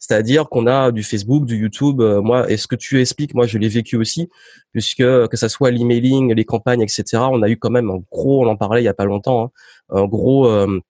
C'est-à-dire 0.00 0.48
qu'on 0.48 0.66
a 0.66 0.92
du 0.92 1.02
Facebook, 1.02 1.44
du 1.44 1.58
YouTube. 1.58 2.00
Euh, 2.00 2.22
moi, 2.22 2.50
et 2.50 2.56
ce 2.56 2.66
que 2.66 2.74
tu 2.74 3.00
expliques, 3.00 3.34
moi, 3.34 3.46
je 3.46 3.58
l'ai 3.58 3.68
vécu 3.68 3.96
aussi, 3.96 4.30
puisque 4.72 5.04
que 5.04 5.36
ça 5.36 5.50
soit 5.50 5.70
l'emailing, 5.70 6.34
les 6.34 6.46
campagnes, 6.46 6.80
etc. 6.80 7.04
On 7.30 7.42
a 7.42 7.50
eu 7.50 7.58
quand 7.58 7.70
même 7.70 7.90
un 7.90 8.02
gros, 8.10 8.42
on 8.42 8.48
en 8.48 8.56
parlait 8.56 8.80
il 8.80 8.86
y 8.86 8.88
a 8.88 8.94
pas 8.94 9.04
longtemps, 9.04 9.44
hein, 9.44 9.50
un 9.90 10.06
gros, 10.06 10.48
euh, 10.48 10.80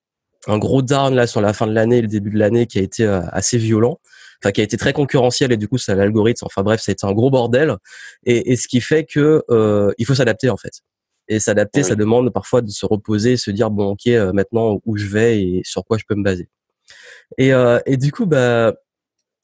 un 0.47 0.57
gros 0.57 0.81
down 0.81 1.13
là 1.13 1.27
sur 1.27 1.41
la 1.41 1.51
fin 1.51 1.67
de 1.67 1.73
l'année, 1.73 2.01
le 2.01 2.07
début 2.07 2.29
de 2.31 2.39
l'année, 2.39 2.67
qui 2.67 2.79
a 2.79 2.81
été 2.81 3.03
euh, 3.03 3.21
assez 3.33 3.57
violent, 3.57 3.99
enfin 4.41 4.51
qui 4.51 4.61
a 4.61 4.63
été 4.63 4.77
très 4.77 4.93
concurrentiel 4.93 5.51
et 5.51 5.57
du 5.57 5.67
coup, 5.67 5.77
ça 5.77 5.95
l'algorithme. 5.95 6.45
Enfin 6.45 6.63
bref, 6.63 6.81
ça 6.81 6.91
a 6.91 6.93
été 6.93 7.05
un 7.05 7.13
gros 7.13 7.29
bordel. 7.29 7.77
Et, 8.25 8.51
et 8.51 8.55
ce 8.55 8.67
qui 8.67 8.81
fait 8.81 9.05
que 9.05 9.43
il 9.97 10.05
faut 10.05 10.15
s'adapter 10.15 10.49
en 10.49 10.57
fait. 10.57 10.81
Et 11.27 11.39
s'adapter, 11.39 11.83
ça 11.83 11.95
demande 11.95 12.31
parfois 12.33 12.61
de 12.61 12.69
se 12.69 12.85
reposer, 12.85 13.37
se 13.37 13.51
dire 13.51 13.69
bon, 13.69 13.91
ok, 13.91 14.07
maintenant 14.33 14.81
où 14.85 14.97
je 14.97 15.07
vais 15.07 15.41
et 15.41 15.61
sur 15.63 15.85
quoi 15.85 15.97
je 15.97 16.03
peux 16.07 16.15
me 16.15 16.23
baser. 16.23 16.49
Et, 17.37 17.51
et 17.85 17.97
du 17.97 18.11
coup, 18.11 18.25
bah 18.25 18.73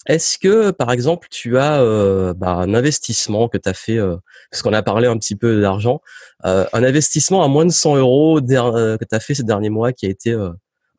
est-ce 0.07 0.37
que, 0.37 0.71
par 0.71 0.91
exemple, 0.91 1.27
tu 1.29 1.57
as 1.57 1.81
euh, 1.81 2.33
bah, 2.33 2.53
un 2.53 2.73
investissement 2.73 3.49
que 3.49 3.57
tu 3.57 3.67
as 3.67 3.73
fait, 3.73 3.97
euh, 3.97 4.15
parce 4.49 4.63
qu'on 4.63 4.71
a 4.73 4.81
parlé 4.81 5.07
un 5.07 5.17
petit 5.17 5.35
peu 5.35 5.59
d'argent, 5.61 6.01
euh, 6.45 6.65
un 6.71 6.83
investissement 6.83 7.43
à 7.43 7.49
moins 7.49 7.65
de 7.65 7.71
100 7.71 7.97
euros 7.97 8.39
que 8.39 9.03
tu 9.03 9.15
as 9.15 9.19
fait 9.19 9.35
ces 9.35 9.43
derniers 9.43 9.69
mois 9.69 9.91
qui 9.91 10.05
a 10.05 10.09
été 10.09 10.33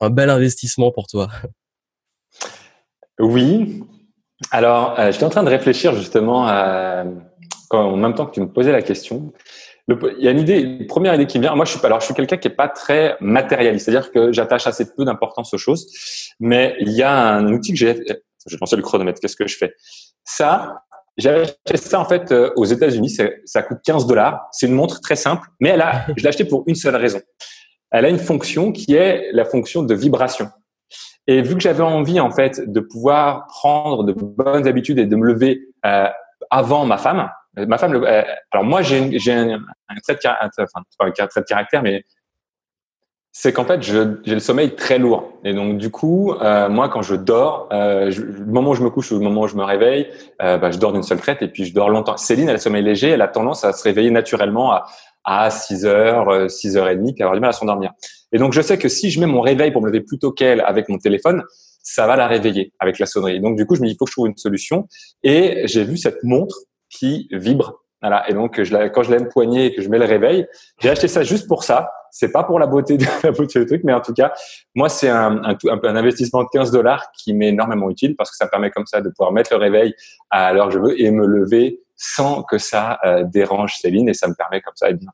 un 0.00 0.11
bel 0.11 0.28
investissement 0.30 0.92
pour 0.92 1.06
toi? 1.06 1.28
Oui. 3.18 3.83
Alors, 4.50 4.96
j'étais 5.11 5.24
en 5.24 5.31
train 5.31 5.42
de 5.42 5.50
réfléchir 5.50 5.94
justement 5.94 6.46
en 7.70 7.96
même 7.96 8.14
temps 8.14 8.26
que 8.26 8.33
tu 8.33 8.40
me 8.40 8.50
posais 8.50 8.72
la 8.72 8.83
question. 8.83 9.33
il 9.88 10.24
y 10.24 10.28
a 10.28 10.31
une 10.31 10.40
idée, 10.40 10.61
une 10.61 10.87
première 10.87 11.14
idée 11.14 11.26
qui 11.26 11.38
me 11.38 11.42
vient. 11.42 11.54
Moi, 11.54 11.64
je 11.64 11.72
suis, 11.72 11.85
alors, 11.85 12.00
je 12.00 12.07
suis 12.07 12.14
quelqu'un 12.14 12.37
qui 12.37 12.48
est 12.48 12.57
pas 12.57 12.68
très 12.68 13.16
matérialiste, 13.20 13.87
c'est-à-dire 13.87 14.12
que 14.12 14.33
j'attache 14.33 14.66
assez 14.66 14.94
peu 14.94 15.04
d'importance 15.04 15.52
aux 15.54 15.59
choses. 15.59 15.87
Mais 16.38 16.76
il 16.81 16.90
y 16.90 17.02
a 17.02 17.35
un 17.35 17.52
outil 17.52 17.72
que 17.72 17.78
j'ai 17.78 17.96
je 18.48 18.57
pensais 18.57 18.76
le 18.76 18.83
chronomètre, 18.83 19.20
qu'est-ce 19.20 19.37
que 19.37 19.46
je 19.46 19.57
fais? 19.57 19.74
Ça, 20.24 20.83
j'ai 21.16 21.31
acheté 21.31 21.76
ça 21.76 22.00
en 22.00 22.04
fait 22.04 22.31
euh, 22.33 22.50
aux 22.57 22.64
États-Unis, 22.64 23.16
ça 23.44 23.62
coûte 23.62 23.78
15 23.85 24.07
dollars. 24.07 24.48
C'est 24.52 24.66
une 24.66 24.74
montre 24.74 25.00
très 25.00 25.16
simple, 25.16 25.46
mais 25.61 25.70
elle 25.70 25.83
a, 25.83 26.07
je 26.16 26.22
l'ai 26.22 26.28
acheté 26.28 26.44
pour 26.44 26.64
une 26.66 26.74
seule 26.74 26.96
raison. 26.96 27.20
Elle 27.90 28.04
a 28.04 28.09
une 28.09 28.18
fonction 28.18 28.72
qui 28.72 28.94
est 28.94 29.31
la 29.33 29.44
fonction 29.44 29.83
de 29.83 29.94
vibration. 29.94 30.48
Et 31.29 31.42
vu 31.42 31.55
que 31.55 31.61
j'avais 31.61 31.83
envie 31.83 32.20
en 32.20 32.31
fait 32.31 32.61
de 32.66 32.81
pouvoir 32.81 33.46
prendre 33.46 34.03
de 34.03 34.12
bonnes 34.12 34.66
habitudes 34.66 34.98
et 34.98 35.05
de 35.05 35.14
me 35.14 35.27
lever 35.27 35.61
euh, 35.85 36.07
avant 36.51 36.87
ma 36.87 36.96
femme, 36.96 37.29
ma 37.55 37.77
femme, 37.77 37.94
euh, 37.94 38.22
alors 38.51 38.64
moi 38.64 38.81
j'ai 38.83 38.98
un, 39.33 39.61
un, 39.88 39.94
trait 40.03 40.14
de, 40.14 41.40
caractère, 41.42 41.83
mais 41.83 42.05
c'est 43.31 43.53
qu'en 43.53 43.64
fait, 43.64 43.83
j'ai 43.83 44.05
le 44.27 44.40
sommeil 44.40 44.74
très 44.74 44.98
lourd. 44.98 45.33
Et 45.44 45.53
donc, 45.53 45.77
du 45.77 45.90
coup, 45.90 46.33
euh, 46.33 46.68
moi, 46.68 46.88
quand 46.88 47.03
je 47.03 47.14
dors, 47.14 47.68
le 47.70 48.44
moment 48.46 48.70
où 48.70 48.74
je 48.74 48.83
me 48.83 48.90
couche 48.90 49.12
ou 49.12 49.14
le 49.14 49.20
moment 49.20 49.42
où 49.42 49.46
je 49.46 49.55
me 49.55 49.62
réveille, 49.62 50.09
bah, 50.40 50.70
je 50.72 50.79
dors 50.79 50.92
d'une 50.92 51.05
seule 51.05 51.20
traite 51.20 51.42
et 51.42 51.48
puis 51.48 51.64
je 51.64 51.74
dors 51.74 51.90
longtemps. 51.90 52.16
Céline, 52.16 52.44
elle 52.44 52.51
a 52.51 52.53
le 52.55 52.59
sommeil 52.59 52.83
léger, 52.83 53.11
elle 53.11 53.22
a 53.22 53.29
tendance 53.29 53.64
à 53.64 53.72
se 53.72 53.85
réveiller 53.85 54.11
naturellement 54.11 54.72
à, 54.72 54.87
à 55.24 55.50
6 55.50 55.85
heures, 55.85 56.50
6 56.50 56.76
heures 56.76 56.88
et 56.88 56.96
demie, 56.96 57.12
puis 57.12 57.22
avoir 57.22 57.35
du 57.35 57.40
mal 57.40 57.50
à 57.50 57.52
s'endormir. 57.52 57.92
Et 58.33 58.38
donc, 58.38 58.52
je 58.52 58.61
sais 58.61 58.78
que 58.78 58.88
si 58.88 59.11
je 59.11 59.20
mets 59.20 59.26
mon 59.26 59.40
réveil 59.40 59.70
pour 59.70 59.83
me 59.83 59.87
lever 59.88 60.00
plus 60.00 60.18
tôt 60.18 60.33
qu'elle 60.33 60.61
avec 60.61 60.88
mon 60.88 60.98
téléphone, 60.98 61.42
ça 61.83 62.07
va 62.07 62.16
la 62.16 62.26
réveiller 62.26 62.72
avec 62.78 62.98
la 62.98 63.07
sonnerie. 63.07 63.40
Donc, 63.40 63.57
du 63.57 63.66
coup, 63.66 63.74
je 63.74 63.81
me 63.81 63.87
dis, 63.87 63.92
il 63.92 63.96
faut 63.96 64.04
que 64.04 64.11
je 64.11 64.14
trouve 64.14 64.28
une 64.28 64.37
solution. 64.37 64.87
Et 65.22 65.62
j'ai 65.64 65.85
vu 65.85 65.96
cette 65.96 66.22
montre 66.22 66.57
qui 66.90 67.28
vibre 67.33 67.83
voilà. 68.00 68.28
Et 68.31 68.35
donc, 68.35 68.62
je 68.62 68.88
quand 68.88 69.02
je 69.02 69.11
l'aime 69.11 69.28
poignet 69.28 69.66
et 69.66 69.74
que 69.74 69.83
je 69.83 69.88
mets 69.88 69.98
le 69.98 70.04
réveil, 70.04 70.46
j'ai 70.81 70.90
acheté 70.90 71.09
ça 71.09 71.22
juste 71.22 71.48
pour 71.48 71.64
ça. 71.64 71.90
C'est 72.11 72.31
pas 72.31 72.44
pour 72.44 72.59
la 72.59 72.66
beauté 72.66 72.96
de 72.96 73.04
la 73.22 73.33
beauté 73.33 73.59
du 73.59 73.66
truc, 73.66 73.83
mais 73.85 73.92
en 73.92 74.00
tout 74.00 74.14
cas, 74.14 74.33
moi, 74.74 74.88
c'est 74.88 75.09
un, 75.09 75.42
un, 75.44 75.57
un, 75.64 75.96
investissement 75.96 76.42
de 76.44 76.48
15 76.52 76.70
dollars 76.70 77.11
qui 77.12 77.35
m'est 77.35 77.48
énormément 77.48 77.90
utile 77.90 78.14
parce 78.16 78.31
que 78.31 78.37
ça 78.37 78.46
permet 78.46 78.70
comme 78.70 78.87
ça 78.87 79.00
de 79.00 79.09
pouvoir 79.11 79.33
mettre 79.33 79.52
le 79.52 79.59
réveil 79.59 79.94
à 80.31 80.52
l'heure 80.52 80.68
que 80.68 80.74
je 80.74 80.78
veux 80.78 81.00
et 81.00 81.11
me 81.11 81.26
lever 81.26 81.81
sans 81.98 82.42
que 82.44 82.56
ça 82.56 82.98
euh, 83.04 83.24
dérange 83.24 83.74
Céline 83.76 84.08
et 84.08 84.14
ça 84.14 84.28
me 84.28 84.34
permet 84.34 84.62
comme 84.62 84.76
ça, 84.76 84.88
eh 84.88 84.94
bien, 84.94 85.11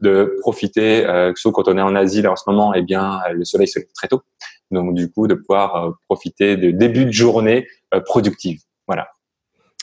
de 0.00 0.36
profiter, 0.40 1.06
euh, 1.06 1.32
sauf 1.34 1.52
quand 1.54 1.66
on 1.66 1.78
est 1.78 1.82
en 1.82 1.96
Asie 1.96 2.22
là, 2.22 2.30
en 2.30 2.36
ce 2.36 2.44
moment, 2.46 2.74
eh 2.74 2.82
bien, 2.82 3.20
le 3.32 3.44
soleil 3.44 3.66
se 3.66 3.78
lève 3.78 3.88
très 3.94 4.06
tôt. 4.08 4.22
Donc, 4.70 4.94
du 4.94 5.10
coup, 5.10 5.26
de 5.26 5.34
pouvoir 5.34 5.76
euh, 5.76 5.90
profiter 6.08 6.56
de 6.56 6.70
début 6.70 7.06
de 7.06 7.10
journée 7.10 7.66
euh, 7.94 8.00
productive. 8.00 8.60
Voilà. 8.86 9.08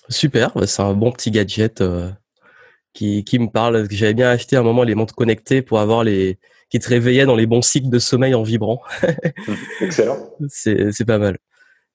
Super, 0.09 0.51
bah, 0.53 0.67
c'est 0.67 0.83
un 0.83 0.93
bon 0.93 1.11
petit 1.11 1.31
gadget 1.31 1.83
qui, 2.93 3.23
qui 3.23 3.39
me 3.39 3.47
parle. 3.47 3.87
J'avais 3.89 4.13
bien 4.13 4.29
acheté 4.29 4.55
à 4.55 4.59
un 4.59 4.63
moment 4.63 4.83
les 4.83 4.95
montres 4.95 5.15
connectées 5.15 5.61
pour 5.61 5.79
avoir 5.79 6.03
les 6.03 6.39
qui 6.69 6.79
te 6.79 6.89
réveillaient 6.89 7.25
dans 7.25 7.35
les 7.35 7.45
bons 7.45 7.61
cycles 7.61 7.89
de 7.89 7.99
sommeil 7.99 8.33
en 8.33 8.43
vibrant. 8.43 8.81
Excellent. 9.81 10.17
C'est 10.49 10.91
c'est 10.91 11.05
pas 11.05 11.19
mal. 11.19 11.37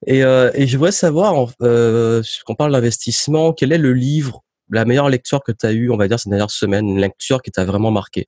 Et, 0.07 0.23
euh, 0.23 0.51
et 0.55 0.67
je 0.67 0.77
voudrais 0.77 0.93
savoir, 0.93 1.51
euh, 1.63 2.23
qu'on 2.47 2.55
parle 2.55 2.73
d'investissement, 2.73 3.53
quel 3.53 3.73
est 3.73 3.79
le 3.79 3.93
livre, 3.93 4.45
la 4.71 4.85
meilleure 4.85 5.09
lecture 5.09 5.43
que 5.43 5.53
tu 5.53 5.67
as 5.67 5.73
eue, 5.73 5.91
on 5.91 5.97
va 5.97 6.09
dire, 6.09 6.19
ces 6.19 6.31
dernières 6.31 6.51
semaines, 6.51 6.89
une 6.89 7.01
lecture 7.01 7.43
qui 7.43 7.51
t'a 7.51 7.65
vraiment 7.65 7.91
marqué? 7.91 8.27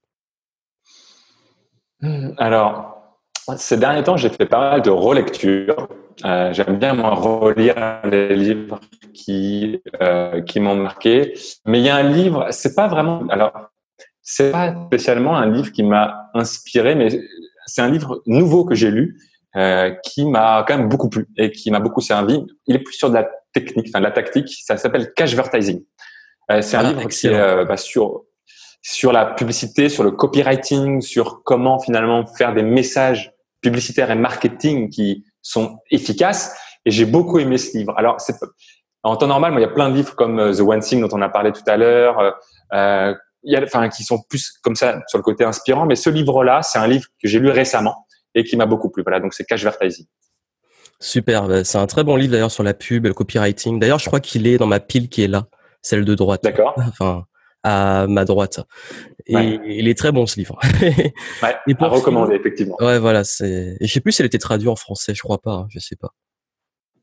Alors, 2.39 3.01
ces 3.57 3.77
derniers 3.77 4.03
temps, 4.03 4.17
j'ai 4.17 4.31
fait 4.31 4.47
pas 4.47 4.71
mal 4.71 4.83
de 4.83 4.91
relectures. 4.91 5.89
Euh, 6.25 6.53
J'aime 6.53 6.79
bien 6.79 6.95
relire 6.95 8.01
les 8.05 8.37
livres 8.37 8.81
qui 9.13 9.81
euh, 10.01 10.41
qui 10.43 10.61
m'ont 10.61 10.77
marqué. 10.77 11.35
Mais 11.67 11.81
il 11.81 11.85
y 11.85 11.89
a 11.89 11.97
un 11.97 12.03
livre, 12.03 12.47
c'est 12.51 12.75
pas 12.75 12.89
vraiment. 12.89 13.27
Alors, 13.29 13.53
c'est 14.23 14.53
pas 14.53 14.75
spécialement 14.87 15.37
un 15.37 15.51
livre 15.51 15.73
qui 15.73 15.83
m'a 15.83 16.31
inspiré, 16.35 16.95
mais 16.95 17.09
c'est 17.67 17.83
un 17.83 17.91
livre 17.91 18.23
nouveau 18.27 18.65
que 18.65 18.75
j'ai 18.75 18.91
lu 18.91 19.19
euh, 19.57 19.91
qui 20.05 20.25
m'a 20.25 20.65
quand 20.67 20.77
même 20.77 20.89
beaucoup 20.89 21.09
plu 21.09 21.27
et 21.37 21.51
qui 21.51 21.71
m'a 21.71 21.81
beaucoup 21.81 22.01
servi. 22.01 22.45
Il 22.67 22.77
est 22.77 22.81
plus 22.81 22.95
sur 22.95 23.09
de 23.09 23.15
la 23.15 23.29
technique, 23.53 23.89
enfin 23.89 23.99
de 23.99 24.05
la 24.05 24.13
tactique. 24.13 24.49
Ça 24.65 24.77
s'appelle 24.77 25.13
Cashvertising. 25.15 25.83
Euh, 26.51 26.63
c'est 26.63 26.77
un 26.77 26.85
ah, 26.85 26.93
livre 26.93 27.09
qui 27.09 27.27
est 27.27 27.35
euh, 27.35 27.65
bah, 27.65 27.77
sur 27.77 28.25
sur 28.83 29.13
la 29.13 29.27
publicité, 29.27 29.89
sur 29.89 30.03
le 30.03 30.11
copywriting, 30.11 31.01
sur 31.01 31.43
comment 31.45 31.79
finalement 31.79 32.27
faire 32.27 32.55
des 32.55 32.63
messages 32.63 33.33
publicitaires 33.61 34.11
et 34.11 34.15
marketing 34.15 34.89
qui 34.89 35.25
sont 35.43 35.79
efficaces. 35.91 36.57
Et 36.87 36.91
j'ai 36.91 37.05
beaucoup 37.05 37.39
aimé 37.39 37.59
ce 37.59 37.77
livre. 37.77 37.93
Alors, 37.97 38.17
en 39.03 39.17
temps 39.17 39.27
normal, 39.27 39.53
moi, 39.53 39.61
il 39.61 39.65
y 39.65 39.67
a 39.67 39.73
plein 39.73 39.91
de 39.91 39.95
livres 39.95 40.15
comme 40.15 40.39
euh, 40.39 40.55
The 40.55 40.61
One 40.61 40.81
Thing 40.81 41.01
dont 41.01 41.09
on 41.13 41.23
a 41.23 41.29
parlé 41.29 41.53
tout 41.53 41.63
à 41.67 41.77
l'heure, 41.77 42.19
euh, 42.73 43.15
il 43.43 43.53
y 43.53 43.57
a, 43.57 43.63
enfin, 43.63 43.89
qui 43.89 44.03
sont 44.03 44.21
plus 44.29 44.53
comme 44.63 44.77
ça 44.77 45.01
sur 45.09 45.19
le 45.19 45.23
côté 45.23 45.45
inspirant. 45.45 45.87
Mais 45.87 45.97
ce 45.97 46.11
livre-là, 46.11 46.63
c'est 46.63 46.79
un 46.79 46.87
livre 46.87 47.07
que 47.23 47.29
j'ai 47.29 47.39
lu 47.39 47.51
récemment 47.51 48.07
et 48.35 48.45
qui 48.45 48.57
m'a 48.57 48.67
beaucoup 48.67 48.91
plu. 48.91 49.03
Voilà, 49.03 49.21
donc 49.21 49.35
c'est 49.35 49.45
Cashvertising. 49.45 50.07
Super, 51.01 51.49
bah, 51.49 51.65
c'est 51.65 51.79
un 51.79 51.87
très 51.87 52.05
bon 52.05 52.17
livre 52.17 52.33
d'ailleurs 52.33 52.51
sur 52.51 52.63
la 52.63 52.75
pub 52.75 53.07
et 53.07 53.09
le 53.09 53.15
copywriting. 53.15 53.79
D'ailleurs, 53.79 53.99
je 53.99 54.07
crois 54.07 54.21
qu'il 54.21 54.47
est 54.47 54.59
dans 54.59 54.67
ma 54.67 54.81
pile 54.81 55.09
qui 55.09 55.23
est 55.23 55.29
là, 55.29 55.47
celle 55.83 56.05
de 56.05 56.15
droite. 56.15 56.43
D'accord. 56.43 56.75
Enfin, 56.89 57.25
à 57.63 58.07
ma 58.09 58.25
droite. 58.25 58.61
Et 59.27 59.59
il 59.67 59.87
est 59.87 59.99
très 59.99 60.13
bon 60.13 60.27
ce 60.27 60.37
livre. 60.37 60.59
ouais, 60.83 61.57
et 61.67 61.75
pour 61.75 61.87
à 61.87 61.91
recommander 61.91 62.35
effectivement. 62.37 62.77
Ouais, 62.81 62.99
voilà. 62.99 63.23
C'est. 63.23 63.77
Et 63.81 63.87
je 63.87 63.93
sais 63.93 64.01
plus 64.01 64.13
si 64.13 64.23
elle 64.23 64.27
était 64.27 64.39
traduite 64.39 64.71
en 64.71 64.77
français. 64.77 65.15
Je 65.15 65.21
crois 65.21 65.39
pas. 65.39 65.53
Hein, 65.53 65.67
je 65.69 65.79
sais 65.79 65.97
pas. 65.97 66.09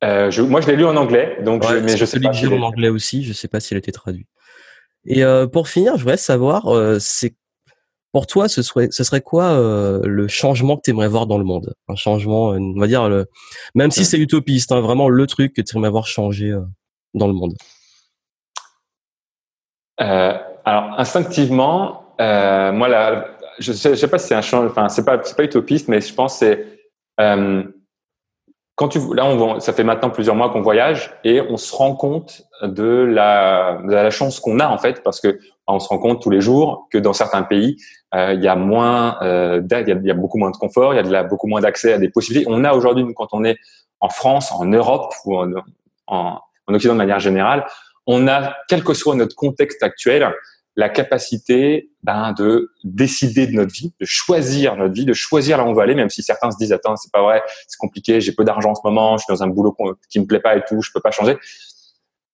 Euh, 0.04 0.32
je, 0.32 0.42
moi, 0.42 0.62
je 0.62 0.68
l'ai 0.68 0.76
lu 0.76 0.86
en 0.86 0.96
anglais, 0.96 1.38
donc 1.44 1.64
je, 1.68 1.76
mais 1.76 1.96
je 1.96 2.06
sais 2.06 2.20
pas. 2.20 2.34
Si 2.34 2.48
en 2.48 2.62
anglais 2.62 2.90
aussi. 2.90 3.24
Je 3.24 3.34
sais 3.34 3.48
pas 3.48 3.60
si 3.60 3.74
elle 3.74 3.80
était 3.80 3.92
traduite. 3.92 4.28
Et 5.06 5.24
euh, 5.24 5.48
pour 5.48 5.70
finir, 5.70 5.96
je 5.96 6.02
voudrais 6.02 6.18
savoir, 6.18 6.68
euh, 6.68 6.98
c'est 7.00 7.36
pour 8.12 8.26
toi, 8.26 8.48
ce 8.48 8.62
serait, 8.62 8.88
ce 8.92 9.04
serait 9.04 9.22
quoi 9.22 9.52
euh, 9.52 10.02
le 10.04 10.28
changement 10.28 10.78
que 10.78 10.82
tu 10.84 10.92
aimerais 10.92 11.08
voir 11.08 11.28
dans 11.28 11.38
le 11.38 11.44
monde? 11.44 11.76
Un 11.88 11.96
changement, 11.96 12.48
on 12.48 12.80
va 12.80 12.88
dire, 12.88 13.10
le, 13.10 13.28
même 13.76 13.92
si 13.92 14.06
c'est 14.06 14.18
utopiste, 14.18 14.72
hein, 14.72 14.82
vraiment 14.82 15.10
le 15.10 15.28
truc 15.28 15.54
que 15.54 15.62
tu 15.62 15.78
aimerais 15.78 15.90
voir 15.90 16.08
changer 16.08 16.52
euh, 16.52 16.62
dans 17.14 17.28
le 17.28 17.34
monde. 17.34 17.54
Euh, 20.02 20.34
alors 20.66 21.00
instinctivement, 21.00 22.04
euh, 22.22 22.72
moi, 22.72 22.88
là, 22.88 23.28
je 23.60 23.74
sais, 23.74 23.92
je 23.92 23.96
sais 23.96 24.08
pas 24.08 24.20
si 24.20 24.28
c'est 24.28 24.36
un 24.36 24.42
change, 24.42 24.70
enfin, 24.70 24.90
c'est 24.90 25.06
pas, 25.06 25.18
pas 25.18 25.44
utopiste, 25.44 25.88
mais 25.88 26.02
je 26.02 26.14
pense 26.14 26.34
que 26.34 26.40
c'est, 26.40 26.68
euh, 27.20 27.64
quand 28.76 28.90
tu, 28.90 29.00
là, 29.16 29.26
on, 29.26 29.60
ça 29.60 29.74
fait 29.74 29.84
maintenant 29.84 30.12
plusieurs 30.12 30.36
mois 30.36 30.52
qu'on 30.52 30.62
voyage 30.62 31.12
et 31.24 31.42
on 31.42 31.58
se 31.58 31.76
rend 31.76 31.96
compte 31.96 32.44
de 32.62 32.84
la, 32.84 33.80
de 33.84 33.92
la 33.92 34.12
chance 34.12 34.40
qu'on 34.40 34.60
a 34.60 34.68
en 34.68 34.78
fait, 34.78 35.02
parce 35.04 35.20
que 35.20 35.40
on 35.68 35.80
se 35.80 35.90
rend 35.90 35.98
compte 35.98 36.22
tous 36.22 36.30
les 36.30 36.42
jours 36.42 36.88
que 36.92 36.98
dans 36.98 37.14
certains 37.14 37.44
pays, 37.44 37.78
euh, 38.14 38.34
il 38.34 38.44
y 38.44 38.48
a 38.48 38.56
moins, 38.56 39.18
euh, 39.22 39.62
il, 39.70 40.06
y 40.06 40.12
a, 40.12 40.14
beaucoup 40.14 40.38
moins 40.38 40.52
de 40.52 40.58
confort, 40.58 40.94
il 40.94 41.06
y 41.06 41.16
a 41.16 41.24
beaucoup 41.24 41.48
moins 41.48 41.60
d'accès 41.60 41.94
à 41.94 41.98
des 41.98 42.10
possibilités. 42.10 42.50
On 42.50 42.64
a 42.64 42.74
aujourd'hui, 42.74 43.04
quand 43.16 43.30
on 43.34 43.44
est 43.44 43.58
en 44.00 44.10
France, 44.10 44.52
en 44.52 44.66
Europe 44.66 45.12
ou 45.26 45.38
en, 45.38 45.52
en 46.08 46.40
Occident 46.68 46.94
de 46.94 47.00
manière 47.00 47.20
générale, 47.20 47.66
on 48.08 48.28
a, 48.28 48.56
quel 48.68 48.84
que 48.84 48.94
soit 48.94 49.16
notre 49.16 49.36
contexte 49.36 49.84
actuel, 49.84 50.34
la 50.76 50.90
capacité 50.90 51.90
ben, 52.04 52.34
de 52.34 52.72
décider 52.84 53.48
de 53.48 53.54
notre 53.54 53.74
vie, 53.74 53.94
de 54.00 54.06
choisir 54.06 54.76
notre 54.76 54.94
vie, 54.94 55.06
de 55.06 55.14
choisir 55.14 55.58
là 55.58 55.66
où 55.66 55.68
on 55.68 55.74
va 55.74 55.84
aller, 55.84 55.96
même 55.96 56.10
si 56.10 56.24
certains 56.24 56.52
se 56.52 56.58
disent 56.58 56.72
attends 56.72 56.96
c'est 56.96 57.12
pas 57.12 57.22
vrai, 57.22 57.42
c'est 57.68 57.78
compliqué, 57.78 58.22
j'ai 58.22 58.32
peu 58.32 58.44
d'argent 58.44 58.72
en 58.72 58.76
ce 58.76 58.82
moment, 58.84 59.18
je 59.18 59.24
suis 59.24 59.34
dans 59.34 59.44
un 59.44 59.48
boulot 59.48 59.76
qui 60.10 60.20
me 60.20 60.26
plaît 60.26 60.40
pas 60.40 60.56
et 60.56 60.62
tout, 60.68 60.82
je 60.82 60.92
peux 60.94 61.02
pas 61.02 61.12
changer. 61.12 61.38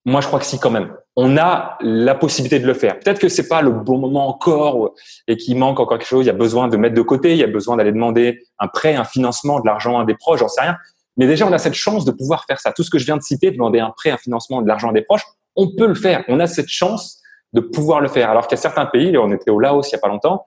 Moi, 0.06 0.20
je 0.20 0.28
crois 0.28 0.40
que 0.40 0.46
si 0.46 0.60
quand 0.60 0.70
même. 0.70 0.94
On 1.16 1.38
a 1.38 1.78
la 1.80 2.14
possibilité 2.14 2.60
de 2.60 2.68
le 2.68 2.74
faire. 2.74 3.00
Peut-être 3.00 3.20
que 3.20 3.30
c'est 3.30 3.48
pas 3.48 3.62
le 3.62 3.72
bon 3.72 3.98
moment 3.98 4.28
encore 4.28 4.96
et 5.30 5.38
qu'il 5.38 5.58
manque 5.58 5.80
encore 5.80 5.98
quelque 5.98 6.08
chose. 6.08 6.26
Il 6.26 6.28
y 6.28 6.32
a 6.32 6.34
besoin 6.34 6.68
de 6.68 6.76
mettre 6.76 6.96
de 6.96 7.02
côté. 7.02 7.32
Il 7.32 7.38
y 7.38 7.44
a 7.44 7.48
besoin 7.48 7.78
d'aller 7.78 7.94
demander 7.94 8.44
un 8.60 8.68
prêt, 8.68 8.96
un 8.96 9.06
financement, 9.06 9.62
de 9.62 9.66
l'argent 9.66 9.98
à 10.00 10.04
des 10.04 10.16
proches. 10.16 10.42
J'en 10.42 10.50
sais 10.50 10.60
rien. 10.60 10.76
Mais 11.16 11.26
déjà, 11.26 11.48
on 11.48 11.54
a 11.54 11.58
cette 11.58 11.76
chance 11.76 12.04
de 12.04 12.12
pouvoir 12.12 12.44
faire 12.46 12.60
ça. 12.60 12.74
Tout 12.74 12.84
ce 12.84 12.90
que 12.90 12.98
je 12.98 13.06
viens 13.06 13.16
de 13.16 13.22
citer, 13.22 13.52
demander 13.52 13.80
un 13.80 13.92
prêt, 13.92 14.10
un 14.10 14.18
financement, 14.18 14.62
de 14.62 14.68
l'argent 14.68 14.90
à 14.90 14.94
des 14.94 15.04
proches, 15.04 15.24
on 15.56 15.76
peut 15.76 15.88
le 15.88 15.96
faire. 15.96 16.24
On 16.28 16.40
a 16.40 16.48
cette 16.48 16.70
chance 16.70 17.22
de 17.54 17.62
pouvoir 17.62 18.02
le 18.02 18.08
faire. 18.08 18.30
Alors 18.30 18.48
qu'il 18.48 18.58
y 18.58 18.60
a 18.60 18.62
certains 18.62 18.86
pays, 18.86 19.18
on 19.18 19.32
était 19.32 19.52
au 19.52 19.60
Laos 19.60 19.90
il 19.90 19.92
y 19.94 19.96
a 19.96 20.00
pas 20.00 20.08
longtemps, 20.08 20.46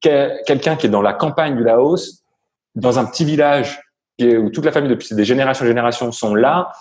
quelqu'un 0.00 0.76
qui 0.76 0.86
est 0.86 0.90
dans 0.90 1.02
la 1.02 1.12
campagne 1.12 1.56
du 1.56 1.64
Laos, 1.64 2.22
dans 2.74 2.98
un 2.98 3.06
petit 3.06 3.24
village 3.24 3.80
où 4.20 4.50
toute 4.50 4.64
la 4.64 4.72
famille 4.72 4.90
depuis 4.90 5.14
des 5.14 5.24
générations 5.24 5.64
et 5.64 5.68
générations 5.68 6.12
sont 6.12 6.34
là, 6.34 6.72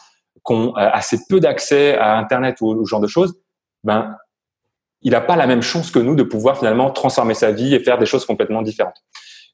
qui 0.45 0.53
ont 0.53 0.69
euh, 0.77 0.89
assez 0.91 1.19
peu 1.29 1.39
d'accès 1.39 1.97
à 1.97 2.17
Internet 2.17 2.57
ou, 2.61 2.85
ce 2.85 2.89
genre 2.89 2.99
de 2.99 3.07
choses, 3.07 3.33
ben, 3.83 4.15
il 5.01 5.11
n'a 5.11 5.21
pas 5.21 5.35
la 5.35 5.47
même 5.47 5.61
chance 5.61 5.91
que 5.91 5.99
nous 5.99 6.15
de 6.15 6.23
pouvoir 6.23 6.57
finalement 6.57 6.91
transformer 6.91 7.33
sa 7.33 7.51
vie 7.51 7.73
et 7.73 7.79
faire 7.79 7.97
des 7.97 8.05
choses 8.05 8.25
complètement 8.25 8.61
différentes. 8.61 9.03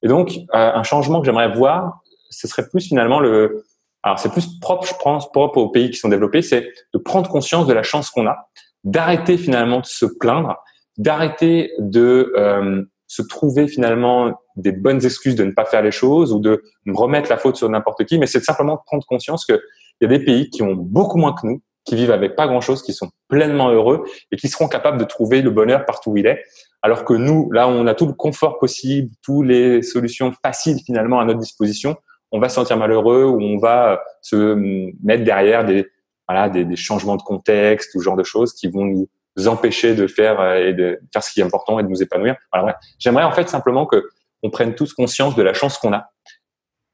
Et 0.04 0.08
donc, 0.08 0.32
euh, 0.32 0.38
un 0.54 0.84
changement 0.84 1.20
que 1.20 1.26
j'aimerais 1.26 1.52
voir, 1.52 2.02
ce 2.30 2.48
serait 2.48 2.68
plus 2.70 2.88
finalement 2.88 3.20
le, 3.20 3.66
alors 4.04 4.20
c'est 4.20 4.32
plus 4.32 4.60
propre, 4.60 4.88
je 4.88 4.94
pense, 5.02 5.32
propre 5.32 5.58
aux 5.58 5.70
pays 5.70 5.90
qui 5.90 5.98
sont 5.98 6.10
développés, 6.10 6.42
c'est 6.42 6.68
de 6.94 7.00
prendre 7.00 7.30
conscience 7.30 7.68
de 7.68 7.74
la 7.74 7.84
chance 7.84 8.10
qu'on 8.10 8.28
a, 8.28 8.50
d'arrêter 8.84 9.38
finalement 9.38 9.82
de 9.82 9.86
se 9.86 10.06
plaindre, 10.06 10.56
d'arrêter 10.98 11.72
de 11.80 12.32
euh, 12.36 12.84
se 13.08 13.22
trouver 13.22 13.68
finalement 13.68 14.40
des 14.56 14.72
bonnes 14.72 15.04
excuses 15.04 15.36
de 15.36 15.44
ne 15.44 15.52
pas 15.52 15.66
faire 15.66 15.82
les 15.82 15.92
choses 15.92 16.32
ou 16.32 16.40
de 16.40 16.64
remettre 16.88 17.30
la 17.30 17.38
faute 17.38 17.56
sur 17.56 17.70
n'importe 17.70 18.06
qui, 18.06 18.20
mais 18.20 18.28
c'est 18.28 18.44
simplement 18.44 18.76
de 18.76 18.82
prendre 18.86 19.06
conscience 19.06 19.46
qu'il 19.46 19.60
y 20.02 20.06
a 20.06 20.08
des 20.08 20.24
pays 20.24 20.50
qui 20.50 20.62
ont 20.62 20.76
beaucoup 20.76 21.18
moins 21.18 21.34
que 21.34 21.48
nous, 21.48 21.62
qui 21.86 21.96
vivent 21.96 22.12
avec 22.12 22.36
pas 22.36 22.48
grand-chose, 22.48 22.84
qui 22.84 22.94
sont 22.94 23.10
pleinement 23.28 23.70
heureux 23.70 24.04
et 24.32 24.38
qui 24.38 24.48
seront 24.48 24.68
capables 24.68 25.00
de 25.00 25.06
trouver 25.06 25.42
le 25.42 25.50
bonheur 25.50 25.86
partout 25.86 26.12
où 26.12 26.18
il 26.18 26.28
est. 26.28 26.44
Alors 26.82 27.04
que 27.04 27.14
nous, 27.14 27.52
là, 27.52 27.68
on 27.68 27.88
a 27.88 27.96
tout 27.96 28.06
le 28.06 28.14
confort 28.14 28.60
possible, 28.60 29.10
toutes 29.24 29.48
les 29.48 29.82
solutions 29.82 30.32
faciles 30.44 30.80
finalement 30.86 31.20
à 31.20 31.26
notre 31.26 31.40
disposition. 31.40 31.98
On 32.32 32.40
va 32.40 32.50
se 32.50 32.56
sentir 32.56 32.78
malheureux 32.78 33.26
ou 33.26 33.42
on 33.42 33.58
va 33.58 34.02
se 34.22 34.56
mettre 35.04 35.24
derrière 35.24 35.66
des, 35.66 35.88
voilà, 36.28 36.50
des, 36.50 36.66
des, 36.66 36.76
changements 36.76 37.16
de 37.16 37.24
contexte 37.24 37.96
ou 37.96 38.00
ce 38.00 38.04
genre 38.04 38.16
de 38.16 38.24
choses 38.24 38.54
qui 38.54 38.68
vont 38.68 38.86
nous 38.86 39.08
empêcher 39.48 39.96
de 39.96 40.08
faire 40.08 40.40
euh, 40.40 40.68
et 40.68 40.74
de 40.74 41.00
faire 41.14 41.24
ce 41.24 41.32
qui 41.32 41.40
est 41.40 41.44
important 41.44 41.80
et 41.80 41.84
de 41.84 41.88
nous 41.88 42.02
épanouir. 42.02 42.36
Voilà, 42.54 42.78
J'aimerais 43.00 43.24
en 43.24 43.32
fait 43.32 43.48
simplement 43.50 43.86
que 43.86 44.10
on 44.44 44.50
prenne 44.50 44.74
tous 44.76 44.94
conscience 44.94 45.36
de 45.36 45.44
la 45.44 45.54
chance 45.54 45.78
qu'on 45.78 45.94
a 45.94 46.12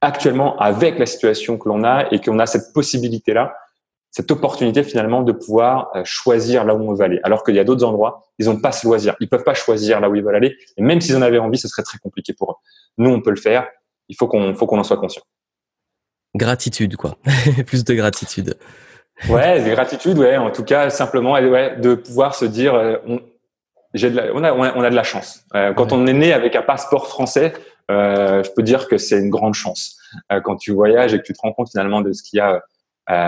actuellement 0.01 0.57
avec 0.57 0.99
la 0.99 1.05
situation 1.05 1.57
que 1.57 1.69
l'on 1.69 1.83
a 1.83 2.07
et 2.11 2.19
qu'on 2.19 2.39
a 2.39 2.45
cette 2.45 2.73
possibilité-là, 2.73 3.55
cette 4.11 4.31
opportunité 4.31 4.83
finalement 4.83 5.23
de 5.23 5.31
pouvoir 5.31 5.91
euh, 5.95 6.01
choisir 6.05 6.63
là 6.63 6.75
où 6.75 6.89
on 6.89 6.93
veut 6.93 7.03
aller. 7.03 7.19
Alors 7.23 7.43
qu'il 7.43 7.55
y 7.55 7.59
a 7.59 7.63
d'autres 7.63 7.83
endroits, 7.83 8.23
ils 8.39 8.47
n'ont 8.47 8.59
pas 8.59 8.71
ce 8.71 8.87
loisir, 8.87 9.15
ils 9.19 9.29
peuvent 9.29 9.43
pas 9.43 9.53
choisir 9.53 9.99
là 9.99 10.09
où 10.09 10.15
ils 10.15 10.23
veulent 10.23 10.35
aller. 10.35 10.55
Et 10.77 10.81
même 10.81 11.01
s'ils 11.01 11.15
en 11.17 11.21
avaient 11.21 11.39
envie, 11.39 11.57
ce 11.57 11.67
serait 11.67 11.83
très 11.83 11.97
compliqué 11.97 12.33
pour 12.33 12.51
eux. 12.51 12.55
Nous, 12.97 13.09
on 13.09 13.21
peut 13.21 13.31
le 13.31 13.35
faire. 13.35 13.67
Il 14.09 14.15
faut 14.15 14.27
qu'on 14.27 14.53
faut 14.55 14.67
qu'on 14.67 14.79
en 14.79 14.83
soit 14.83 14.97
conscient. 14.97 15.23
Gratitude, 16.35 16.97
quoi. 16.97 17.17
Plus 17.65 17.83
de 17.83 17.93
gratitude. 17.93 18.57
Ouais, 19.29 19.63
des 19.63 19.71
gratitudes, 19.71 20.17
ouais. 20.17 20.37
En 20.37 20.51
tout 20.51 20.63
cas, 20.63 20.89
simplement, 20.89 21.33
ouais, 21.33 21.77
de 21.77 21.95
pouvoir 21.95 22.35
se 22.35 22.45
dire, 22.45 22.75
euh, 22.75 22.97
on, 23.07 23.21
de 23.93 24.07
la, 24.09 24.33
on, 24.33 24.43
a, 24.43 24.51
on 24.51 24.83
a 24.83 24.89
de 24.89 24.95
la 24.95 25.03
chance. 25.03 25.45
Euh, 25.55 25.73
quand 25.73 25.93
on 25.93 26.05
est 26.05 26.13
né 26.13 26.33
avec 26.33 26.55
un 26.55 26.61
passeport 26.61 27.07
français, 27.07 27.53
euh, 27.89 28.43
je 28.43 28.51
peux 28.51 28.63
dire 28.63 28.87
que 28.89 28.97
c'est 28.97 29.17
une 29.17 29.29
grande 29.29 29.53
chance. 29.53 29.97
Quand 30.43 30.55
tu 30.55 30.71
voyages 30.71 31.13
et 31.13 31.19
que 31.19 31.23
tu 31.23 31.33
te 31.33 31.39
rends 31.41 31.51
compte 31.51 31.69
finalement 31.69 32.01
de 32.01 32.13
ce 32.13 32.23
qu'il 32.23 32.37
y 32.37 32.41
a, 32.41 32.61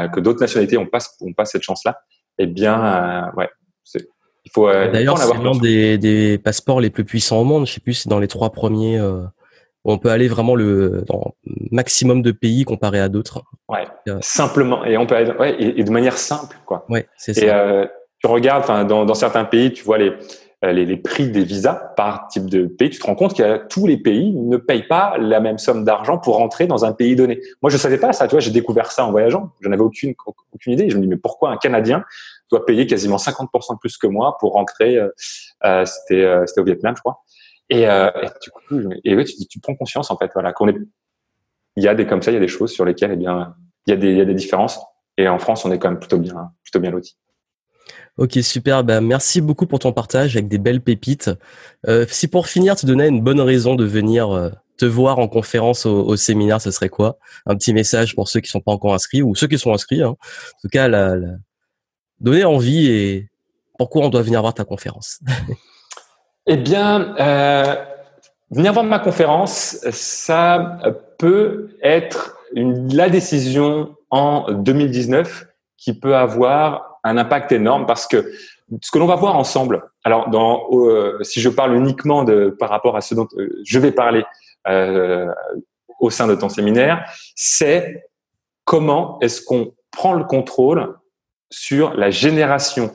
que 0.08 0.20
d'autres 0.20 0.40
nationalités 0.40 0.78
ont 0.78 0.86
pas, 0.86 1.00
ont 1.22 1.34
pas 1.34 1.46
cette 1.46 1.64
chance-là, 1.64 2.00
eh 2.38 2.48
bien, 2.48 3.32
ouais, 3.36 3.50
c'est, 3.84 4.08
il 4.46 4.52
faut. 4.52 4.72
D'ailleurs, 4.72 5.18
c'est 5.18 5.38
l'un 5.38 5.58
des, 5.58 5.98
des 5.98 6.38
passeports 6.38 6.80
les 6.80 6.90
plus 6.90 7.04
puissants 7.04 7.42
au 7.42 7.44
monde. 7.44 7.68
Je 7.68 7.74
sais 7.74 7.82
plus, 7.82 7.94
c'est 7.94 8.10
dans 8.10 8.20
les 8.20 8.30
trois 8.30 8.52
premiers 8.52 9.00
on 9.94 9.98
peut 9.98 10.10
aller 10.10 10.28
vraiment 10.28 10.56
le 10.56 11.04
dans 11.08 11.34
maximum 11.72 12.22
de 12.22 12.32
pays 12.32 12.66
comparé 12.66 13.00
à 13.00 13.10
d'autres. 13.10 13.44
Ouais, 13.70 13.86
simplement 14.22 14.86
et 14.86 14.98
on 14.98 15.06
peut 15.06 15.16
aller, 15.16 15.32
ouais, 15.32 15.56
et, 15.60 15.84
de 15.84 15.92
manière 15.92 16.18
simple 16.18 16.58
quoi. 16.66 16.86
Ouais, 16.90 17.08
c'est 17.18 17.34
ça. 17.34 17.42
Et 17.42 17.50
euh, 17.50 17.86
tu 18.20 18.28
regardes, 18.28 18.88
dans, 18.88 19.06
dans 19.06 19.14
certains 19.14 19.46
pays, 19.46 19.72
tu 19.72 19.84
vois 19.84 19.98
les, 19.98 20.12
euh, 20.66 20.72
les, 20.72 20.88
les 20.88 20.98
prix 20.98 21.30
des 21.30 21.44
visas 21.44 21.94
par 21.96 22.28
type 22.30 22.50
de 22.50 22.66
pays, 22.66 22.90
tu 22.90 22.98
te 22.98 23.06
rends 23.06 23.14
compte 23.14 23.38
que 23.38 23.68
tous 23.68 23.86
les 23.86 23.98
pays 23.98 24.32
ne 24.34 24.58
payent 24.58 24.88
pas 24.88 25.16
la 25.20 25.40
même 25.40 25.60
somme 25.60 25.84
d'argent 25.84 26.18
pour 26.18 26.38
rentrer 26.38 26.66
dans 26.66 26.84
un 26.84 26.94
pays 26.94 27.16
donné. 27.16 27.40
Moi, 27.62 27.70
je 27.70 27.78
savais 27.78 28.00
pas 28.00 28.12
ça, 28.12 28.28
tu 28.28 28.32
vois, 28.32 28.40
j'ai 28.40 28.50
découvert 28.50 28.92
ça 28.92 29.06
en 29.06 29.12
voyageant. 29.12 29.52
Je 29.62 29.70
n'avais 29.70 29.84
aucune 29.84 30.16
aucune 30.52 30.74
idée. 30.74 30.90
Je 30.90 30.98
me 30.98 31.02
dis 31.04 31.08
mais 31.08 31.18
pourquoi 31.18 31.52
un 31.52 31.58
Canadien 31.58 32.04
doit 32.50 32.66
payer 32.66 32.88
quasiment 32.88 33.18
50% 33.18 33.76
de 33.76 33.80
plus 33.80 33.98
que 33.98 34.08
moi 34.08 34.38
pour 34.40 34.54
rentrer 34.54 34.98
euh, 34.98 35.10
euh 35.64 35.86
C'était 35.86 36.24
euh, 36.24 36.44
c'était 36.48 36.62
au 36.62 36.66
Vietnam, 36.66 36.96
je 36.96 37.02
crois. 37.02 37.24
Et, 37.70 37.88
euh, 37.88 38.10
du 38.42 38.52
coup, 38.52 38.90
tu, 39.04 39.48
tu 39.48 39.60
prends 39.60 39.76
conscience 39.76 40.10
en 40.12 40.18
fait, 40.18 40.32
voilà, 40.34 40.54
qu'on 40.54 40.68
est, 40.68 40.78
il 41.76 41.84
y 41.84 41.88
a 41.88 41.96
des 41.96 42.08
comme 42.08 42.22
ça, 42.22 42.32
il 42.32 42.36
y 42.36 42.38
a 42.38 42.42
des 42.42 42.48
choses 42.48 42.72
sur 42.72 42.86
lesquelles, 42.86 43.12
eh 43.14 43.18
bien, 43.18 43.56
il 43.86 43.92
y 43.92 43.94
a 43.94 43.98
des, 43.98 44.12
il 44.12 44.18
y 44.18 44.22
a 44.22 44.26
des 44.26 44.34
différences. 44.34 44.80
Et 45.18 45.28
en 45.28 45.40
France, 45.40 45.66
on 45.66 45.72
est 45.72 45.80
quand 45.80 45.90
même 45.90 46.00
plutôt 46.00 46.20
bien, 46.20 46.52
plutôt 46.64 46.80
bien 46.80 46.92
loti. 46.92 47.18
Ok, 48.18 48.40
super. 48.42 48.84
Ben, 48.84 49.02
merci 49.02 49.42
beaucoup 49.42 49.68
pour 49.68 49.80
ton 49.80 49.94
partage 49.94 50.36
avec 50.36 50.48
des 50.48 50.58
belles 50.58 50.82
pépites. 50.82 51.30
Euh, 51.88 52.06
si 52.10 52.28
pour 52.28 52.48
finir, 52.48 52.76
tu 52.76 52.86
donnais 52.86 53.08
une 53.08 53.22
bonne 53.22 53.42
raison 53.42 53.76
de 53.76 53.86
venir 53.86 54.32
euh, 54.32 54.50
te 54.78 54.86
voir 54.86 55.20
en 55.20 55.28
conférence 55.28 55.86
au, 55.86 56.04
au, 56.04 56.16
séminaire, 56.16 56.62
ce 56.62 56.72
serait 56.72 56.90
quoi? 56.90 57.20
Un 57.46 57.56
petit 57.56 57.74
message 57.74 58.16
pour 58.16 58.28
ceux 58.28 58.40
qui 58.40 58.50
sont 58.50 58.60
pas 58.60 58.72
encore 58.72 58.94
inscrits 58.94 59.22
ou 59.22 59.36
ceux 59.36 59.48
qui 59.48 59.58
sont 59.58 59.74
inscrits. 59.74 60.02
Hein. 60.02 60.10
En 60.10 60.62
tout 60.62 60.70
cas, 60.72 60.88
la, 60.88 61.16
la... 61.16 61.36
donner 62.20 62.44
envie 62.44 62.88
et 62.88 63.30
pourquoi 63.78 64.06
on 64.06 64.10
doit 64.10 64.24
venir 64.24 64.42
voir 64.42 64.54
ta 64.54 64.66
conférence. 64.66 65.20
Eh 66.50 66.56
bien, 66.56 67.14
euh, 67.20 67.76
venir 68.52 68.72
voir 68.72 68.86
ma 68.86 69.00
conférence, 69.00 69.80
ça 69.92 70.80
peut 71.18 71.72
être 71.84 72.38
une, 72.54 72.96
la 72.96 73.10
décision 73.10 73.98
en 74.12 74.54
2019 74.54 75.46
qui 75.76 76.00
peut 76.00 76.16
avoir 76.16 77.00
un 77.04 77.18
impact 77.18 77.52
énorme 77.52 77.86
parce 77.86 78.08
que 78.08 78.32
ce 78.82 78.92
que 78.92 78.98
l'on 78.98 79.08
va 79.08 79.18
voir 79.18 79.36
ensemble, 79.36 79.90
alors 80.06 80.30
dans, 80.30 80.68
euh, 80.72 81.22
si 81.22 81.42
je 81.42 81.50
parle 81.50 81.76
uniquement 81.76 82.24
de, 82.24 82.56
par 82.58 82.70
rapport 82.70 82.96
à 82.96 83.02
ce 83.02 83.14
dont 83.14 83.28
euh, 83.38 83.62
je 83.66 83.78
vais 83.80 83.92
parler 83.92 84.24
euh, 84.68 85.28
au 86.00 86.10
sein 86.10 86.28
de 86.28 86.36
ton 86.36 86.48
séminaire, 86.48 87.12
c'est 87.36 88.06
comment 88.64 89.20
est-ce 89.20 89.42
qu'on 89.42 89.74
prend 89.92 90.14
le 90.14 90.24
contrôle 90.24 90.96
sur 91.50 91.94
la 91.94 92.10
génération 92.10 92.94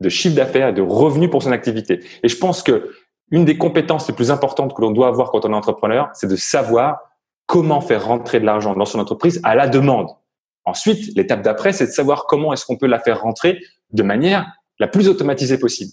de 0.00 0.08
chiffre 0.08 0.34
d'affaires 0.34 0.68
et 0.68 0.72
de 0.72 0.82
revenus 0.82 1.30
pour 1.30 1.42
son 1.42 1.52
activité. 1.52 2.00
Et 2.22 2.28
je 2.28 2.36
pense 2.36 2.62
que 2.62 2.92
une 3.30 3.44
des 3.44 3.56
compétences 3.56 4.08
les 4.08 4.14
plus 4.14 4.30
importantes 4.30 4.74
que 4.74 4.80
l'on 4.80 4.90
doit 4.90 5.08
avoir 5.08 5.30
quand 5.30 5.44
on 5.44 5.52
est 5.52 5.56
entrepreneur, 5.56 6.08
c'est 6.14 6.26
de 6.26 6.36
savoir 6.36 6.98
comment 7.46 7.80
faire 7.80 8.04
rentrer 8.04 8.40
de 8.40 8.46
l'argent 8.46 8.74
dans 8.74 8.84
son 8.84 8.98
entreprise 8.98 9.40
à 9.44 9.54
la 9.54 9.68
demande. 9.68 10.08
Ensuite, 10.64 11.16
l'étape 11.16 11.42
d'après, 11.42 11.72
c'est 11.72 11.86
de 11.86 11.92
savoir 11.92 12.26
comment 12.26 12.52
est-ce 12.52 12.64
qu'on 12.64 12.76
peut 12.76 12.86
la 12.86 12.98
faire 12.98 13.20
rentrer 13.22 13.60
de 13.92 14.02
manière 14.02 14.46
la 14.78 14.88
plus 14.88 15.08
automatisée 15.08 15.58
possible. 15.58 15.92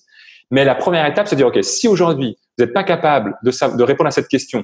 Mais 0.52 0.66
la 0.66 0.76
première 0.76 1.06
étape, 1.06 1.28
c'est 1.28 1.36
de 1.36 1.42
dire, 1.42 1.48
OK, 1.48 1.64
si 1.64 1.88
aujourd'hui, 1.88 2.38
vous 2.58 2.66
n'êtes 2.66 2.74
pas 2.74 2.84
capable 2.84 3.38
de, 3.44 3.84
répondre 3.84 4.08
à 4.08 4.12
cette 4.12 4.28
question, 4.28 4.64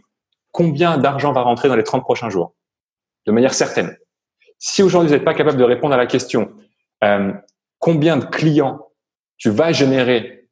combien 0.52 0.98
d'argent 0.98 1.34
va 1.34 1.42
rentrer 1.42 1.68
dans 1.68 1.76
les 1.76 1.84
30 1.84 2.04
prochains 2.04 2.30
jours? 2.30 2.54
De 3.26 3.32
manière 3.32 3.54
certaine. 3.54 3.98
Si 4.60 4.82
aujourd'hui, 4.82 5.10
vous 5.10 5.16
n'êtes 5.16 5.26
pas 5.26 5.34
capable 5.34 5.58
de 5.58 5.64
répondre 5.64 5.94
à 5.94 5.98
la 5.98 6.06
question, 6.06 6.52
euh, 7.04 7.34
combien 7.80 8.18
de 8.18 8.26
clients 8.26 8.80
tu 9.38 9.50
vas 9.50 9.72
générer 9.72 10.50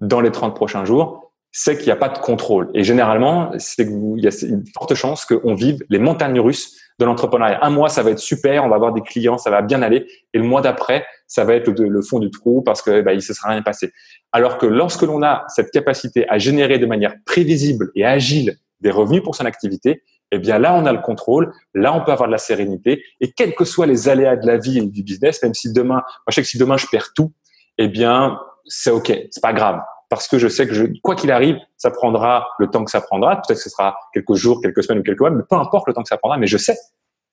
dans 0.00 0.20
les 0.20 0.30
30 0.30 0.54
prochains 0.54 0.84
jours, 0.84 1.32
c'est 1.50 1.76
qu'il 1.76 1.86
n'y 1.86 1.92
a 1.92 1.96
pas 1.96 2.08
de 2.08 2.18
contrôle. 2.18 2.70
Et 2.74 2.84
généralement, 2.84 3.50
c'est 3.58 3.84
y 3.84 4.26
a 4.26 4.46
une 4.46 4.64
forte 4.74 4.94
chance 4.94 5.24
qu'on 5.24 5.54
vive 5.54 5.78
les 5.88 5.98
montagnes 5.98 6.40
russes 6.40 6.76
de 6.98 7.04
l'entrepreneuriat. 7.04 7.64
Un 7.64 7.70
mois, 7.70 7.88
ça 7.88 8.02
va 8.02 8.10
être 8.10 8.18
super, 8.18 8.64
on 8.64 8.68
va 8.68 8.76
avoir 8.76 8.92
des 8.92 9.00
clients, 9.00 9.38
ça 9.38 9.50
va 9.50 9.62
bien 9.62 9.82
aller. 9.82 10.06
Et 10.34 10.38
le 10.38 10.44
mois 10.44 10.60
d'après, 10.60 11.06
ça 11.26 11.44
va 11.44 11.54
être 11.54 11.70
le, 11.70 12.02
fond 12.02 12.18
du 12.18 12.30
trou 12.30 12.62
parce 12.62 12.82
que 12.82 13.00
bah, 13.00 13.14
il 13.14 13.22
se 13.22 13.32
sera 13.32 13.50
rien 13.50 13.62
passé. 13.62 13.92
Alors 14.32 14.58
que 14.58 14.66
lorsque 14.66 15.02
l'on 15.02 15.22
a 15.22 15.44
cette 15.48 15.70
capacité 15.70 16.28
à 16.28 16.38
générer 16.38 16.78
de 16.78 16.86
manière 16.86 17.14
prévisible 17.24 17.90
et 17.94 18.04
agile 18.04 18.58
des 18.80 18.90
revenus 18.90 19.22
pour 19.22 19.34
son 19.34 19.44
activité, 19.44 20.02
eh 20.30 20.38
bien 20.38 20.58
là, 20.58 20.74
on 20.74 20.84
a 20.86 20.92
le 20.92 21.00
contrôle, 21.00 21.52
là, 21.74 21.94
on 21.94 22.04
peut 22.04 22.12
avoir 22.12 22.28
de 22.28 22.32
la 22.32 22.38
sérénité, 22.38 23.02
et 23.20 23.32
quels 23.32 23.54
que 23.54 23.64
soient 23.64 23.86
les 23.86 24.08
aléas 24.08 24.36
de 24.36 24.46
la 24.46 24.58
vie 24.58 24.78
et 24.78 24.86
du 24.86 25.02
business, 25.02 25.42
même 25.42 25.54
si 25.54 25.72
demain, 25.72 26.02
je 26.28 26.34
sais 26.34 26.42
que 26.42 26.48
si 26.48 26.58
demain 26.58 26.76
je 26.76 26.86
perds 26.86 27.12
tout, 27.14 27.32
eh 27.78 27.88
bien, 27.88 28.38
c'est 28.66 28.90
ok, 28.90 29.12
c'est 29.30 29.42
pas 29.42 29.52
grave, 29.52 29.80
parce 30.08 30.28
que 30.28 30.38
je 30.38 30.48
sais 30.48 30.66
que 30.66 31.00
quoi 31.02 31.14
qu'il 31.14 31.30
arrive, 31.30 31.56
ça 31.76 31.90
prendra 31.90 32.48
le 32.58 32.68
temps 32.68 32.84
que 32.84 32.90
ça 32.90 33.00
prendra, 33.00 33.36
peut-être 33.36 33.58
que 33.58 33.62
ce 33.62 33.70
sera 33.70 33.96
quelques 34.12 34.34
jours, 34.34 34.60
quelques 34.60 34.82
semaines 34.82 35.00
ou 35.00 35.02
quelques 35.02 35.20
mois, 35.20 35.30
mais 35.30 35.42
peu 35.48 35.56
importe 35.56 35.86
le 35.86 35.94
temps 35.94 36.02
que 36.02 36.08
ça 36.08 36.18
prendra, 36.18 36.38
mais 36.38 36.46
je 36.46 36.58
sais 36.58 36.76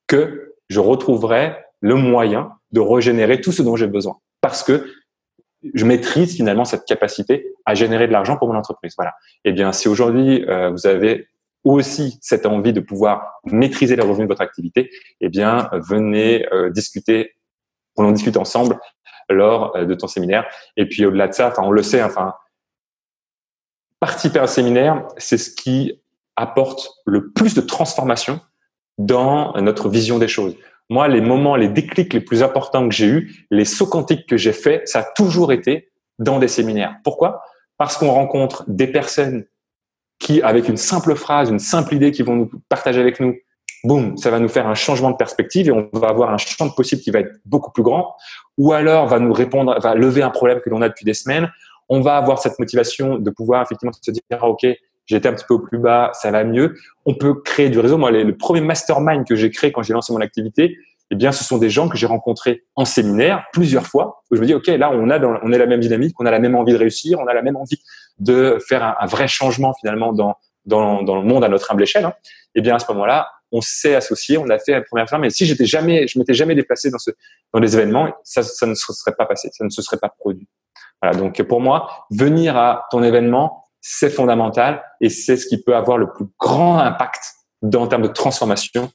que 0.08 0.54
je 0.70 0.80
retrouverai 0.80 1.58
le 1.82 1.96
moyen 1.96 2.52
de 2.72 2.80
régénérer 2.80 3.42
tout 3.42 3.52
ce 3.52 3.62
dont 3.62 3.76
j'ai 3.76 3.88
besoin, 3.88 4.18
parce 4.42 4.64
que 4.64 4.88
je 5.74 5.86
maîtrise 5.86 6.36
finalement 6.36 6.66
cette 6.66 6.86
capacité 6.86 7.54
à 7.66 7.74
générer 7.74 8.08
de 8.08 8.12
l'argent 8.12 8.38
pour 8.38 8.48
mon 8.48 8.56
entreprise. 8.56 8.94
Voilà. 8.98 9.14
Eh 9.46 9.52
bien, 9.52 9.72
si 9.72 9.88
aujourd'hui 9.88 10.46
euh, 10.48 10.70
vous 10.70 10.86
avez 10.86 11.28
aussi 11.64 12.20
cette 12.22 12.46
envie 12.46 12.74
de 12.74 12.80
pouvoir 12.80 13.40
maîtriser 13.46 13.96
les 13.96 14.04
revenus 14.04 14.28
de 14.28 14.32
votre 14.32 14.44
activité, 14.44 14.92
eh 15.22 15.30
bien, 15.30 15.70
venez 15.74 16.46
euh, 16.54 16.70
discuter, 16.70 17.34
on 17.98 18.06
en 18.06 18.12
discute 18.12 18.38
ensemble 18.38 18.78
lors 19.30 19.76
euh, 19.76 19.86
de 19.86 19.94
ton 19.96 20.08
séminaire. 20.08 20.46
Et 20.78 20.88
puis 20.88 21.06
au-delà 21.06 21.28
de 21.28 21.34
ça, 21.34 21.48
enfin, 21.48 21.64
on 21.64 21.72
le 21.72 21.84
sait, 21.84 22.04
enfin, 22.04 22.34
participer 24.00 24.40
à 24.40 24.44
un 24.44 24.48
séminaire, 24.48 25.08
c'est 25.18 25.38
ce 25.38 25.50
qui 25.50 26.02
apporte 26.36 26.92
le 27.06 27.32
plus 27.32 27.54
de 27.54 27.62
transformation 27.62 28.40
dans 28.98 29.54
notre 29.62 29.90
vision 29.90 30.20
des 30.20 30.28
choses. 30.28 30.56
Moi, 30.90 31.08
les 31.08 31.22
moments, 31.22 31.56
les 31.56 31.68
déclics 31.68 32.14
les 32.14 32.22
plus 32.22 32.44
importants 32.44 32.88
que 32.88 32.94
j'ai 32.94 33.08
eus, 33.08 33.48
les 33.50 33.66
sauts 33.66 33.88
quantiques 33.88 34.28
que 34.28 34.38
j'ai 34.38 34.54
faits, 34.54 34.88
ça 34.88 35.00
a 35.00 35.04
toujours 35.04 35.52
été 35.52 35.92
dans 36.20 36.40
des 36.40 36.48
séminaires. 36.48 36.98
Pourquoi? 37.04 37.42
Parce 37.78 37.98
qu'on 37.98 38.12
rencontre 38.12 38.64
des 38.68 38.88
personnes 38.88 39.46
qui, 40.20 40.42
avec 40.42 40.70
une 40.70 40.78
simple 40.78 41.16
phrase, 41.16 41.50
une 41.50 41.60
simple 41.60 41.96
idée 41.96 42.12
qu'ils 42.12 42.26
vont 42.26 42.36
nous 42.36 42.52
partager 42.70 43.02
avec 43.02 43.20
nous, 43.20 43.36
boum, 43.86 44.18
ça 44.18 44.32
va 44.32 44.40
nous 44.40 44.48
faire 44.48 44.68
un 44.68 44.76
changement 44.76 45.12
de 45.12 45.16
perspective 45.16 45.68
et 45.68 45.72
on 45.72 45.90
va 45.94 46.10
avoir 46.10 46.32
un 46.32 46.38
champ 46.38 46.66
de 46.66 46.72
possible 46.72 47.02
qui 47.02 47.12
va 47.12 47.20
être 47.20 47.34
beaucoup 47.46 47.72
plus 47.72 47.84
grand. 47.84 48.16
Ou 48.58 48.74
alors 48.74 49.08
va 49.08 49.20
nous 49.20 49.34
répondre, 49.34 49.80
va 49.82 49.96
lever 49.96 50.24
un 50.24 50.30
problème 50.30 50.60
que 50.62 50.70
l'on 50.70 50.82
a 50.82 50.90
depuis 50.90 51.06
des 51.06 51.14
semaines. 51.14 51.52
On 51.90 52.02
va 52.02 52.18
avoir 52.18 52.40
cette 52.40 52.58
motivation 52.60 53.18
de 53.18 53.30
pouvoir 53.30 53.62
effectivement 53.62 53.94
se 53.94 54.12
dire, 54.12 54.22
ah, 54.32 54.48
ok, 54.48 54.66
j'étais 55.06 55.30
un 55.30 55.34
petit 55.34 55.46
peu 55.48 55.54
au 55.54 55.60
plus 55.60 55.78
bas, 55.78 56.12
ça 56.14 56.32
va 56.32 56.44
mieux. 56.44 56.76
On 57.06 57.14
peut 57.14 57.36
créer 57.36 57.70
du 57.70 57.80
réseau. 57.80 57.98
Moi, 57.98 58.12
le 58.12 58.36
premier 58.36 58.62
mastermind 58.62 59.26
que 59.26 59.36
j'ai 59.36 59.52
créé 59.52 59.72
quand 59.72 59.84
j'ai 59.84 59.94
lancé 59.94 60.12
mon 60.14 60.22
activité, 60.22 60.78
eh 61.12 61.16
bien, 61.16 61.32
ce 61.32 61.44
sont 61.44 61.58
des 61.58 61.70
gens 61.70 61.88
que 61.88 61.98
j'ai 61.98 62.08
rencontrés 62.08 62.64
en 62.76 62.86
séminaire 62.86 63.46
plusieurs 63.54 63.86
fois. 63.86 64.24
Où 64.32 64.36
je 64.36 64.42
me 64.42 64.48
dis, 64.48 64.54
ok, 64.56 64.68
là, 64.68 64.92
on 64.92 65.10
a, 65.10 65.20
dans, 65.20 65.38
on 65.44 65.52
est 65.52 65.58
la 65.58 65.68
même 65.68 65.80
dynamique, 65.80 66.16
on 66.20 66.26
a 66.26 66.32
la 66.32 66.40
même 66.40 66.56
envie 66.56 66.74
de 66.74 66.78
réussir, 66.78 67.20
on 67.20 67.28
a 67.28 67.34
la 67.34 67.44
même 67.44 67.56
envie 67.56 67.80
de 68.18 68.58
faire 68.68 68.96
un, 69.00 69.06
vrai 69.06 69.28
changement 69.28 69.74
finalement 69.80 70.14
dans, 70.14 70.36
dans, 70.66 71.04
dans, 71.04 71.16
le 71.16 71.28
monde 71.28 71.44
à 71.44 71.50
notre 71.50 71.72
humble 71.72 71.84
échelle. 71.84 72.06
Hein. 72.06 72.14
Eh 72.56 72.62
bien, 72.62 72.76
à 72.76 72.80
ce 72.80 72.92
moment-là, 72.92 73.28
on 73.52 73.62
s'est 73.62 73.96
associé, 73.96 74.38
on 74.38 74.50
a 74.50 74.60
fait 74.60 74.74
la 74.74 74.82
première 74.82 75.08
fois. 75.08 75.18
Mais 75.18 75.30
si 75.30 75.46
j'étais 75.46 75.66
jamais, 75.66 76.08
je 76.08 76.20
m'étais 76.20 76.34
jamais 76.34 76.56
déplacé 76.56 76.90
dans 76.90 76.98
ce, 76.98 77.12
dans 77.54 77.60
les 77.60 77.76
événements, 77.76 78.14
ça, 78.24 78.44
ça 78.44 78.66
ne 78.66 78.76
se 78.76 78.94
serait 78.94 79.16
pas 79.16 79.26
passé, 79.26 79.50
ça 79.54 79.64
ne 79.64 79.70
se 79.70 79.82
serait 79.82 79.98
pas 79.98 80.10
produit. 80.10 80.48
Voilà. 81.02 81.18
Donc, 81.18 81.42
pour 81.44 81.62
moi, 81.62 82.06
venir 82.12 82.58
à 82.58 82.88
ton 82.92 83.04
événement, 83.04 83.64
c'est 83.82 84.10
fondamental 84.10 84.84
et 85.00 85.10
c'est 85.10 85.38
ce 85.38 85.46
qui 85.46 85.62
peut 85.62 85.76
avoir 85.76 85.98
le 85.98 86.12
plus 86.12 86.26
grand 86.40 86.80
impact 86.80 87.24
dans, 87.62 87.84
en 87.84 87.88
termes 87.88 88.02
de 88.02 88.08
transformation 88.08 88.92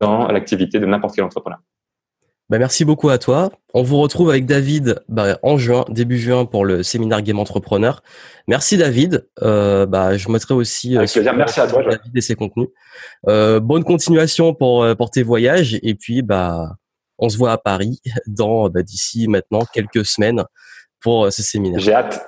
dans 0.00 0.28
l'activité 0.28 0.78
de 0.78 0.86
n'importe 0.86 1.14
quel 1.14 1.24
entrepreneur. 1.24 1.58
Bah 2.48 2.58
merci 2.58 2.84
beaucoup 2.84 3.08
à 3.08 3.18
toi. 3.18 3.50
On 3.74 3.82
vous 3.82 3.98
retrouve 3.98 4.30
avec 4.30 4.46
David 4.46 5.02
bah, 5.08 5.38
en 5.42 5.58
juin, 5.58 5.84
début 5.88 6.16
juin 6.16 6.44
pour 6.44 6.64
le 6.64 6.84
séminaire 6.84 7.20
Game 7.22 7.40
Entrepreneur. 7.40 8.02
Merci 8.46 8.76
David. 8.76 9.26
Euh, 9.42 9.84
bah, 9.84 10.16
je 10.16 10.28
mettrai 10.28 10.54
aussi 10.54 10.96
euh, 10.96 11.06
merci 11.34 11.60
à 11.60 11.66
toi, 11.66 11.82
David 11.82 12.16
et 12.16 12.20
ses 12.20 12.36
contenus. 12.36 12.68
Euh, 13.28 13.58
bonne 13.58 13.82
continuation 13.82 14.54
pour, 14.54 14.84
euh, 14.84 14.94
pour 14.94 15.10
tes 15.10 15.24
voyages 15.24 15.78
et 15.82 15.94
puis 15.96 16.22
bah 16.22 16.76
on 17.18 17.28
se 17.28 17.36
voit 17.36 17.50
à 17.50 17.58
Paris 17.58 18.00
dans 18.28 18.68
bah, 18.68 18.82
d'ici 18.82 19.26
maintenant 19.26 19.62
quelques 19.72 20.06
semaines 20.06 20.44
pour 21.00 21.32
ce 21.32 21.42
séminaire. 21.42 21.80
J'ai 21.80 21.94
hâte. 21.94 22.24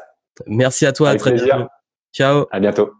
Merci 0.46 0.84
à 0.84 0.92
toi. 0.92 1.10
à 1.10 1.16
très 1.16 1.32
bientôt. 1.32 1.68
Ciao. 2.12 2.46
À 2.50 2.58
bientôt. 2.58 2.97